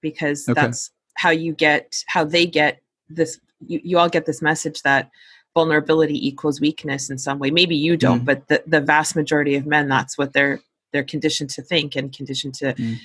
because 0.00 0.48
okay. 0.48 0.60
that's 0.60 0.90
how 1.14 1.30
you 1.30 1.52
get 1.52 2.02
how 2.08 2.24
they 2.24 2.46
get 2.46 2.82
this. 3.08 3.38
You, 3.66 3.80
you 3.82 3.98
all 3.98 4.08
get 4.08 4.26
this 4.26 4.42
message 4.42 4.82
that 4.82 5.10
vulnerability 5.54 6.26
equals 6.26 6.60
weakness 6.60 7.10
in 7.10 7.18
some 7.18 7.38
way. 7.38 7.50
Maybe 7.50 7.76
you 7.76 7.96
don't, 7.96 8.22
mm. 8.22 8.24
but 8.24 8.48
the, 8.48 8.62
the 8.66 8.80
vast 8.80 9.16
majority 9.16 9.56
of 9.56 9.66
men, 9.66 9.88
that's 9.88 10.16
what 10.16 10.32
they're 10.32 10.60
they're 10.92 11.04
conditioned 11.04 11.50
to 11.50 11.62
think 11.62 11.96
and 11.96 12.12
conditioned 12.12 12.54
to 12.54 12.74
mm. 12.74 12.96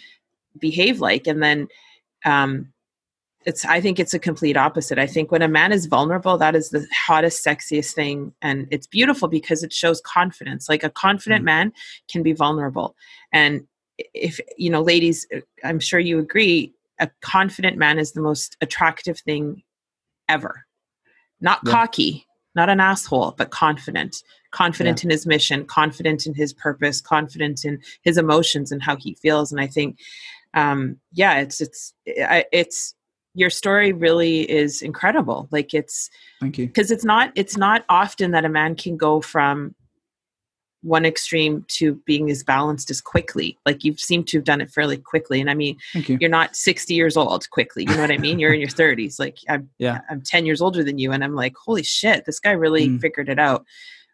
behave 0.59 0.99
like. 1.01 1.27
And 1.27 1.43
then 1.43 1.67
um, 2.25 2.71
it's 3.45 3.65
I 3.65 3.81
think 3.81 3.99
it's 3.99 4.13
a 4.13 4.19
complete 4.19 4.57
opposite. 4.57 4.99
I 4.99 5.07
think 5.07 5.31
when 5.31 5.41
a 5.41 5.47
man 5.47 5.71
is 5.71 5.85
vulnerable, 5.85 6.37
that 6.37 6.55
is 6.55 6.69
the 6.69 6.85
hottest, 6.93 7.45
sexiest 7.45 7.93
thing, 7.93 8.33
and 8.41 8.67
it's 8.71 8.87
beautiful 8.87 9.27
because 9.27 9.63
it 9.63 9.73
shows 9.73 10.01
confidence. 10.01 10.69
Like 10.69 10.83
a 10.83 10.89
confident 10.89 11.41
mm. 11.41 11.45
man 11.45 11.73
can 12.09 12.23
be 12.23 12.33
vulnerable, 12.33 12.95
and 13.31 13.67
if 14.13 14.39
you 14.57 14.69
know, 14.69 14.81
ladies, 14.81 15.27
I'm 15.63 15.79
sure 15.79 15.99
you 15.99 16.19
agree. 16.19 16.73
A 16.99 17.09
confident 17.21 17.77
man 17.77 17.97
is 17.97 18.11
the 18.11 18.21
most 18.21 18.55
attractive 18.61 19.19
thing 19.19 19.63
ever. 20.29 20.65
Not 21.41 21.59
yeah. 21.65 21.71
cocky, 21.71 22.25
not 22.55 22.69
an 22.69 22.79
asshole, 22.79 23.35
but 23.37 23.51
confident. 23.51 24.23
Confident 24.51 25.01
yeah. 25.01 25.07
in 25.07 25.11
his 25.11 25.25
mission, 25.25 25.65
confident 25.65 26.25
in 26.25 26.33
his 26.33 26.53
purpose, 26.53 27.01
confident 27.01 27.65
in 27.65 27.79
his 28.03 28.17
emotions 28.17 28.71
and 28.71 28.81
how 28.81 28.95
he 28.95 29.15
feels. 29.15 29.51
And 29.51 29.59
I 29.59 29.67
think, 29.67 29.97
um, 30.53 30.97
yeah, 31.11 31.39
it's 31.39 31.59
it's 31.59 31.93
it's 32.05 32.95
your 33.33 33.49
story 33.49 33.93
really 33.93 34.49
is 34.49 34.81
incredible. 34.81 35.47
Like 35.51 35.73
it's 35.73 36.09
thank 36.39 36.57
you 36.57 36.67
because 36.67 36.91
it's 36.91 37.03
not 37.03 37.31
it's 37.35 37.57
not 37.57 37.83
often 37.89 38.31
that 38.31 38.45
a 38.45 38.49
man 38.49 38.75
can 38.75 38.95
go 38.95 39.21
from 39.21 39.73
one 40.83 41.05
extreme 41.05 41.65
to 41.69 41.95
being 42.05 42.29
as 42.29 42.43
balanced 42.43 42.91
as 42.91 43.01
quickly. 43.01 43.57
Like 43.65 43.83
you 43.83 43.95
seem 43.95 44.23
to 44.25 44.37
have 44.37 44.43
done 44.43 44.61
it 44.61 44.69
fairly 44.69 44.97
quickly. 44.97 45.39
And 45.39 45.49
I 45.49 45.53
mean, 45.53 45.77
you. 45.93 46.19
are 46.21 46.29
not 46.29 46.55
60 46.55 46.93
years 46.93 47.15
old 47.17 47.49
quickly. 47.49 47.83
You 47.83 47.95
know 47.95 48.01
what 48.01 48.11
I 48.11 48.17
mean? 48.17 48.37
You're 48.37 48.53
in 48.53 48.59
your 48.59 48.69
30s. 48.69 49.17
Like 49.17 49.37
I'm, 49.49 49.69
yeah. 49.77 50.01
I'm 50.09 50.21
10 50.21 50.45
years 50.45 50.61
older 50.61 50.83
than 50.83 50.99
you. 50.99 51.11
And 51.11 51.23
I'm 51.23 51.35
like, 51.35 51.55
holy 51.55 51.83
shit, 51.83 52.25
this 52.25 52.39
guy 52.39 52.51
really 52.51 52.89
mm. 52.89 53.01
figured 53.01 53.29
it 53.29 53.39
out. 53.39 53.65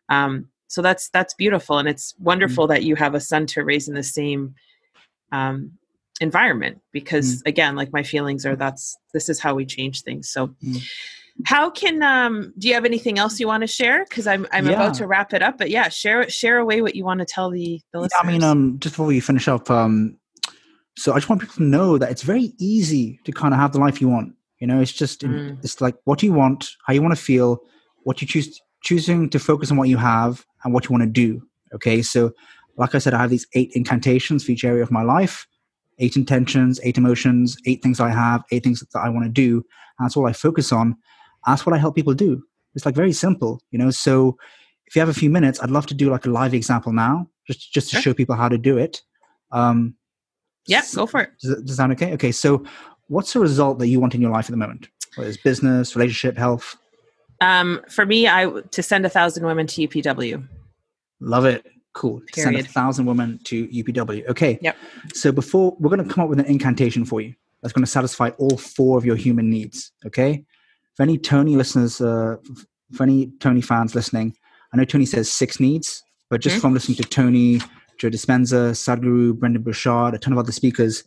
Um, 0.10 0.48
so 0.68 0.82
that's, 0.84 1.10
that's 1.10 1.34
beautiful. 1.34 1.80
And 1.80 1.90
it's 1.90 2.14
wonderful 2.20 2.66
mm. 2.66 2.70
that 2.70 2.84
you 2.84 2.96
have 2.96 3.16
a 3.16 3.20
son 3.20 3.48
to 3.48 3.64
raise 3.64 3.88
in 3.88 3.96
the 3.96 4.04
same, 4.04 4.54
um, 5.32 5.72
environment 6.22 6.82
because 6.92 7.42
mm. 7.42 7.48
again, 7.48 7.76
like 7.76 7.92
my 7.92 8.04
feelings 8.04 8.46
are 8.46 8.56
that's, 8.56 8.96
this 9.14 9.28
is 9.28 9.40
how 9.40 9.56
we 9.56 9.66
change 9.66 10.04
things. 10.04 10.30
So, 10.30 10.48
mm. 10.64 10.84
How 11.46 11.70
can 11.70 12.04
um 12.04 12.54
do 12.58 12.68
you 12.68 12.74
have 12.74 12.86
anything 12.86 13.18
else 13.18 13.40
you 13.40 13.48
want 13.48 13.62
to 13.62 13.68
share? 13.68 14.06
Because 14.06 14.28
I'm 14.28 14.46
I'm 14.52 14.68
yeah. 14.68 14.74
about 14.74 14.96
to 14.96 15.08
wrap 15.08 15.34
it 15.34 15.42
up, 15.42 15.58
but 15.58 15.70
yeah, 15.70 15.90
share 15.90 16.30
share 16.30 16.58
away 16.58 16.82
what 16.82 16.96
you 16.96 17.06
want 17.06 17.20
to 17.20 17.26
tell 17.26 17.50
the, 17.50 17.80
the 17.94 18.00
listeners. 18.00 18.20
Yeah, 18.24 18.30
I 18.30 18.32
mean, 18.32 18.44
um, 18.44 18.78
just 18.80 18.94
before 18.94 19.06
we 19.06 19.20
finish 19.20 19.48
up, 19.48 19.70
um, 19.72 20.18
so 20.98 21.14
I 21.14 21.16
just 21.16 21.30
want 21.30 21.42
people 21.42 21.56
to 21.56 21.64
know 21.64 21.98
that 21.98 22.12
it's 22.12 22.24
very 22.24 22.54
easy 22.60 23.20
to 23.24 23.32
kind 23.32 23.54
of 23.54 23.60
have 23.60 23.72
the 23.72 23.80
life 23.80 24.02
you 24.02 24.10
want. 24.10 24.34
You 24.60 24.68
know, 24.68 24.82
it's 24.82 24.92
just 24.92 25.22
mm. 25.22 25.58
it's 25.64 25.80
like 25.80 25.96
what 26.04 26.22
you 26.22 26.34
want, 26.34 26.70
how 26.86 26.94
you 26.94 27.02
want 27.02 27.16
to 27.16 27.22
feel, 27.22 27.60
what 28.04 28.22
you 28.22 28.28
choose 28.28 28.60
choosing 28.84 29.30
to 29.30 29.40
focus 29.40 29.72
on 29.72 29.78
what 29.78 29.90
you 29.90 29.98
have 29.98 30.46
and 30.64 30.74
what 30.74 30.86
you 30.86 30.92
want 30.92 31.04
to 31.04 31.10
do. 31.10 31.42
Okay, 31.74 32.02
so 32.02 32.34
like 32.76 32.96
I 32.96 32.98
said, 32.98 33.14
I 33.14 33.22
have 33.22 33.30
these 33.30 33.48
eight 33.54 33.72
incantations 33.74 34.44
for 34.44 34.52
each 34.52 34.66
area 34.66 34.84
of 34.84 34.92
my 34.92 35.04
life, 35.04 35.48
eight 36.00 36.16
intentions, 36.16 36.80
eight 36.84 36.98
emotions, 36.98 37.58
eight 37.66 37.82
things 37.82 38.00
I 38.00 38.10
have, 38.10 38.44
eight 38.52 38.64
things 38.64 38.82
that 38.82 39.00
I 39.00 39.10
want 39.10 39.26
to 39.26 39.32
do. 39.32 39.58
And 39.98 40.06
that's 40.06 40.18
all 40.18 40.28
I 40.28 40.34
focus 40.34 40.72
on 40.72 40.98
that's 41.46 41.66
what 41.66 41.74
I 41.74 41.78
help 41.78 41.96
people 41.96 42.14
do. 42.14 42.44
It's 42.76 42.86
like 42.86 42.96
very 42.96 43.14
simple, 43.14 43.62
you 43.72 43.80
know. 43.80 43.90
So 43.90 44.38
if 44.88 44.96
you 44.96 45.00
have 45.00 45.10
a 45.10 45.14
few 45.14 45.30
minutes, 45.30 45.62
I'd 45.62 45.72
love 45.72 45.86
to 45.88 45.94
do 45.94 46.10
like 46.10 46.26
a 46.26 46.30
live 46.30 46.54
example 46.54 46.94
now, 46.94 47.30
just 47.48 47.72
just 47.74 47.90
to 47.90 47.96
sure. 47.96 48.02
show 48.02 48.14
people 48.14 48.36
how 48.36 48.50
to 48.50 48.58
do 48.58 48.78
it. 48.78 49.02
Um, 49.52 49.96
yeah, 50.66 50.82
go 50.96 51.06
for 51.06 51.22
it. 51.22 51.32
Does, 51.42 51.56
does 51.56 51.66
that 51.66 51.76
sound 51.76 51.92
okay? 51.94 52.14
Okay, 52.14 52.32
so 52.32 52.64
what's 53.08 53.34
the 53.34 53.40
result 53.40 53.80
that 53.80 53.88
you 53.88 54.00
want 54.00 54.16
in 54.16 54.22
your 54.22 54.32
life 54.32 54.46
at 54.46 54.52
the 54.52 54.58
moment? 54.58 54.90
Whether 55.16 55.30
it's 55.30 55.42
business, 55.42 55.96
relationship, 55.96 56.38
health. 56.38 56.76
Um, 57.42 57.82
for 57.90 58.06
me, 58.06 58.28
I 58.28 58.46
to 58.50 58.84
send 58.84 59.06
a 59.06 59.10
thousand 59.10 59.46
women 59.46 59.66
to 59.68 59.88
UPW. 59.88 60.48
Love 61.20 61.46
it. 61.46 61.66
Cool. 61.94 62.22
Send 62.34 62.56
a 62.56 62.64
thousand 62.64 63.08
women 63.08 63.40
to 63.46 63.68
UPW. 63.68 64.28
Okay. 64.30 64.60
Yep. 64.62 64.78
So 65.14 65.32
before 65.32 65.76
we're 65.80 65.90
going 65.90 66.08
to 66.08 66.14
come 66.14 66.24
up 66.24 66.30
with 66.30 66.40
an 66.40 66.46
incantation 66.46 67.04
for 67.04 67.20
you 67.20 67.34
that's 67.62 67.74
going 67.74 67.84
to 67.84 67.92
satisfy 67.92 68.30
all 68.38 68.58
four 68.58 68.98
of 68.98 69.06
your 69.06 69.16
human 69.16 69.50
needs. 69.50 69.92
Okay 70.06 70.46
for 71.00 71.04
any 71.04 71.18
Tony 71.18 71.56
listeners, 71.56 72.02
uh, 72.02 72.36
for 72.94 73.04
any 73.04 73.32
Tony 73.40 73.62
fans 73.62 73.96
listening, 73.96 74.36
I 74.74 74.78
know 74.78 74.84
Tony 74.84 75.06
says 75.06 75.32
six 75.32 75.58
needs, 75.58 76.04
but 76.30 76.42
just 76.42 76.56
mm-hmm. 76.56 76.62
from 76.62 76.74
listening 76.74 76.98
to 76.98 77.04
Tony, 77.04 77.62
Joe 77.98 78.10
Dispenza, 78.10 78.74
Sadhguru, 78.76 79.34
Brendan 79.34 79.62
Burchard, 79.62 80.14
a 80.14 80.18
ton 80.18 80.34
of 80.34 80.40
other 80.40 80.52
speakers, 80.52 81.06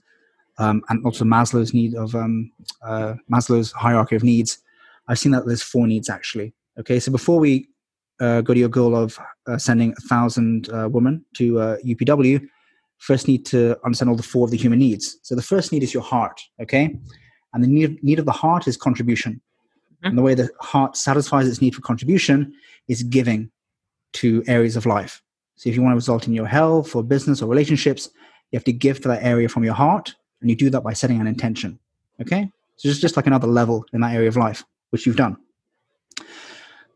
um, 0.56 0.80
and 0.88 1.04
also 1.04 1.26
Maslow's 1.26 1.74
need 1.74 1.94
of 1.94 2.14
um, 2.14 2.50
uh, 2.82 3.16
Maslow's 3.30 3.70
hierarchy 3.72 4.16
of 4.16 4.24
needs, 4.24 4.60
I've 5.08 5.18
seen 5.18 5.32
that 5.32 5.44
there's 5.44 5.62
four 5.62 5.86
needs 5.86 6.08
actually. 6.08 6.54
Okay, 6.80 6.98
so 6.98 7.12
before 7.12 7.38
we 7.38 7.68
uh, 8.18 8.40
go 8.40 8.54
to 8.54 8.60
your 8.60 8.70
goal 8.70 8.96
of 8.96 9.18
uh, 9.46 9.58
sending 9.58 9.92
a 9.92 10.00
thousand 10.08 10.70
uh, 10.70 10.88
women 10.90 11.22
to 11.34 11.76
UPW, 11.84 12.42
uh, 12.42 12.46
first 12.96 13.28
need 13.28 13.44
to 13.44 13.76
understand 13.84 14.08
all 14.08 14.16
the 14.16 14.22
four 14.22 14.46
of 14.46 14.52
the 14.52 14.56
human 14.56 14.78
needs. 14.78 15.18
So 15.20 15.34
the 15.34 15.42
first 15.42 15.70
need 15.70 15.82
is 15.82 15.92
your 15.92 16.02
heart. 16.02 16.40
Okay, 16.62 16.98
and 17.52 17.62
the 17.62 17.68
need, 17.68 18.02
need 18.02 18.18
of 18.18 18.24
the 18.24 18.32
heart 18.32 18.66
is 18.66 18.78
contribution. 18.78 19.42
Mm-hmm. 20.02 20.08
And 20.08 20.18
the 20.18 20.22
way 20.22 20.34
the 20.34 20.50
heart 20.60 20.96
satisfies 20.96 21.46
its 21.46 21.60
need 21.60 21.74
for 21.74 21.80
contribution 21.80 22.52
is 22.88 23.02
giving 23.04 23.50
to 24.14 24.42
areas 24.48 24.76
of 24.76 24.84
life. 24.84 25.22
So 25.56 25.70
if 25.70 25.76
you 25.76 25.82
want 25.82 25.92
to 25.92 25.96
result 25.96 26.26
in 26.26 26.34
your 26.34 26.46
health 26.46 26.96
or 26.96 27.04
business 27.04 27.40
or 27.40 27.48
relationships, 27.48 28.08
you 28.50 28.56
have 28.56 28.64
to 28.64 28.72
give 28.72 29.00
to 29.02 29.08
that 29.08 29.22
area 29.22 29.48
from 29.48 29.64
your 29.64 29.74
heart, 29.74 30.14
and 30.40 30.50
you 30.50 30.56
do 30.56 30.70
that 30.70 30.82
by 30.82 30.92
setting 30.92 31.20
an 31.20 31.26
intention. 31.26 31.78
Okay? 32.20 32.50
So 32.76 32.88
it's 32.88 32.98
just 32.98 33.16
like 33.16 33.28
another 33.28 33.46
level 33.46 33.86
in 33.92 34.00
that 34.00 34.14
area 34.14 34.28
of 34.28 34.36
life, 34.36 34.64
which 34.90 35.06
you've 35.06 35.16
done. 35.16 35.36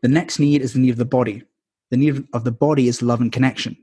The 0.01 0.09
next 0.09 0.37
need 0.37 0.61
is 0.61 0.73
the 0.73 0.79
need 0.79 0.91
of 0.91 0.97
the 0.97 1.05
body. 1.05 1.43
The 1.89 1.97
need 1.97 2.27
of 2.33 2.43
the 2.43 2.51
body 2.51 2.87
is 2.87 3.01
love 3.01 3.21
and 3.21 3.31
connection. 3.31 3.77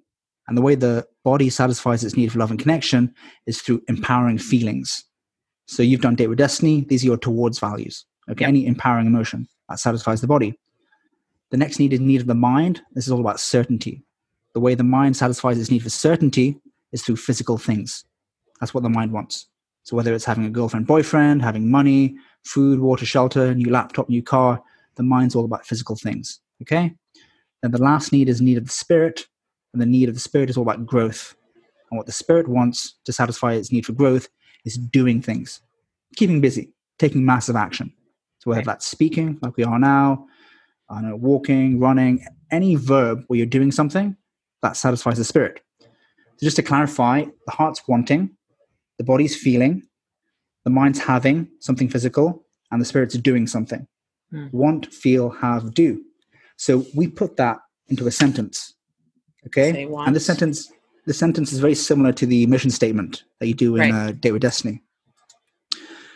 And 0.46 0.56
the 0.56 0.62
way 0.62 0.74
the 0.74 1.06
body 1.24 1.48
satisfies 1.48 2.04
its 2.04 2.16
need 2.16 2.30
for 2.30 2.38
love 2.38 2.50
and 2.50 2.60
connection 2.60 3.14
is 3.46 3.62
through 3.62 3.82
empowering 3.88 4.38
feelings. 4.38 5.04
So 5.66 5.82
you've 5.82 6.02
done 6.02 6.14
date 6.14 6.26
with 6.26 6.38
destiny, 6.38 6.82
these 6.82 7.02
are 7.02 7.06
your 7.06 7.16
towards 7.16 7.58
values. 7.58 8.04
Okay, 8.30 8.42
yep. 8.42 8.48
any 8.48 8.66
empowering 8.66 9.06
emotion 9.06 9.48
that 9.68 9.78
satisfies 9.78 10.20
the 10.20 10.26
body. 10.26 10.58
The 11.50 11.56
next 11.56 11.78
need 11.78 11.92
is 11.92 12.00
need 12.00 12.20
of 12.20 12.26
the 12.26 12.34
mind. 12.34 12.80
This 12.92 13.06
is 13.06 13.12
all 13.12 13.20
about 13.20 13.40
certainty. 13.40 14.02
The 14.54 14.60
way 14.60 14.74
the 14.74 14.84
mind 14.84 15.16
satisfies 15.16 15.58
its 15.58 15.70
need 15.70 15.82
for 15.82 15.90
certainty 15.90 16.58
is 16.92 17.02
through 17.02 17.16
physical 17.16 17.58
things. 17.58 18.04
That's 18.60 18.72
what 18.72 18.82
the 18.82 18.88
mind 18.88 19.12
wants. 19.12 19.48
So 19.82 19.96
whether 19.96 20.14
it's 20.14 20.24
having 20.24 20.46
a 20.46 20.50
girlfriend, 20.50 20.86
boyfriend, 20.86 21.42
having 21.42 21.70
money, 21.70 22.16
food, 22.44 22.80
water, 22.80 23.04
shelter, 23.04 23.54
new 23.54 23.70
laptop, 23.70 24.08
new 24.08 24.22
car, 24.22 24.62
the 24.96 25.02
mind's 25.02 25.34
all 25.34 25.44
about 25.44 25.66
physical 25.66 25.96
things. 25.96 26.40
Okay? 26.62 26.94
Then 27.62 27.70
the 27.70 27.82
last 27.82 28.12
need 28.12 28.28
is 28.28 28.40
need 28.40 28.58
of 28.58 28.64
the 28.64 28.70
spirit, 28.70 29.26
and 29.72 29.82
the 29.82 29.86
need 29.86 30.08
of 30.08 30.14
the 30.14 30.20
spirit 30.20 30.50
is 30.50 30.56
all 30.56 30.62
about 30.62 30.86
growth. 30.86 31.34
And 31.90 31.98
what 31.98 32.06
the 32.06 32.12
spirit 32.12 32.48
wants 32.48 32.94
to 33.04 33.12
satisfy 33.12 33.54
its 33.54 33.72
need 33.72 33.84
for 33.84 33.92
growth 33.92 34.28
is 34.64 34.78
doing 34.78 35.20
things, 35.20 35.60
keeping 36.16 36.40
busy, 36.40 36.72
taking 36.98 37.24
massive 37.24 37.56
action. 37.56 37.92
So 38.44 38.50
whether 38.50 38.58
Right. 38.58 38.66
that's 38.66 38.86
speaking, 38.86 39.38
like 39.40 39.56
we 39.56 39.64
are 39.64 39.78
now, 39.78 40.26
I 40.90 41.00
know, 41.00 41.16
walking, 41.16 41.80
running, 41.80 42.24
any 42.50 42.76
verb 42.76 43.24
where 43.26 43.38
you're 43.38 43.46
doing 43.46 43.72
something, 43.72 44.16
that 44.62 44.76
satisfies 44.76 45.16
the 45.16 45.24
spirit. 45.24 45.62
So 45.80 45.88
just 46.42 46.56
to 46.56 46.62
clarify, 46.62 47.24
the 47.24 47.52
heart's 47.52 47.88
wanting, 47.88 48.36
the 48.98 49.04
body's 49.04 49.34
feeling, 49.34 49.82
the 50.64 50.70
mind's 50.70 50.98
having 50.98 51.48
something 51.60 51.88
physical, 51.88 52.44
and 52.70 52.80
the 52.80 52.84
spirit's 52.84 53.16
doing 53.16 53.46
something. 53.46 53.86
Hmm. 54.30 54.48
Want, 54.52 54.92
feel, 54.92 55.30
have, 55.30 55.72
do. 55.72 56.02
So 56.58 56.84
we 56.94 57.08
put 57.08 57.36
that 57.38 57.58
into 57.88 58.06
a 58.06 58.10
sentence. 58.10 58.74
Okay? 59.46 59.86
And 60.06 60.14
the 60.14 60.20
sentence 60.20 60.70
the 61.06 61.12
sentence 61.12 61.52
is 61.52 61.60
very 61.60 61.74
similar 61.74 62.12
to 62.12 62.24
the 62.24 62.46
mission 62.46 62.70
statement 62.70 63.24
that 63.38 63.46
you 63.46 63.52
do 63.54 63.76
in 63.76 63.80
Right. 63.80 63.92
uh, 63.92 64.12
Date 64.12 64.32
with 64.32 64.40
Destiny. 64.40 64.82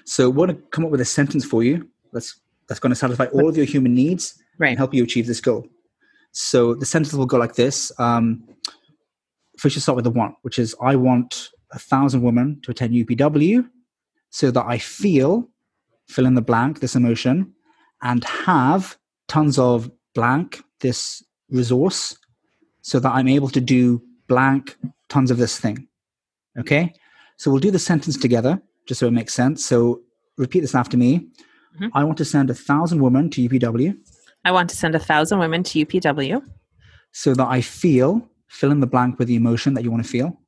So 0.06 0.30
we're 0.30 0.46
going 0.46 0.56
to 0.56 0.62
come 0.70 0.86
up 0.86 0.90
with 0.90 1.02
a 1.02 1.04
sentence 1.04 1.44
for 1.44 1.62
you 1.62 1.86
that's 2.12 2.40
that's 2.68 2.80
going 2.80 2.90
to 2.90 2.96
satisfy 2.96 3.26
all 3.26 3.48
of 3.48 3.56
your 3.56 3.66
human 3.66 3.94
needs 3.94 4.38
and 4.60 4.76
help 4.76 4.92
you 4.92 5.02
achieve 5.02 5.26
this 5.26 5.40
goal. 5.40 5.66
So 6.32 6.74
the 6.74 6.86
sentence 6.86 7.14
will 7.14 7.26
go 7.26 7.38
like 7.38 7.54
this. 7.54 7.90
Um, 7.98 8.44
first, 9.58 9.74
you 9.74 9.80
start 9.80 9.96
with 9.96 10.04
the 10.04 10.10
want, 10.10 10.34
which 10.42 10.58
is 10.58 10.74
I 10.82 10.96
want 10.96 11.48
a 11.72 11.78
thousand 11.78 12.22
women 12.22 12.60
to 12.62 12.70
attend 12.70 12.94
UPW 12.94 13.68
so 14.30 14.50
that 14.50 14.66
I 14.66 14.78
feel, 14.78 15.48
fill 16.08 16.26
in 16.26 16.34
the 16.34 16.42
blank, 16.42 16.80
this 16.80 16.94
emotion, 16.94 17.54
and 18.02 18.22
have 18.24 18.96
tons 19.26 19.58
of 19.58 19.90
blank, 20.14 20.62
this 20.80 21.22
resource, 21.50 22.16
so 22.82 23.00
that 23.00 23.12
I'm 23.12 23.28
able 23.28 23.48
to 23.50 23.60
do 23.60 24.02
blank, 24.28 24.76
tons 25.08 25.30
of 25.30 25.38
this 25.38 25.58
thing. 25.58 25.88
Okay? 26.58 26.92
So 27.36 27.50
we'll 27.50 27.60
do 27.60 27.70
the 27.70 27.78
sentence 27.78 28.16
together, 28.16 28.60
just 28.86 29.00
so 29.00 29.06
it 29.06 29.12
makes 29.12 29.34
sense. 29.34 29.64
So 29.64 30.02
repeat 30.36 30.60
this 30.60 30.74
after 30.74 30.96
me. 30.96 31.28
Mhm. 31.80 31.90
I 31.94 32.04
want 32.04 32.18
to 32.18 32.24
send 32.24 32.50
a 32.50 32.54
thousand 32.54 33.00
women 33.00 33.30
to 33.30 33.40
UPW 33.48 33.96
I 34.44 34.52
want 34.52 34.70
to 34.70 34.76
send 34.76 34.94
a 34.94 34.98
thousand 34.98 35.38
women 35.40 35.62
to 35.64 35.78
UPW 35.84 36.40
so 37.12 37.34
that 37.34 37.46
I 37.48 37.60
feel, 37.60 38.28
fill 38.48 38.70
in 38.70 38.80
the 38.80 38.86
blank 38.86 39.18
with 39.18 39.28
the 39.28 39.34
emotion 39.36 39.74
that 39.74 39.82
you 39.84 39.90
want 39.90 40.02
to 40.04 40.08
feel, 40.08 40.38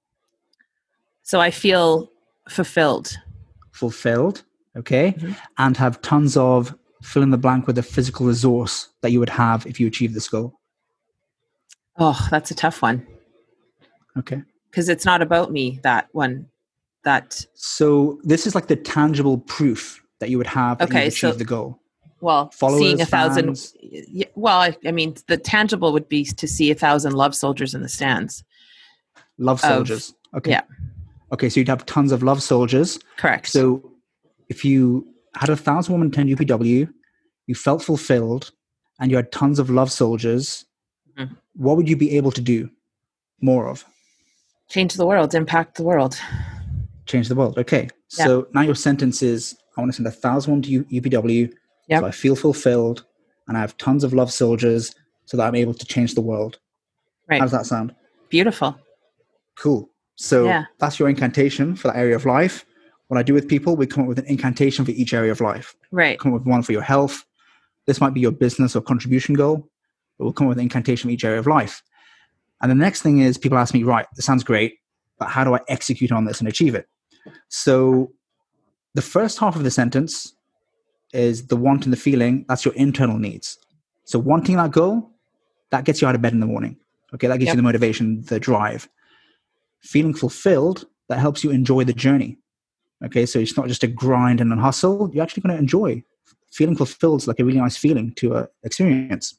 so 1.23 1.41
I 1.41 1.51
feel 1.51 2.11
fulfilled. 2.49 3.17
fulfilled, 3.73 4.43
okay, 4.77 5.13
Mhm. 5.19 5.37
and 5.59 5.77
have 5.77 6.01
tons 6.03 6.37
of 6.37 6.75
fill 7.03 7.23
in 7.23 7.31
the 7.31 7.39
blank 7.39 7.67
with 7.67 7.77
the 7.77 7.83
physical 7.83 8.27
resource 8.27 8.89
that 9.01 9.11
you 9.11 9.19
would 9.19 9.31
have 9.31 9.67
if 9.67 9.81
you 9.81 9.87
achieve 9.87 10.13
this 10.15 10.29
goal. 10.29 10.59
Oh, 11.97 12.29
that's 12.31 12.51
a 12.51 12.55
tough 12.55 12.83
one 12.83 13.07
Okay. 14.17 14.43
because 14.71 14.89
it's 14.89 15.05
not 15.05 15.21
about 15.23 15.51
me. 15.53 15.81
That 15.83 16.09
one, 16.13 16.47
that 17.05 17.45
So 17.55 18.21
this 18.23 18.47
is 18.47 18.55
like 18.55 18.67
the 18.69 18.77
tangible 18.77 19.39
proof 19.39 20.03
that 20.21 20.31
you 20.31 20.39
would 20.39 20.47
have 20.47 20.81
Okay, 20.81 21.11
so- 21.11 21.33
the 21.33 21.45
goal. 21.45 21.81
well, 22.21 22.51
Followers, 22.51 22.81
seeing 22.81 23.01
a 23.01 23.07
thousand. 23.07 23.47
fans? 23.47 23.75
Well, 24.35 24.59
I, 24.59 24.77
I 24.87 24.93
mean, 24.93 25.17
the 25.27 25.37
tangible 25.37 25.93
would 25.93 26.09
be 26.09 26.25
to 26.25 26.47
see 26.47 26.71
a 26.71 26.75
thousand 26.75 27.15
love 27.15 27.35
soldiers 27.35 27.75
in 27.75 27.83
the 27.83 27.89
stands. 27.89 28.45
Love 29.39 29.63
Of- 29.65 29.71
soldiers. 29.71 30.15
okay. 30.37 30.51
yeah. 30.53 30.63
Okay, 31.33 31.49
so 31.49 31.61
you'd 31.61 31.69
have 31.69 31.87
tons 31.87 32.11
of 32.13 32.23
love 32.23 32.43
soldiers. 32.43 32.99
Correct. 33.17 33.47
So 33.49 33.93
if 34.49 34.65
you 34.65 35.07
had 35.37 35.49
a 35.49 35.57
thousand 35.57 35.93
women 35.95 36.09
attend 36.09 36.29
UPW, 36.29 36.89
you 37.47 37.55
felt 37.55 37.83
fulfilled, 37.83 38.51
and 38.99 39.11
you 39.11 39.17
had 39.17 39.31
tons 39.33 39.59
of 39.59 39.71
love 39.71 39.91
soldiers, 39.91 40.65
Mhm. 41.19 41.37
what 41.55 41.77
would 41.77 41.89
you 41.89 41.97
be 41.97 42.17
able 42.17 42.33
to 42.33 42.41
do 42.41 42.69
more 43.41 43.69
of? 43.69 43.85
change 44.69 44.95
the 44.95 45.05
world, 45.07 45.35
impact 45.35 45.77
the 45.77 45.83
world. 45.83 46.17
Change 47.07 47.27
the 47.29 47.35
world. 47.35 47.59
Okay. 47.59 47.89
Yeah. 48.17 48.25
So 48.27 48.47
now 48.55 48.61
your 48.61 48.77
sentence 48.77 49.21
is 49.21 49.57
I 49.81 49.83
want 49.83 49.93
to 49.93 49.97
send 49.97 50.07
a 50.07 50.11
thousand 50.11 50.53
women 50.53 50.85
to 50.91 51.01
UPW. 51.01 51.53
Yep. 51.89 52.01
So 52.01 52.07
I 52.07 52.11
feel 52.11 52.37
fulfilled 52.37 53.07
and 53.49 53.57
I 53.57 53.61
have 53.61 53.77
tons 53.79 54.05
of 54.05 54.13
love 54.13 54.31
soldiers 54.31 54.95
so 55.25 55.37
that 55.39 55.47
I'm 55.47 55.55
able 55.55 55.75
to 55.75 55.87
change 55.87 56.15
the 56.15 56.21
world. 56.21 56.59
Right. 57.29 57.39
How 57.39 57.47
does 57.47 57.53
that 57.53 57.67
sound? 57.67 57.95
Beautiful. 58.29 58.79
Cool. 59.57 59.91
So 60.17 60.45
Yeah. 60.45 60.67
that's 60.79 60.99
your 60.99 61.09
incantation 61.09 61.77
for 61.77 61.89
that 61.89 61.97
area 61.97 62.15
of 62.15 62.27
life. 62.27 62.67
What 63.09 63.19
I 63.19 63.23
do 63.23 63.33
with 63.33 63.49
people, 63.49 63.75
we 63.75 63.87
come 63.87 64.03
up 64.03 64.09
with 64.09 64.19
an 64.19 64.27
incantation 64.27 64.85
for 64.85 64.91
each 64.91 65.15
area 65.15 65.33
of 65.33 65.41
life. 65.41 65.75
Right. 65.91 66.19
Come 66.19 66.35
up 66.35 66.41
with 66.41 66.49
one 66.49 66.63
for 66.63 66.73
your 66.73 66.83
health. 66.83 67.25
This 67.87 68.01
might 68.01 68.13
be 68.15 68.21
your 68.21 68.33
business 68.33 68.77
or 68.77 68.83
contribution 68.83 69.35
goal, 69.35 69.67
but 70.19 70.25
we'll 70.25 70.33
come 70.35 70.47
up 70.47 70.51
with 70.51 70.59
an 70.59 70.65
incantation 70.65 71.09
for 71.09 71.13
each 71.13 71.25
area 71.25 71.39
of 71.39 71.47
life. 71.47 71.83
And 72.61 72.71
the 72.71 72.77
next 72.77 73.01
thing 73.03 73.21
is 73.21 73.39
people 73.39 73.57
ask 73.59 73.73
me, 73.73 73.83
right, 73.83 74.07
this 74.15 74.27
sounds 74.27 74.45
great, 74.45 74.75
but 75.19 75.29
how 75.29 75.45
do 75.45 75.55
I 75.55 75.61
execute 75.69 76.13
on 76.13 76.27
this 76.27 76.39
and 76.39 76.49
achieve 76.49 76.75
it? 76.75 76.87
So 77.49 78.13
the 78.95 79.03
first 79.03 79.39
half 79.39 79.57
of 79.57 79.65
the 79.65 79.71
sentence 79.71 80.35
is 81.13 81.47
the 81.47 81.57
want 81.57 81.85
and 81.85 81.93
the 81.93 81.97
feeling. 81.97 82.45
That's 82.49 82.65
your 82.65 82.75
internal 82.75 83.19
needs. 83.19 83.59
So 84.05 84.19
wanting 84.19 84.57
that 84.57 84.73
goal, 84.73 85.11
that 85.71 85.85
gets 85.85 86.03
you 86.03 86.09
out 86.09 86.15
of 86.15 86.23
bed 86.23 86.33
in 86.33 86.41
the 86.41 86.47
morning. 86.47 86.77
Okay, 87.15 87.27
that 87.27 87.39
gives 87.39 87.47
Yep. 87.49 87.55
you 87.55 87.59
the 87.59 87.63
motivation, 87.63 88.23
the 88.23 88.39
drive. 88.41 88.89
Feeling 89.81 90.15
fulfilled, 90.15 90.87
that 91.09 91.19
helps 91.19 91.43
you 91.43 91.51
enjoy 91.51 91.85
the 91.85 91.93
journey. 91.93 92.39
Okay, 93.05 93.27
so 93.27 93.39
it's 93.39 93.57
not 93.57 93.67
just 93.67 93.83
a 93.83 93.87
grind 93.89 94.41
and 94.41 94.53
a 94.53 94.57
hustle. 94.57 95.11
You're 95.13 95.23
actually 95.23 95.43
going 95.43 95.55
to 95.57 95.61
enjoy. 95.61 96.03
Feeling 96.53 96.77
fulfilled 96.77 97.23
is 97.23 97.29
like 97.29 97.41
a 97.41 97.45
really 97.45 97.59
nice 97.59 97.77
feeling 97.77 98.13
to 98.17 98.35
uh, 98.35 98.47
experience. 98.63 99.35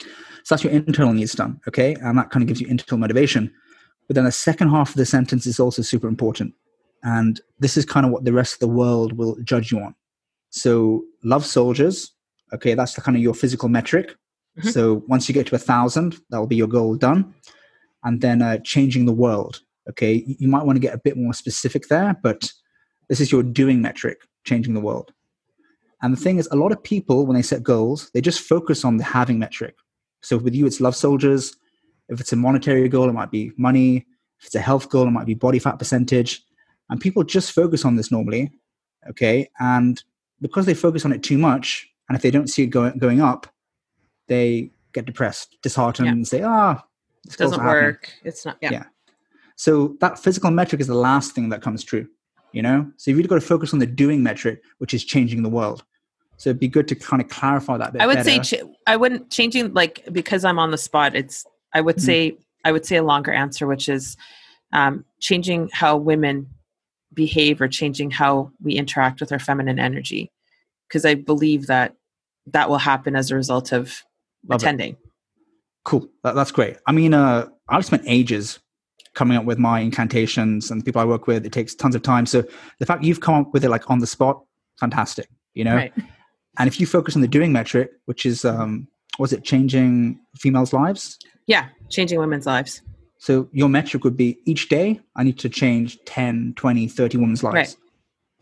So 0.00 0.54
that's 0.54 0.64
your 0.64 0.72
internal 0.72 1.12
needs 1.12 1.34
done. 1.34 1.60
Okay, 1.68 1.94
and 2.00 2.16
that 2.18 2.30
kind 2.30 2.42
of 2.42 2.48
gives 2.48 2.60
you 2.60 2.66
internal 2.68 2.98
motivation. 2.98 3.52
But 4.06 4.14
then 4.14 4.24
the 4.24 4.32
second 4.32 4.70
half 4.70 4.90
of 4.90 4.94
the 4.96 5.04
sentence 5.04 5.46
is 5.46 5.60
also 5.60 5.82
super 5.82 6.08
important. 6.08 6.54
And 7.02 7.40
this 7.58 7.76
is 7.76 7.84
kind 7.84 8.04
of 8.04 8.12
what 8.12 8.24
the 8.24 8.32
rest 8.32 8.54
of 8.54 8.60
the 8.60 8.68
world 8.68 9.12
will 9.16 9.36
judge 9.44 9.70
you 9.70 9.80
on. 9.80 9.94
So, 10.50 11.04
love 11.24 11.44
soldiers. 11.44 12.12
Okay, 12.52 12.74
that's 12.74 12.94
the 12.94 13.00
kind 13.00 13.16
of 13.16 13.22
your 13.22 13.34
physical 13.34 13.68
metric. 13.68 14.14
Mhm. 14.58 14.72
So, 14.72 15.04
once 15.06 15.28
you 15.28 15.34
get 15.34 15.46
to 15.48 15.54
a 15.54 15.58
thousand, 15.58 16.18
that 16.30 16.38
will 16.38 16.46
be 16.46 16.56
your 16.56 16.66
goal 16.68 16.96
done. 16.96 17.34
And 18.04 18.20
then 18.20 18.42
uh, 18.42 18.58
changing 18.64 19.06
the 19.06 19.12
world. 19.12 19.60
Okay, 19.90 20.24
you 20.26 20.36
you 20.40 20.48
might 20.48 20.64
want 20.64 20.76
to 20.76 20.80
get 20.80 20.94
a 20.94 20.98
bit 20.98 21.16
more 21.16 21.32
specific 21.32 21.88
there, 21.88 22.16
but 22.22 22.52
this 23.08 23.20
is 23.20 23.30
your 23.32 23.42
doing 23.42 23.80
metric, 23.80 24.18
changing 24.44 24.74
the 24.74 24.80
world. 24.80 25.12
And 26.02 26.12
the 26.12 26.20
thing 26.20 26.38
is, 26.38 26.48
a 26.50 26.56
lot 26.56 26.72
of 26.72 26.82
people, 26.82 27.26
when 27.26 27.34
they 27.36 27.42
set 27.42 27.62
goals, 27.62 28.10
they 28.14 28.20
just 28.20 28.40
focus 28.40 28.84
on 28.84 28.98
the 28.98 29.04
having 29.04 29.38
metric. 29.38 29.74
So, 30.22 30.36
with 30.38 30.54
you, 30.54 30.66
it's 30.66 30.80
love 30.80 30.96
soldiers. 30.96 31.54
If 32.08 32.20
it's 32.20 32.32
a 32.32 32.36
monetary 32.36 32.88
goal, 32.88 33.08
it 33.08 33.12
might 33.12 33.30
be 33.30 33.52
money. 33.56 34.06
If 34.40 34.46
it's 34.46 34.54
a 34.54 34.60
health 34.60 34.88
goal, 34.88 35.06
it 35.06 35.10
might 35.10 35.26
be 35.26 35.34
body 35.34 35.58
fat 35.58 35.78
percentage. 35.78 36.42
And 36.90 37.00
people 37.00 37.22
just 37.24 37.52
focus 37.52 37.84
on 37.84 37.96
this 37.96 38.10
normally. 38.10 38.50
Okay. 39.10 39.48
And 39.60 40.02
because 40.40 40.66
they 40.66 40.74
focus 40.74 41.04
on 41.04 41.12
it 41.12 41.22
too 41.22 41.38
much, 41.38 41.88
and 42.08 42.16
if 42.16 42.22
they 42.22 42.30
don't 42.30 42.48
see 42.48 42.62
it 42.62 42.68
going, 42.68 42.98
going 42.98 43.20
up, 43.20 43.46
they 44.26 44.70
get 44.92 45.04
depressed, 45.04 45.56
disheartened, 45.62 46.06
Yeah. 46.06 46.12
and 46.12 46.26
say, 46.28 46.42
ah, 46.42 46.82
this 47.24 47.36
Doesn't 47.36 47.58
not 47.58 47.64
happening." 47.64 47.84
work. 47.84 48.10
It's 48.24 48.44
not. 48.46 48.56
Yeah. 48.62 48.70
Yeah. 48.72 48.84
So 49.56 49.96
that 50.00 50.18
physical 50.18 50.50
metric 50.50 50.80
is 50.80 50.86
the 50.86 50.94
last 50.94 51.32
thing 51.34 51.48
that 51.50 51.62
comes 51.62 51.82
true, 51.82 52.06
you 52.52 52.62
know? 52.62 52.90
So 52.96 53.10
you've 53.10 53.18
really 53.18 53.28
got 53.28 53.34
to 53.36 53.40
focus 53.40 53.72
on 53.72 53.80
the 53.80 53.86
doing 53.86 54.22
metric, 54.22 54.62
which 54.78 54.94
is 54.94 55.04
changing 55.04 55.42
the 55.42 55.48
world. 55.48 55.84
So 56.36 56.50
it'd 56.50 56.60
be 56.60 56.68
good 56.68 56.86
to 56.88 56.94
kind 56.94 57.20
of 57.20 57.28
clarify 57.28 57.76
that 57.78 57.92
bit 57.92 58.00
I 58.00 58.06
would 58.06 58.24
say 58.24 58.38
ch- 58.38 58.62
I 58.86 58.96
wouldn't 58.96 59.28
changing 59.30 59.74
like 59.74 60.04
because 60.12 60.44
I'm 60.44 60.58
on 60.60 60.70
the 60.70 60.78
spot. 60.78 61.16
It's 61.16 61.44
I 61.74 61.80
would 61.80 61.96
Mhm. 61.96 62.00
say 62.00 62.38
I 62.64 62.70
would 62.72 62.86
say 62.86 62.96
a 62.96 63.02
longer 63.02 63.32
answer, 63.32 63.66
which 63.66 63.88
is 63.88 64.16
um, 64.72 65.04
changing 65.20 65.68
how 65.72 65.96
women 65.96 66.46
behave 67.18 67.60
or 67.60 67.68
changing 67.68 68.10
how 68.12 68.50
we 68.62 68.72
interact 68.74 69.20
with 69.20 69.32
our 69.32 69.38
feminine 69.40 69.78
energy, 69.78 70.30
because 70.88 71.04
I 71.04 71.14
believe 71.14 71.66
that 71.66 71.94
that 72.46 72.70
will 72.70 72.78
happen 72.78 73.14
as 73.16 73.30
a 73.30 73.34
result 73.34 73.72
of 73.72 74.02
Love 74.48 74.60
it. 74.60 74.62
attending. 74.62 74.96
Cool. 75.84 76.08
That, 76.22 76.34
that's 76.34 76.52
great. 76.52 76.76
I 76.86 76.92
mean, 76.92 77.12
uh, 77.12 77.48
I've 77.68 77.84
spent 77.84 78.02
ages 78.06 78.60
coming 79.14 79.36
up 79.36 79.44
with 79.44 79.58
my 79.58 79.80
incantations 79.80 80.70
and 80.70 80.80
the 80.80 80.84
people 80.84 81.00
I 81.00 81.04
work 81.04 81.26
with. 81.26 81.44
It 81.44 81.52
takes 81.52 81.74
tons 81.74 81.94
of 81.96 82.02
time. 82.02 82.24
So 82.26 82.44
the 82.78 82.86
fact 82.86 83.02
you've 83.04 83.20
come 83.20 83.34
up 83.34 83.52
with 83.52 83.64
it 83.64 83.68
like 83.70 83.90
on 83.90 83.98
the 83.98 84.06
spot, 84.06 84.42
fantastic. 84.78 85.28
You 85.54 85.64
know, 85.64 85.74
Right. 85.74 85.92
and 86.58 86.68
if 86.68 86.78
you 86.78 86.86
focus 86.86 87.16
on 87.16 87.22
the 87.22 87.28
doing 87.28 87.52
metric, 87.52 87.90
which 88.04 88.24
is 88.24 88.44
um, 88.44 88.86
was 89.18 89.32
it 89.32 89.42
changing 89.44 90.20
females' 90.36 90.72
lives? 90.72 91.18
Yeah, 91.46 91.68
changing 91.88 92.18
women's 92.20 92.46
lives. 92.46 92.82
So 93.18 93.48
your 93.52 93.68
metric 93.68 94.04
would 94.04 94.16
be 94.16 94.38
each 94.46 94.68
day 94.68 95.00
I 95.16 95.24
need 95.24 95.38
to 95.40 95.48
change 95.48 95.98
10, 96.06 96.54
20, 96.56 96.88
30 96.88 97.18
women's 97.18 97.42
lives. 97.42 97.54
Right. 97.54 97.76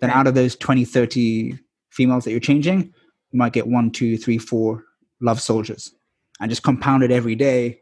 Then 0.01 0.11
Right. 0.11 0.17
out 0.17 0.27
of 0.27 0.35
those 0.35 0.55
20, 0.57 0.85
30 0.85 1.59
females 1.91 2.25
that 2.25 2.31
you're 2.31 2.41
changing, 2.41 2.93
you 3.31 3.39
might 3.39 3.55
get 3.55 3.67
one, 3.67 3.91
two, 3.91 4.19
three, 4.19 4.39
four 4.39 4.85
love 5.21 5.41
soldiers. 5.41 5.95
And 6.41 6.51
just 6.51 6.63
compound 6.63 7.03
it 7.03 7.11
every 7.11 7.35
day, 7.35 7.81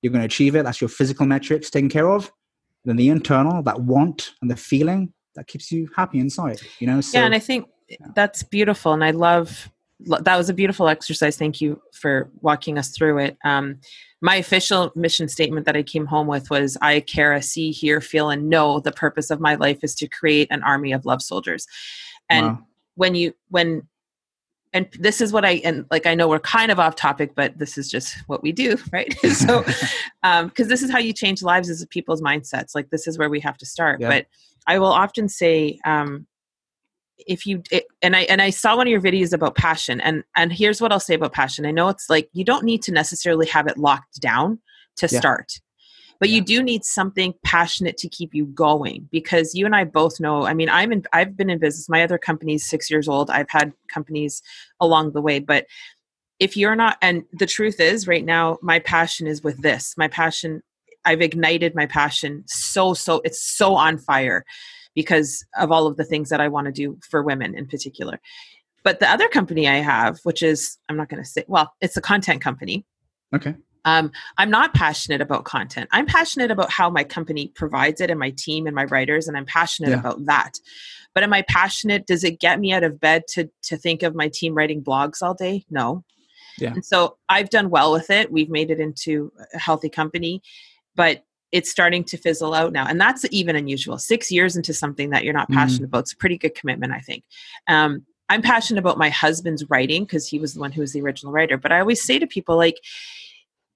you're 0.00 0.12
going 0.12 0.20
to 0.22 0.26
achieve 0.26 0.54
it. 0.54 0.62
That's 0.64 0.80
your 0.80 0.88
physical 0.88 1.26
metrics 1.26 1.70
taken 1.70 1.88
care 1.88 2.08
of. 2.08 2.32
Then 2.84 2.96
the 2.96 3.08
internal, 3.08 3.62
that 3.64 3.80
want 3.80 4.32
and 4.40 4.50
the 4.50 4.56
feeling, 4.56 5.12
that 5.34 5.46
keeps 5.48 5.72
you 5.72 5.88
happy 5.96 6.18
inside. 6.18 6.60
You 6.78 6.86
know, 6.86 7.00
so 7.00 7.18
yeah, 7.18 7.26
and 7.26 7.34
I 7.34 7.38
think 7.38 7.66
that's 8.14 8.42
beautiful, 8.42 8.92
and 8.92 9.04
I 9.04 9.10
love 9.10 9.70
that 10.06 10.36
was 10.36 10.48
a 10.48 10.54
beautiful 10.54 10.88
exercise. 10.88 11.36
Thank 11.36 11.60
you 11.60 11.80
for 11.92 12.30
walking 12.40 12.78
us 12.78 12.90
through 12.90 13.18
it. 13.18 13.38
Um, 13.44 13.80
my 14.20 14.36
official 14.36 14.92
mission 14.94 15.28
statement 15.28 15.66
that 15.66 15.76
I 15.76 15.82
came 15.82 16.06
home 16.06 16.28
with 16.28 16.48
was 16.48 16.78
I, 16.80 17.00
Kara, 17.00 17.42
see, 17.42 17.72
hear, 17.72 18.00
feel, 18.00 18.30
and 18.30 18.48
know 18.48 18.78
the 18.78 18.92
purpose 18.92 19.30
of 19.30 19.40
my 19.40 19.56
life 19.56 19.80
is 19.82 19.94
to 19.96 20.08
create 20.08 20.48
an 20.50 20.62
army 20.62 20.92
of 20.92 21.04
love 21.04 21.22
soldiers. 21.22 21.66
And 22.30 22.46
wow. 22.46 22.58
when 22.94 23.14
you, 23.16 23.34
when, 23.48 23.88
and 24.72 24.88
this 24.98 25.20
is 25.20 25.32
what 25.32 25.44
I, 25.44 25.60
and 25.64 25.86
like 25.90 26.06
I 26.06 26.14
know 26.14 26.28
we're 26.28 26.38
kind 26.38 26.70
of 26.70 26.78
off 26.78 26.94
topic, 26.94 27.34
but 27.34 27.58
this 27.58 27.76
is 27.76 27.90
just 27.90 28.16
what 28.28 28.42
we 28.42 28.52
do, 28.52 28.76
right? 28.92 29.12
so, 29.32 29.64
um, 30.22 30.48
because 30.48 30.68
this 30.68 30.82
is 30.82 30.90
how 30.90 30.98
you 30.98 31.12
change 31.12 31.42
lives 31.42 31.68
as 31.68 31.84
people's 31.86 32.22
mindsets. 32.22 32.74
Like 32.74 32.90
this 32.90 33.08
is 33.08 33.18
where 33.18 33.28
we 33.28 33.40
have 33.40 33.58
to 33.58 33.66
start. 33.66 34.00
Yeah. 34.00 34.08
But 34.08 34.26
I 34.68 34.78
will 34.78 34.92
often 34.92 35.28
say, 35.28 35.80
um, 35.84 36.26
if 37.26 37.46
you 37.46 37.62
it, 37.70 37.84
and 38.02 38.16
i 38.16 38.22
and 38.22 38.40
i 38.42 38.50
saw 38.50 38.76
one 38.76 38.86
of 38.86 38.90
your 38.90 39.00
videos 39.00 39.32
about 39.32 39.54
passion 39.54 40.00
and 40.00 40.24
and 40.36 40.52
here's 40.52 40.80
what 40.80 40.92
i'll 40.92 41.00
say 41.00 41.14
about 41.14 41.32
passion 41.32 41.66
i 41.66 41.70
know 41.70 41.88
it's 41.88 42.08
like 42.10 42.28
you 42.32 42.44
don't 42.44 42.64
need 42.64 42.82
to 42.82 42.92
necessarily 42.92 43.46
have 43.46 43.66
it 43.66 43.78
locked 43.78 44.20
down 44.20 44.58
to 44.96 45.08
yeah. 45.10 45.18
start 45.18 45.60
but 46.20 46.28
yeah. 46.28 46.36
you 46.36 46.40
do 46.42 46.62
need 46.62 46.84
something 46.84 47.34
passionate 47.44 47.96
to 47.96 48.08
keep 48.08 48.34
you 48.34 48.46
going 48.46 49.08
because 49.10 49.54
you 49.54 49.66
and 49.66 49.74
i 49.74 49.84
both 49.84 50.20
know 50.20 50.46
i 50.46 50.54
mean 50.54 50.68
i'm 50.68 50.92
in 50.92 51.02
i've 51.12 51.36
been 51.36 51.50
in 51.50 51.58
business 51.58 51.88
my 51.88 52.02
other 52.02 52.18
company 52.18 52.54
is 52.54 52.68
six 52.68 52.90
years 52.90 53.08
old 53.08 53.30
i've 53.30 53.50
had 53.50 53.72
companies 53.92 54.42
along 54.80 55.12
the 55.12 55.20
way 55.20 55.38
but 55.38 55.66
if 56.38 56.56
you're 56.56 56.76
not 56.76 56.98
and 57.02 57.24
the 57.32 57.46
truth 57.46 57.78
is 57.80 58.08
right 58.08 58.24
now 58.24 58.58
my 58.62 58.78
passion 58.78 59.26
is 59.26 59.42
with 59.42 59.60
this 59.62 59.94
my 59.96 60.08
passion 60.08 60.62
i've 61.04 61.20
ignited 61.20 61.74
my 61.74 61.86
passion 61.86 62.44
so 62.46 62.94
so 62.94 63.20
it's 63.24 63.42
so 63.42 63.74
on 63.74 63.98
fire 63.98 64.44
because 64.94 65.44
of 65.58 65.72
all 65.72 65.86
of 65.86 65.96
the 65.96 66.04
things 66.04 66.28
that 66.28 66.40
I 66.40 66.48
want 66.48 66.66
to 66.66 66.72
do 66.72 66.98
for 67.08 67.22
women 67.22 67.54
in 67.56 67.66
particular. 67.66 68.20
But 68.82 69.00
the 69.00 69.08
other 69.08 69.28
company 69.28 69.68
I 69.68 69.76
have, 69.76 70.18
which 70.24 70.42
is, 70.42 70.78
I'm 70.88 70.96
not 70.96 71.08
going 71.08 71.22
to 71.22 71.28
say, 71.28 71.44
well, 71.46 71.72
it's 71.80 71.96
a 71.96 72.00
content 72.00 72.40
company. 72.40 72.84
Okay. 73.34 73.54
Um, 73.84 74.12
I'm 74.38 74.50
not 74.50 74.74
passionate 74.74 75.20
about 75.20 75.44
content. 75.44 75.88
I'm 75.92 76.06
passionate 76.06 76.50
about 76.50 76.70
how 76.70 76.88
my 76.90 77.04
company 77.04 77.48
provides 77.48 78.00
it 78.00 78.10
and 78.10 78.18
my 78.18 78.30
team 78.30 78.66
and 78.66 78.76
my 78.76 78.84
writers, 78.84 79.26
and 79.26 79.36
I'm 79.36 79.46
passionate 79.46 79.90
yeah. 79.90 79.98
about 79.98 80.24
that. 80.26 80.52
But 81.14 81.24
am 81.24 81.32
I 81.32 81.42
passionate? 81.42 82.06
Does 82.06 82.24
it 82.24 82.40
get 82.40 82.60
me 82.60 82.72
out 82.72 82.84
of 82.84 83.00
bed 83.00 83.24
to 83.30 83.50
to 83.64 83.76
think 83.76 84.02
of 84.02 84.14
my 84.14 84.28
team 84.32 84.54
writing 84.54 84.82
blogs 84.82 85.20
all 85.20 85.34
day? 85.34 85.64
No. 85.68 86.04
Yeah. 86.58 86.72
And 86.74 86.84
so 86.84 87.16
I've 87.28 87.50
done 87.50 87.70
well 87.70 87.92
with 87.92 88.10
it. 88.10 88.30
We've 88.30 88.50
made 88.50 88.70
it 88.70 88.78
into 88.78 89.32
a 89.54 89.58
healthy 89.58 89.88
company, 89.88 90.42
but 90.94 91.24
it's 91.52 91.70
starting 91.70 92.02
to 92.02 92.16
fizzle 92.16 92.54
out 92.54 92.72
now. 92.72 92.86
And 92.86 93.00
that's 93.00 93.24
even 93.30 93.56
unusual. 93.56 93.98
Six 93.98 94.30
years 94.30 94.56
into 94.56 94.72
something 94.72 95.10
that 95.10 95.22
you're 95.22 95.34
not 95.34 95.50
mm-hmm. 95.50 95.60
passionate 95.60 95.86
mm. 95.86 95.90
about 95.90 96.00
it's 96.00 96.14
a 96.14 96.16
pretty 96.16 96.38
good 96.38 96.54
commitment 96.54 96.92
i 96.92 97.00
think. 97.00 97.24
Um, 97.68 98.04
i'm 98.28 98.42
passionate 98.42 98.80
about 98.80 98.98
my 98.98 99.10
husband's 99.10 99.68
writing 99.68 100.04
because 100.04 100.26
he 100.26 100.38
was 100.38 100.54
the 100.54 100.60
one 100.60 100.72
who 100.72 100.80
was 100.80 100.92
the 100.92 101.02
original 101.02 101.32
writer. 101.32 101.56
But 101.56 101.72
i 101.72 101.80
always 101.80 102.02
say 102.02 102.18
to 102.18 102.26
people 102.26 102.56
like 102.56 102.78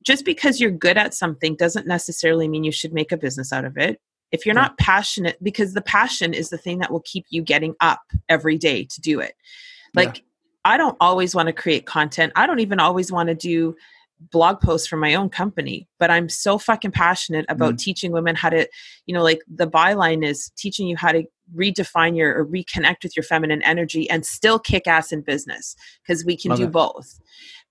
just 0.03 0.25
because 0.25 0.61
you're 0.61 0.71
good 0.71 0.97
at 0.97 1.15
something 1.15 1.57
doesn't 1.57 1.87
necessarily 1.87 2.47
mean 2.49 2.65
you 2.65 2.73
should 2.73 2.93
make 2.93 3.11
a 3.11 3.17
business 3.17 3.53
out 3.53 3.65
of 3.65 3.77
it. 3.77 4.01
If 4.31 4.47
you're 4.47 4.55
not 4.55 4.79
passionate 4.79 5.37
because 5.43 5.75
the 5.75 5.83
passion 5.83 6.33
is 6.33 6.49
the 6.49 6.59
thing 6.59 6.79
that 6.79 6.93
will 6.93 7.03
keep 7.05 7.27
you 7.29 7.43
getting 7.43 7.75
up 7.81 8.03
every 8.29 8.57
day 8.57 8.85
to 8.85 9.01
do 9.01 9.21
it. 9.21 9.35
Like 9.95 10.19
yeah. 10.19 10.23
i 10.65 10.77
don't 10.77 10.97
always 11.01 11.35
want 11.35 11.49
to 11.49 11.53
create 11.53 11.87
content. 11.87 12.33
I 12.37 12.47
don't 12.47 12.61
even 12.61 12.81
always 12.81 13.11
want 13.13 13.29
to 13.29 13.35
do 13.35 13.77
blog 14.33 14.61
posts 14.61 14.87
for 14.87 14.97
my 14.97 15.15
own 15.15 15.29
company 15.29 15.87
but 15.99 16.11
i'm 16.11 16.29
so 16.29 16.59
fucking 16.59 16.91
passionate 16.91 17.45
about 17.49 17.75
mm. 17.75 17.79
teaching 17.79 18.13
women 18.13 18.35
how 18.35 18.49
to 18.49 18.67
you 19.07 19.15
know 19.15 19.23
like 19.23 19.41
the 19.47 19.67
byline 19.67 20.25
is 20.25 20.51
teaching 20.57 20.87
you 20.87 20.97
how 20.97 21.13
to 21.13 21.23
redefine 21.55 22.17
your 22.17 22.37
or 22.37 22.47
reconnect 22.47 23.03
with 23.03 23.15
your 23.17 23.23
feminine 23.23 23.63
energy 23.63 24.09
and 24.09 24.25
still 24.25 24.59
kick 24.59 24.87
ass 24.87 25.13
in 25.13 25.21
business 25.21 25.77
because 26.03 26.25
we 26.25 26.37
can 26.37 26.51
Love 26.51 26.59
do 26.59 26.65
it. 26.65 26.73
both 26.73 27.21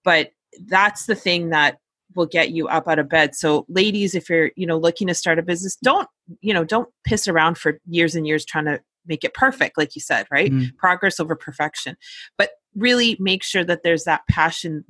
but 0.03 0.29
that's 0.67 1.07
the 1.07 1.15
thing 1.15 1.49
that 1.49 1.79
will 2.15 2.25
get 2.25 2.51
you 2.51 2.67
up 2.67 2.87
out 2.87 2.99
of 2.99 3.09
bed 3.09 3.35
so 3.35 3.65
ladies 3.67 4.13
if 4.13 4.29
you're 4.29 4.51
you 4.55 4.67
know 4.67 4.77
looking 4.77 5.07
to 5.07 5.15
start 5.15 5.39
a 5.39 5.43
business 5.43 5.75
don't 5.83 6.07
you 6.41 6.53
know 6.53 6.63
don't 6.63 6.89
piss 7.03 7.27
around 7.27 7.57
for 7.57 7.79
years 7.87 8.15
and 8.15 8.27
years 8.27 8.45
trying 8.45 8.65
to 8.65 8.79
make 9.07 9.23
it 9.23 9.33
perfect 9.33 9.77
like 9.77 9.95
you 9.95 10.01
said 10.01 10.25
right 10.31 10.51
mm. 10.51 10.75
progress 10.77 11.19
over 11.19 11.35
perfection 11.35 11.97
but 12.37 12.51
really 12.75 13.17
make 13.19 13.43
sure 13.43 13.63
that 13.63 13.83
there's 13.83 14.03
that 14.03 14.21
passion 14.29 14.83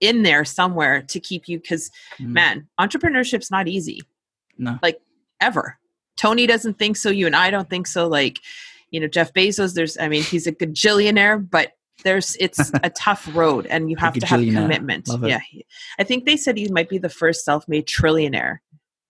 in 0.00 0.22
there 0.22 0.44
somewhere 0.44 1.02
to 1.02 1.20
keep 1.20 1.48
you 1.48 1.58
because 1.60 1.90
mm. 2.18 2.28
man 2.28 2.66
entrepreneurship's 2.80 3.50
not 3.50 3.68
easy. 3.68 4.00
No. 4.58 4.78
Like 4.82 5.00
ever. 5.40 5.78
Tony 6.16 6.46
doesn't 6.46 6.78
think 6.78 6.98
so 6.98 7.08
you 7.08 7.26
and 7.26 7.34
i 7.34 7.50
don't 7.50 7.70
think 7.70 7.86
so 7.86 8.06
like 8.06 8.40
you 8.90 9.00
know 9.00 9.06
jeff 9.06 9.32
bezos 9.32 9.72
there's 9.72 9.96
i 9.98 10.06
mean 10.06 10.22
he's 10.22 10.46
a 10.46 10.52
gajillionaire 10.52 11.38
but 11.50 11.72
there's 12.04 12.36
it's 12.38 12.70
a 12.82 12.90
tough 12.90 13.26
road 13.34 13.66
and 13.66 13.90
you 13.90 13.96
have 13.96 14.12
to 14.12 14.26
have 14.26 14.40
commitment. 14.40 15.08
Yeah 15.22 15.40
i 15.98 16.04
think 16.04 16.26
they 16.26 16.36
said 16.36 16.58
he 16.58 16.68
might 16.68 16.90
be 16.90 16.98
the 16.98 17.08
first 17.08 17.44
self-made 17.44 17.86
trillionaire 17.86 18.58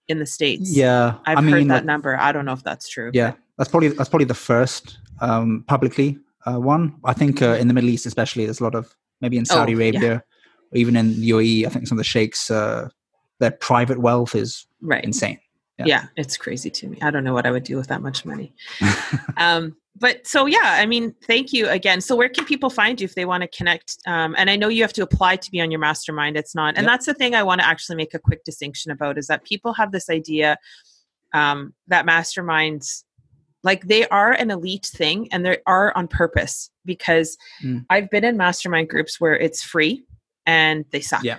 in 0.07 0.20
the 0.20 0.26
states. 0.26 0.76
Yeah 0.76 1.16
i've 1.26 1.38
I 1.38 1.43
heard 1.43 1.53
mean, 1.53 1.68
that 1.68 1.84
number. 1.84 2.16
I 2.16 2.30
don't 2.30 2.45
know 2.45 2.53
if 2.53 2.62
that's 2.62 2.88
true 2.88 3.11
yeah 3.12 3.32
that's 3.59 3.68
probably 3.68 3.88
that's 3.88 4.09
probably 4.09 4.26
the 4.26 4.34
first 4.34 4.99
um 5.20 5.64
publicly 5.66 6.18
uh, 6.47 6.59
one. 6.59 6.95
I 7.05 7.12
think 7.12 7.43
uh, 7.43 7.59
in 7.61 7.66
the 7.66 7.74
middle 7.74 7.91
east 7.91 8.07
especially 8.07 8.45
there's 8.45 8.61
a 8.61 8.64
lot 8.64 8.76
of 8.76 8.95
maybe 9.20 9.36
in 9.36 9.45
saudi 9.45 9.74
oh, 9.74 9.76
arabia. 9.76 10.01
yeah 10.01 10.20
even 10.73 10.97
in 10.97 11.14
UAE, 11.14 11.66
I 11.66 11.68
think 11.68 11.87
some 11.87 11.97
of 11.97 12.01
the 12.01 12.05
sheikhs, 12.05 12.51
uh, 12.51 12.89
their 13.39 13.51
private 13.51 13.99
wealth 13.99 14.35
is 14.35 14.66
right. 14.81 15.03
insane. 15.03 15.41
Yeah. 15.79 15.87
yeah. 15.87 16.05
it's 16.16 16.37
crazy 16.37 16.71
to 16.71 16.89
me. 16.89 16.99
I 17.01 17.11
don't 17.11 17.25
know 17.25 17.33
what 17.33 17.47
I 17.47 17.51
would 17.51 17.64
do 17.64 17.77
with 17.77 17.89
that 17.89 18.03
much 18.03 18.27
money. 18.27 18.53
um, 19.39 19.77
but 19.97 20.27
so 20.27 20.47
yeah, 20.47 20.59
I 20.79 20.87
mean, 20.87 21.14
thank 21.27 21.53
you 21.53 21.68
again. 21.68 22.01
So 22.01 22.14
where 22.14 22.29
can 22.29 22.45
people 22.45 22.71
find 22.71 23.01
you 23.01 23.07
if 23.07 23.14
they 23.14 23.25
want 23.25 23.43
to 23.43 23.49
connect? 23.49 23.97
Um, 24.07 24.35
and 24.39 24.51
I 24.51 24.57
know 24.57 24.68
you 24.68 24.83
have 24.83 24.93
to 24.95 25.03
apply 25.03 25.37
to 25.37 25.51
be 25.51 25.61
on 25.61 25.71
your 25.71 25.81
mastermind. 25.81 26.37
It's 26.37 26.55
not, 26.55 26.77
and 26.77 26.85
yep. 26.85 26.93
that's 26.93 27.07
the 27.07 27.14
thing 27.14 27.35
I 27.35 27.43
want 27.43 27.61
to 27.61 27.66
actually 27.66 27.97
make 27.97 28.14
a 28.14 28.18
quick 28.18 28.45
distinction 28.45 28.93
about 28.93 29.18
is 29.18 29.27
that 29.27 29.45
people 29.45 29.73
have 29.75 29.91
this 29.91 30.09
idea 30.09 30.59
um, 31.33 31.75
that 31.89 32.07
masterminds 32.07 33.05
like 33.62 33.87
they 33.89 34.07
are 34.09 34.33
an 34.33 34.51
elite 34.51 34.87
thing 34.87 35.29
and 35.33 35.45
they 35.45 35.59
are 35.66 35.97
on 35.97 36.09
purpose 36.09 36.71
because 36.85 37.37
mm. 37.62 37.85
I've 37.91 38.11
been 38.11 38.25
in 38.25 38.37
mastermind 38.37 38.89
groups 38.89 39.21
where 39.21 39.37
it's 39.37 39.62
free 39.62 40.03
and 40.47 40.84
they 40.91 41.01
suck. 41.01 41.22
Yeah. 41.22 41.38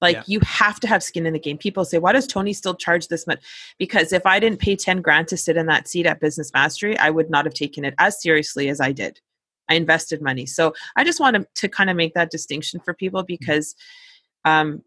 Like 0.00 0.16
yeah. 0.16 0.22
you 0.26 0.40
have 0.40 0.80
to 0.80 0.86
have 0.86 1.02
skin 1.02 1.26
in 1.26 1.32
the 1.32 1.38
game. 1.38 1.58
People 1.58 1.84
say, 1.84 1.98
why 1.98 2.12
does 2.12 2.26
Tony 2.26 2.52
still 2.52 2.74
charge 2.74 3.08
this 3.08 3.26
much? 3.26 3.40
Because 3.78 4.12
if 4.12 4.24
I 4.24 4.40
didn't 4.40 4.58
pay 4.58 4.76
10 4.76 5.02
grand 5.02 5.28
to 5.28 5.36
sit 5.36 5.56
in 5.56 5.66
that 5.66 5.88
seat 5.88 6.06
at 6.06 6.20
Business 6.20 6.50
Mastery, 6.54 6.98
I 6.98 7.10
would 7.10 7.30
not 7.30 7.44
have 7.44 7.54
taken 7.54 7.84
it 7.84 7.94
as 7.98 8.20
seriously 8.20 8.68
as 8.68 8.80
I 8.80 8.92
did. 8.92 9.20
I 9.68 9.74
invested 9.74 10.22
money. 10.22 10.46
So 10.46 10.74
I 10.96 11.04
just 11.04 11.20
want 11.20 11.36
to, 11.36 11.46
to 11.56 11.68
kind 11.68 11.90
of 11.90 11.96
make 11.96 12.14
that 12.14 12.30
distinction 12.30 12.80
for 12.80 12.94
people 12.94 13.22
because 13.22 13.74
um, 14.44 14.82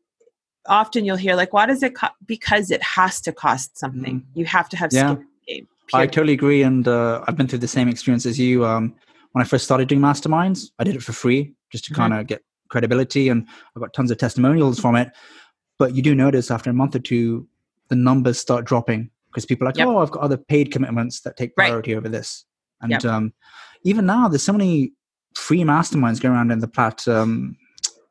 often 0.67 1.05
you'll 1.05 1.15
hear 1.15 1.36
like, 1.36 1.53
why 1.53 1.67
does 1.67 1.84
it 1.84 1.95
cost? 1.95 2.13
Because 2.25 2.71
it 2.71 2.81
has 2.81 3.21
to 3.21 3.31
cost 3.31 3.77
something. 3.77 4.21
Mm. 4.21 4.25
You 4.34 4.45
have 4.45 4.67
to 4.69 4.77
have 4.77 4.91
yeah. 4.91 5.11
skin 5.13 5.17
in 5.17 5.27
the 5.47 5.53
game. 5.53 5.67
I 5.93 6.07
totally 6.07 6.34
agree. 6.34 6.63
And 6.63 6.88
uh, 6.88 7.23
I've 7.27 7.38
been 7.38 7.47
through 7.47 7.59
the 7.59 7.67
same 7.67 7.88
experience 7.88 8.25
as 8.25 8.39
you. 8.39 8.65
Um, 8.65 8.95
when 9.34 9.43
I 9.43 9.47
first 9.47 9.65
started 9.65 9.88
doing 9.88 10.01
masterminds, 10.01 10.71
I 10.79 10.84
did 10.84 10.95
it 10.95 11.03
for 11.03 11.13
free 11.13 11.53
just 11.71 11.86
to 11.86 11.91
mm-hmm. 11.91 12.01
kind 12.01 12.13
of 12.13 12.27
get 12.27 12.41
credibility 12.74 13.30
and 13.30 13.47
I've 13.76 13.82
got 13.82 13.93
tons 13.93 14.11
of 14.11 14.17
testimonials 14.17 14.80
from 14.80 14.97
it. 14.97 15.11
But 15.80 15.95
you 15.95 16.01
do 16.01 16.13
notice 16.13 16.51
after 16.51 16.69
a 16.69 16.74
month 16.74 16.95
or 16.95 16.99
two, 16.99 17.47
the 17.88 17.95
numbers 17.95 18.39
start 18.39 18.65
dropping 18.65 19.09
because 19.28 19.45
people 19.45 19.65
are 19.65 19.69
like, 19.69 19.78
yep. 19.78 19.88
oh, 19.88 19.99
I've 19.99 20.11
got 20.11 20.21
other 20.21 20.38
paid 20.38 20.71
commitments 20.71 21.21
that 21.21 21.38
take 21.38 21.55
priority 21.55 21.93
right. 21.93 21.97
over 21.97 22.09
this. 22.09 22.45
And 22.82 22.91
yep. 22.91 23.05
um, 23.05 23.34
even 23.84 24.05
now, 24.05 24.28
there's 24.28 24.43
so 24.43 24.51
many 24.51 24.91
free 25.36 25.61
masterminds 25.61 26.21
going 26.21 26.36
around 26.36 26.51
in 26.51 26.59
the 26.59 26.67
plat 26.67 27.07
um, 27.07 27.57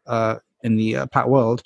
uh, 0.06 0.36
in 0.62 0.76
the 0.76 0.96
uh, 0.96 1.06
plat 1.06 1.28
world, 1.28 1.62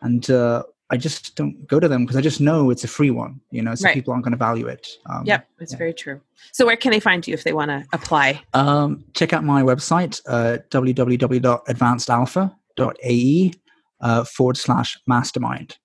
and 0.00 0.28
uh, 0.30 0.64
I 0.92 0.96
just 0.98 1.34
don't 1.36 1.66
go 1.66 1.80
to 1.80 1.88
them 1.88 2.04
because 2.04 2.16
I 2.16 2.20
just 2.20 2.38
know 2.38 2.68
it's 2.68 2.84
a 2.84 2.88
free 2.88 3.10
one, 3.10 3.40
you 3.50 3.62
know, 3.62 3.74
so 3.74 3.86
right. 3.86 3.94
people 3.94 4.12
aren't 4.12 4.24
going 4.24 4.32
to 4.32 4.38
value 4.38 4.66
it. 4.66 4.90
Um, 5.06 5.22
yep, 5.24 5.48
it's 5.58 5.72
yeah. 5.72 5.78
very 5.78 5.94
true. 5.94 6.20
So 6.52 6.66
where 6.66 6.76
can 6.76 6.92
they 6.92 7.00
find 7.00 7.26
you 7.26 7.32
if 7.32 7.44
they 7.44 7.54
want 7.54 7.70
to 7.70 7.86
apply? 7.94 8.42
Um, 8.52 9.02
check 9.14 9.32
out 9.32 9.42
my 9.42 9.62
website, 9.62 10.20
uh, 10.26 10.58
www.advancedalpha.ae 10.70 13.52
uh, 14.02 14.24
forward 14.24 14.58
slash 14.58 14.98
mastermind. 15.06 15.78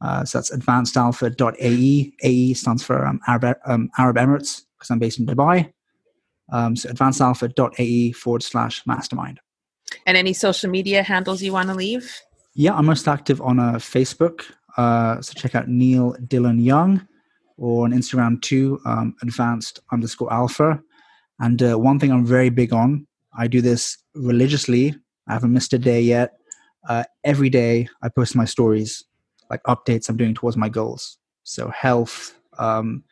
Uh, 0.00 0.24
so 0.24 0.38
that's 0.38 0.50
advancedalpha.ae. 0.50 2.12
AE 2.22 2.54
stands 2.54 2.82
for 2.82 3.06
um, 3.06 3.20
Arab, 3.28 3.56
um, 3.66 3.88
Arab 3.98 4.16
Emirates 4.16 4.62
because 4.76 4.90
I'm 4.90 4.98
based 4.98 5.20
in 5.20 5.26
Dubai. 5.26 5.72
Um, 6.52 6.74
so 6.74 6.90
advancedalpha.ae 6.90 8.10
forward 8.12 8.42
slash 8.42 8.84
mastermind. 8.84 9.38
And 10.06 10.16
any 10.16 10.32
social 10.32 10.70
media 10.70 11.04
handles 11.04 11.40
you 11.40 11.52
want 11.52 11.68
to 11.68 11.74
leave? 11.74 12.20
Yeah, 12.56 12.74
I'm 12.74 12.86
most 12.86 13.08
active 13.08 13.40
on 13.40 13.58
uh, 13.58 13.74
Facebook. 13.74 14.42
Uh, 14.76 15.20
so 15.20 15.32
check 15.34 15.56
out 15.56 15.68
Neil 15.68 16.14
Dylan 16.26 16.62
Young 16.62 17.06
or 17.56 17.84
on 17.84 17.92
Instagram 17.92 18.40
too, 18.42 18.80
um, 18.84 19.14
advanced 19.22 19.80
underscore 19.92 20.32
alpha. 20.32 20.80
And 21.40 21.60
uh, 21.62 21.76
one 21.78 21.98
thing 21.98 22.12
I'm 22.12 22.24
very 22.24 22.50
big 22.50 22.72
on, 22.72 23.06
I 23.36 23.48
do 23.48 23.60
this 23.60 23.98
religiously. 24.14 24.94
I 25.28 25.32
haven't 25.32 25.52
missed 25.52 25.72
a 25.72 25.78
day 25.78 26.00
yet. 26.00 26.34
Uh, 26.88 27.04
every 27.24 27.50
day 27.50 27.88
I 28.02 28.08
post 28.08 28.36
my 28.36 28.44
stories, 28.44 29.02
like 29.50 29.62
updates 29.64 30.08
I'm 30.08 30.16
doing 30.16 30.34
towards 30.34 30.56
my 30.56 30.68
goals. 30.68 31.18
So 31.42 31.68
health. 31.70 32.38
Um, 32.58 33.02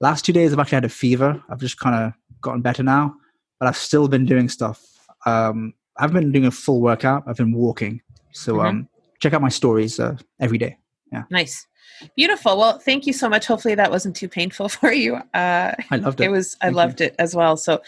last 0.00 0.24
two 0.26 0.34
days 0.34 0.52
I've 0.52 0.58
actually 0.58 0.76
had 0.76 0.84
a 0.84 0.90
fever. 0.90 1.42
I've 1.48 1.60
just 1.60 1.78
kind 1.78 1.96
of 1.96 2.12
gotten 2.42 2.60
better 2.60 2.82
now, 2.82 3.14
but 3.58 3.68
I've 3.68 3.76
still 3.76 4.06
been 4.06 4.26
doing 4.26 4.50
stuff. 4.50 4.84
Um, 5.24 5.72
I've 5.98 6.12
been 6.12 6.32
doing 6.32 6.46
a 6.46 6.50
full 6.50 6.82
workout. 6.82 7.24
I've 7.26 7.36
been 7.36 7.52
walking. 7.54 8.02
So 8.32 8.54
Mhm. 8.56 8.66
um, 8.68 8.88
check 9.20 9.32
out 9.34 9.42
my 9.42 9.48
stories 9.48 10.00
uh, 10.00 10.16
every 10.40 10.58
day. 10.58 10.78
Yeah. 11.12 11.24
Nice. 11.30 11.66
Beautiful. 12.16 12.56
Well, 12.58 12.78
thank 12.78 13.06
you 13.06 13.12
so 13.12 13.28
much. 13.28 13.46
Hopefully 13.46 13.74
that 13.76 13.90
wasn't 13.90 14.16
too 14.16 14.28
painful 14.28 14.68
for 14.80 14.92
you. 14.92 15.16
Uh, 15.34 15.72
I 15.90 15.96
loved 15.96 16.20
it. 16.20 16.24
it 16.24 16.30
was 16.30 16.56
i 16.60 16.64
Thank 16.66 16.72
you. 16.72 16.76
loved 16.76 17.00
it 17.00 17.14
as 17.18 17.34
well 17.36 17.56
so 17.56 17.80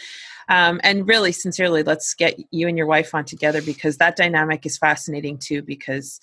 um, 0.47 0.79
and 0.83 1.07
really 1.07 1.31
sincerely 1.31 1.81
let's 1.81 2.13
get 2.13 2.39
you 2.51 2.67
and 2.67 2.77
your 2.77 2.85
wife 2.87 3.15
on 3.15 3.25
together 3.25 3.61
because 3.63 3.97
that 3.97 4.15
dynamic 4.15 4.65
is 4.65 4.77
fascinating 4.77 5.37
too 5.39 5.61
because 5.63 6.19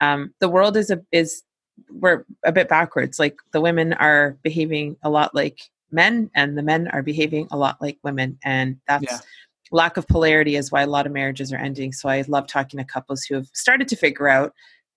um, 0.00 0.32
the 0.40 0.48
world 0.48 0.76
is 0.76 0.90
a 0.90 1.00
is 1.12 1.42
we're 1.90 2.24
a 2.44 2.50
bit 2.52 2.66
backwards 2.68 3.18
like 3.18 3.36
the 3.52 3.60
women 3.60 3.92
are 3.92 4.36
behaving 4.42 4.96
a 5.02 5.10
lot 5.10 5.34
like 5.34 5.60
men 5.92 6.30
and 6.34 6.56
the 6.56 6.62
men 6.62 6.88
are 6.88 7.02
behaving 7.02 7.46
a 7.50 7.56
lot 7.58 7.76
like 7.80 7.98
women 8.02 8.38
and 8.42 8.78
that's 8.88 9.04
Yeah. 9.04 9.18
Lack 9.72 9.96
of 9.96 10.06
polarity 10.08 10.56
is 10.56 10.70
why 10.72 10.82
a 10.82 10.86
lot 10.86 11.06
of 11.06 11.12
marriages 11.12 11.52
are 11.52 11.56
ending 11.58 11.92
so 11.92 12.08
i 12.08 12.22
love 12.28 12.46
talking 12.46 12.78
to 12.78 12.84
couples 12.84 13.24
who 13.24 13.34
have 13.34 13.46
started 13.52 13.88
to 13.88 13.96
figure 13.96 14.28
out 14.28 14.52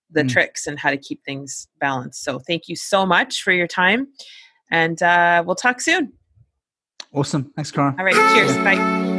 the 0.09 0.23
Mm. 0.23 0.29
tricks 0.29 0.67
and 0.67 0.77
how 0.79 0.89
to 0.89 0.97
keep 0.97 1.23
things 1.23 1.67
balanced 1.79 2.23
so 2.23 2.39
thank 2.39 2.67
you 2.67 2.75
so 2.75 3.05
much 3.05 3.43
for 3.43 3.51
your 3.53 3.67
time 3.67 4.07
and 4.69 5.01
uh, 5.03 5.43
we'll 5.45 5.55
talk 5.55 5.79
soon 5.81 6.13
awesome. 7.13 7.51
Thanks, 7.55 7.71
Cara. 7.71 7.95
all 7.97 8.05
right 8.05 8.13
cheers 8.33 8.55
bye 8.57 9.10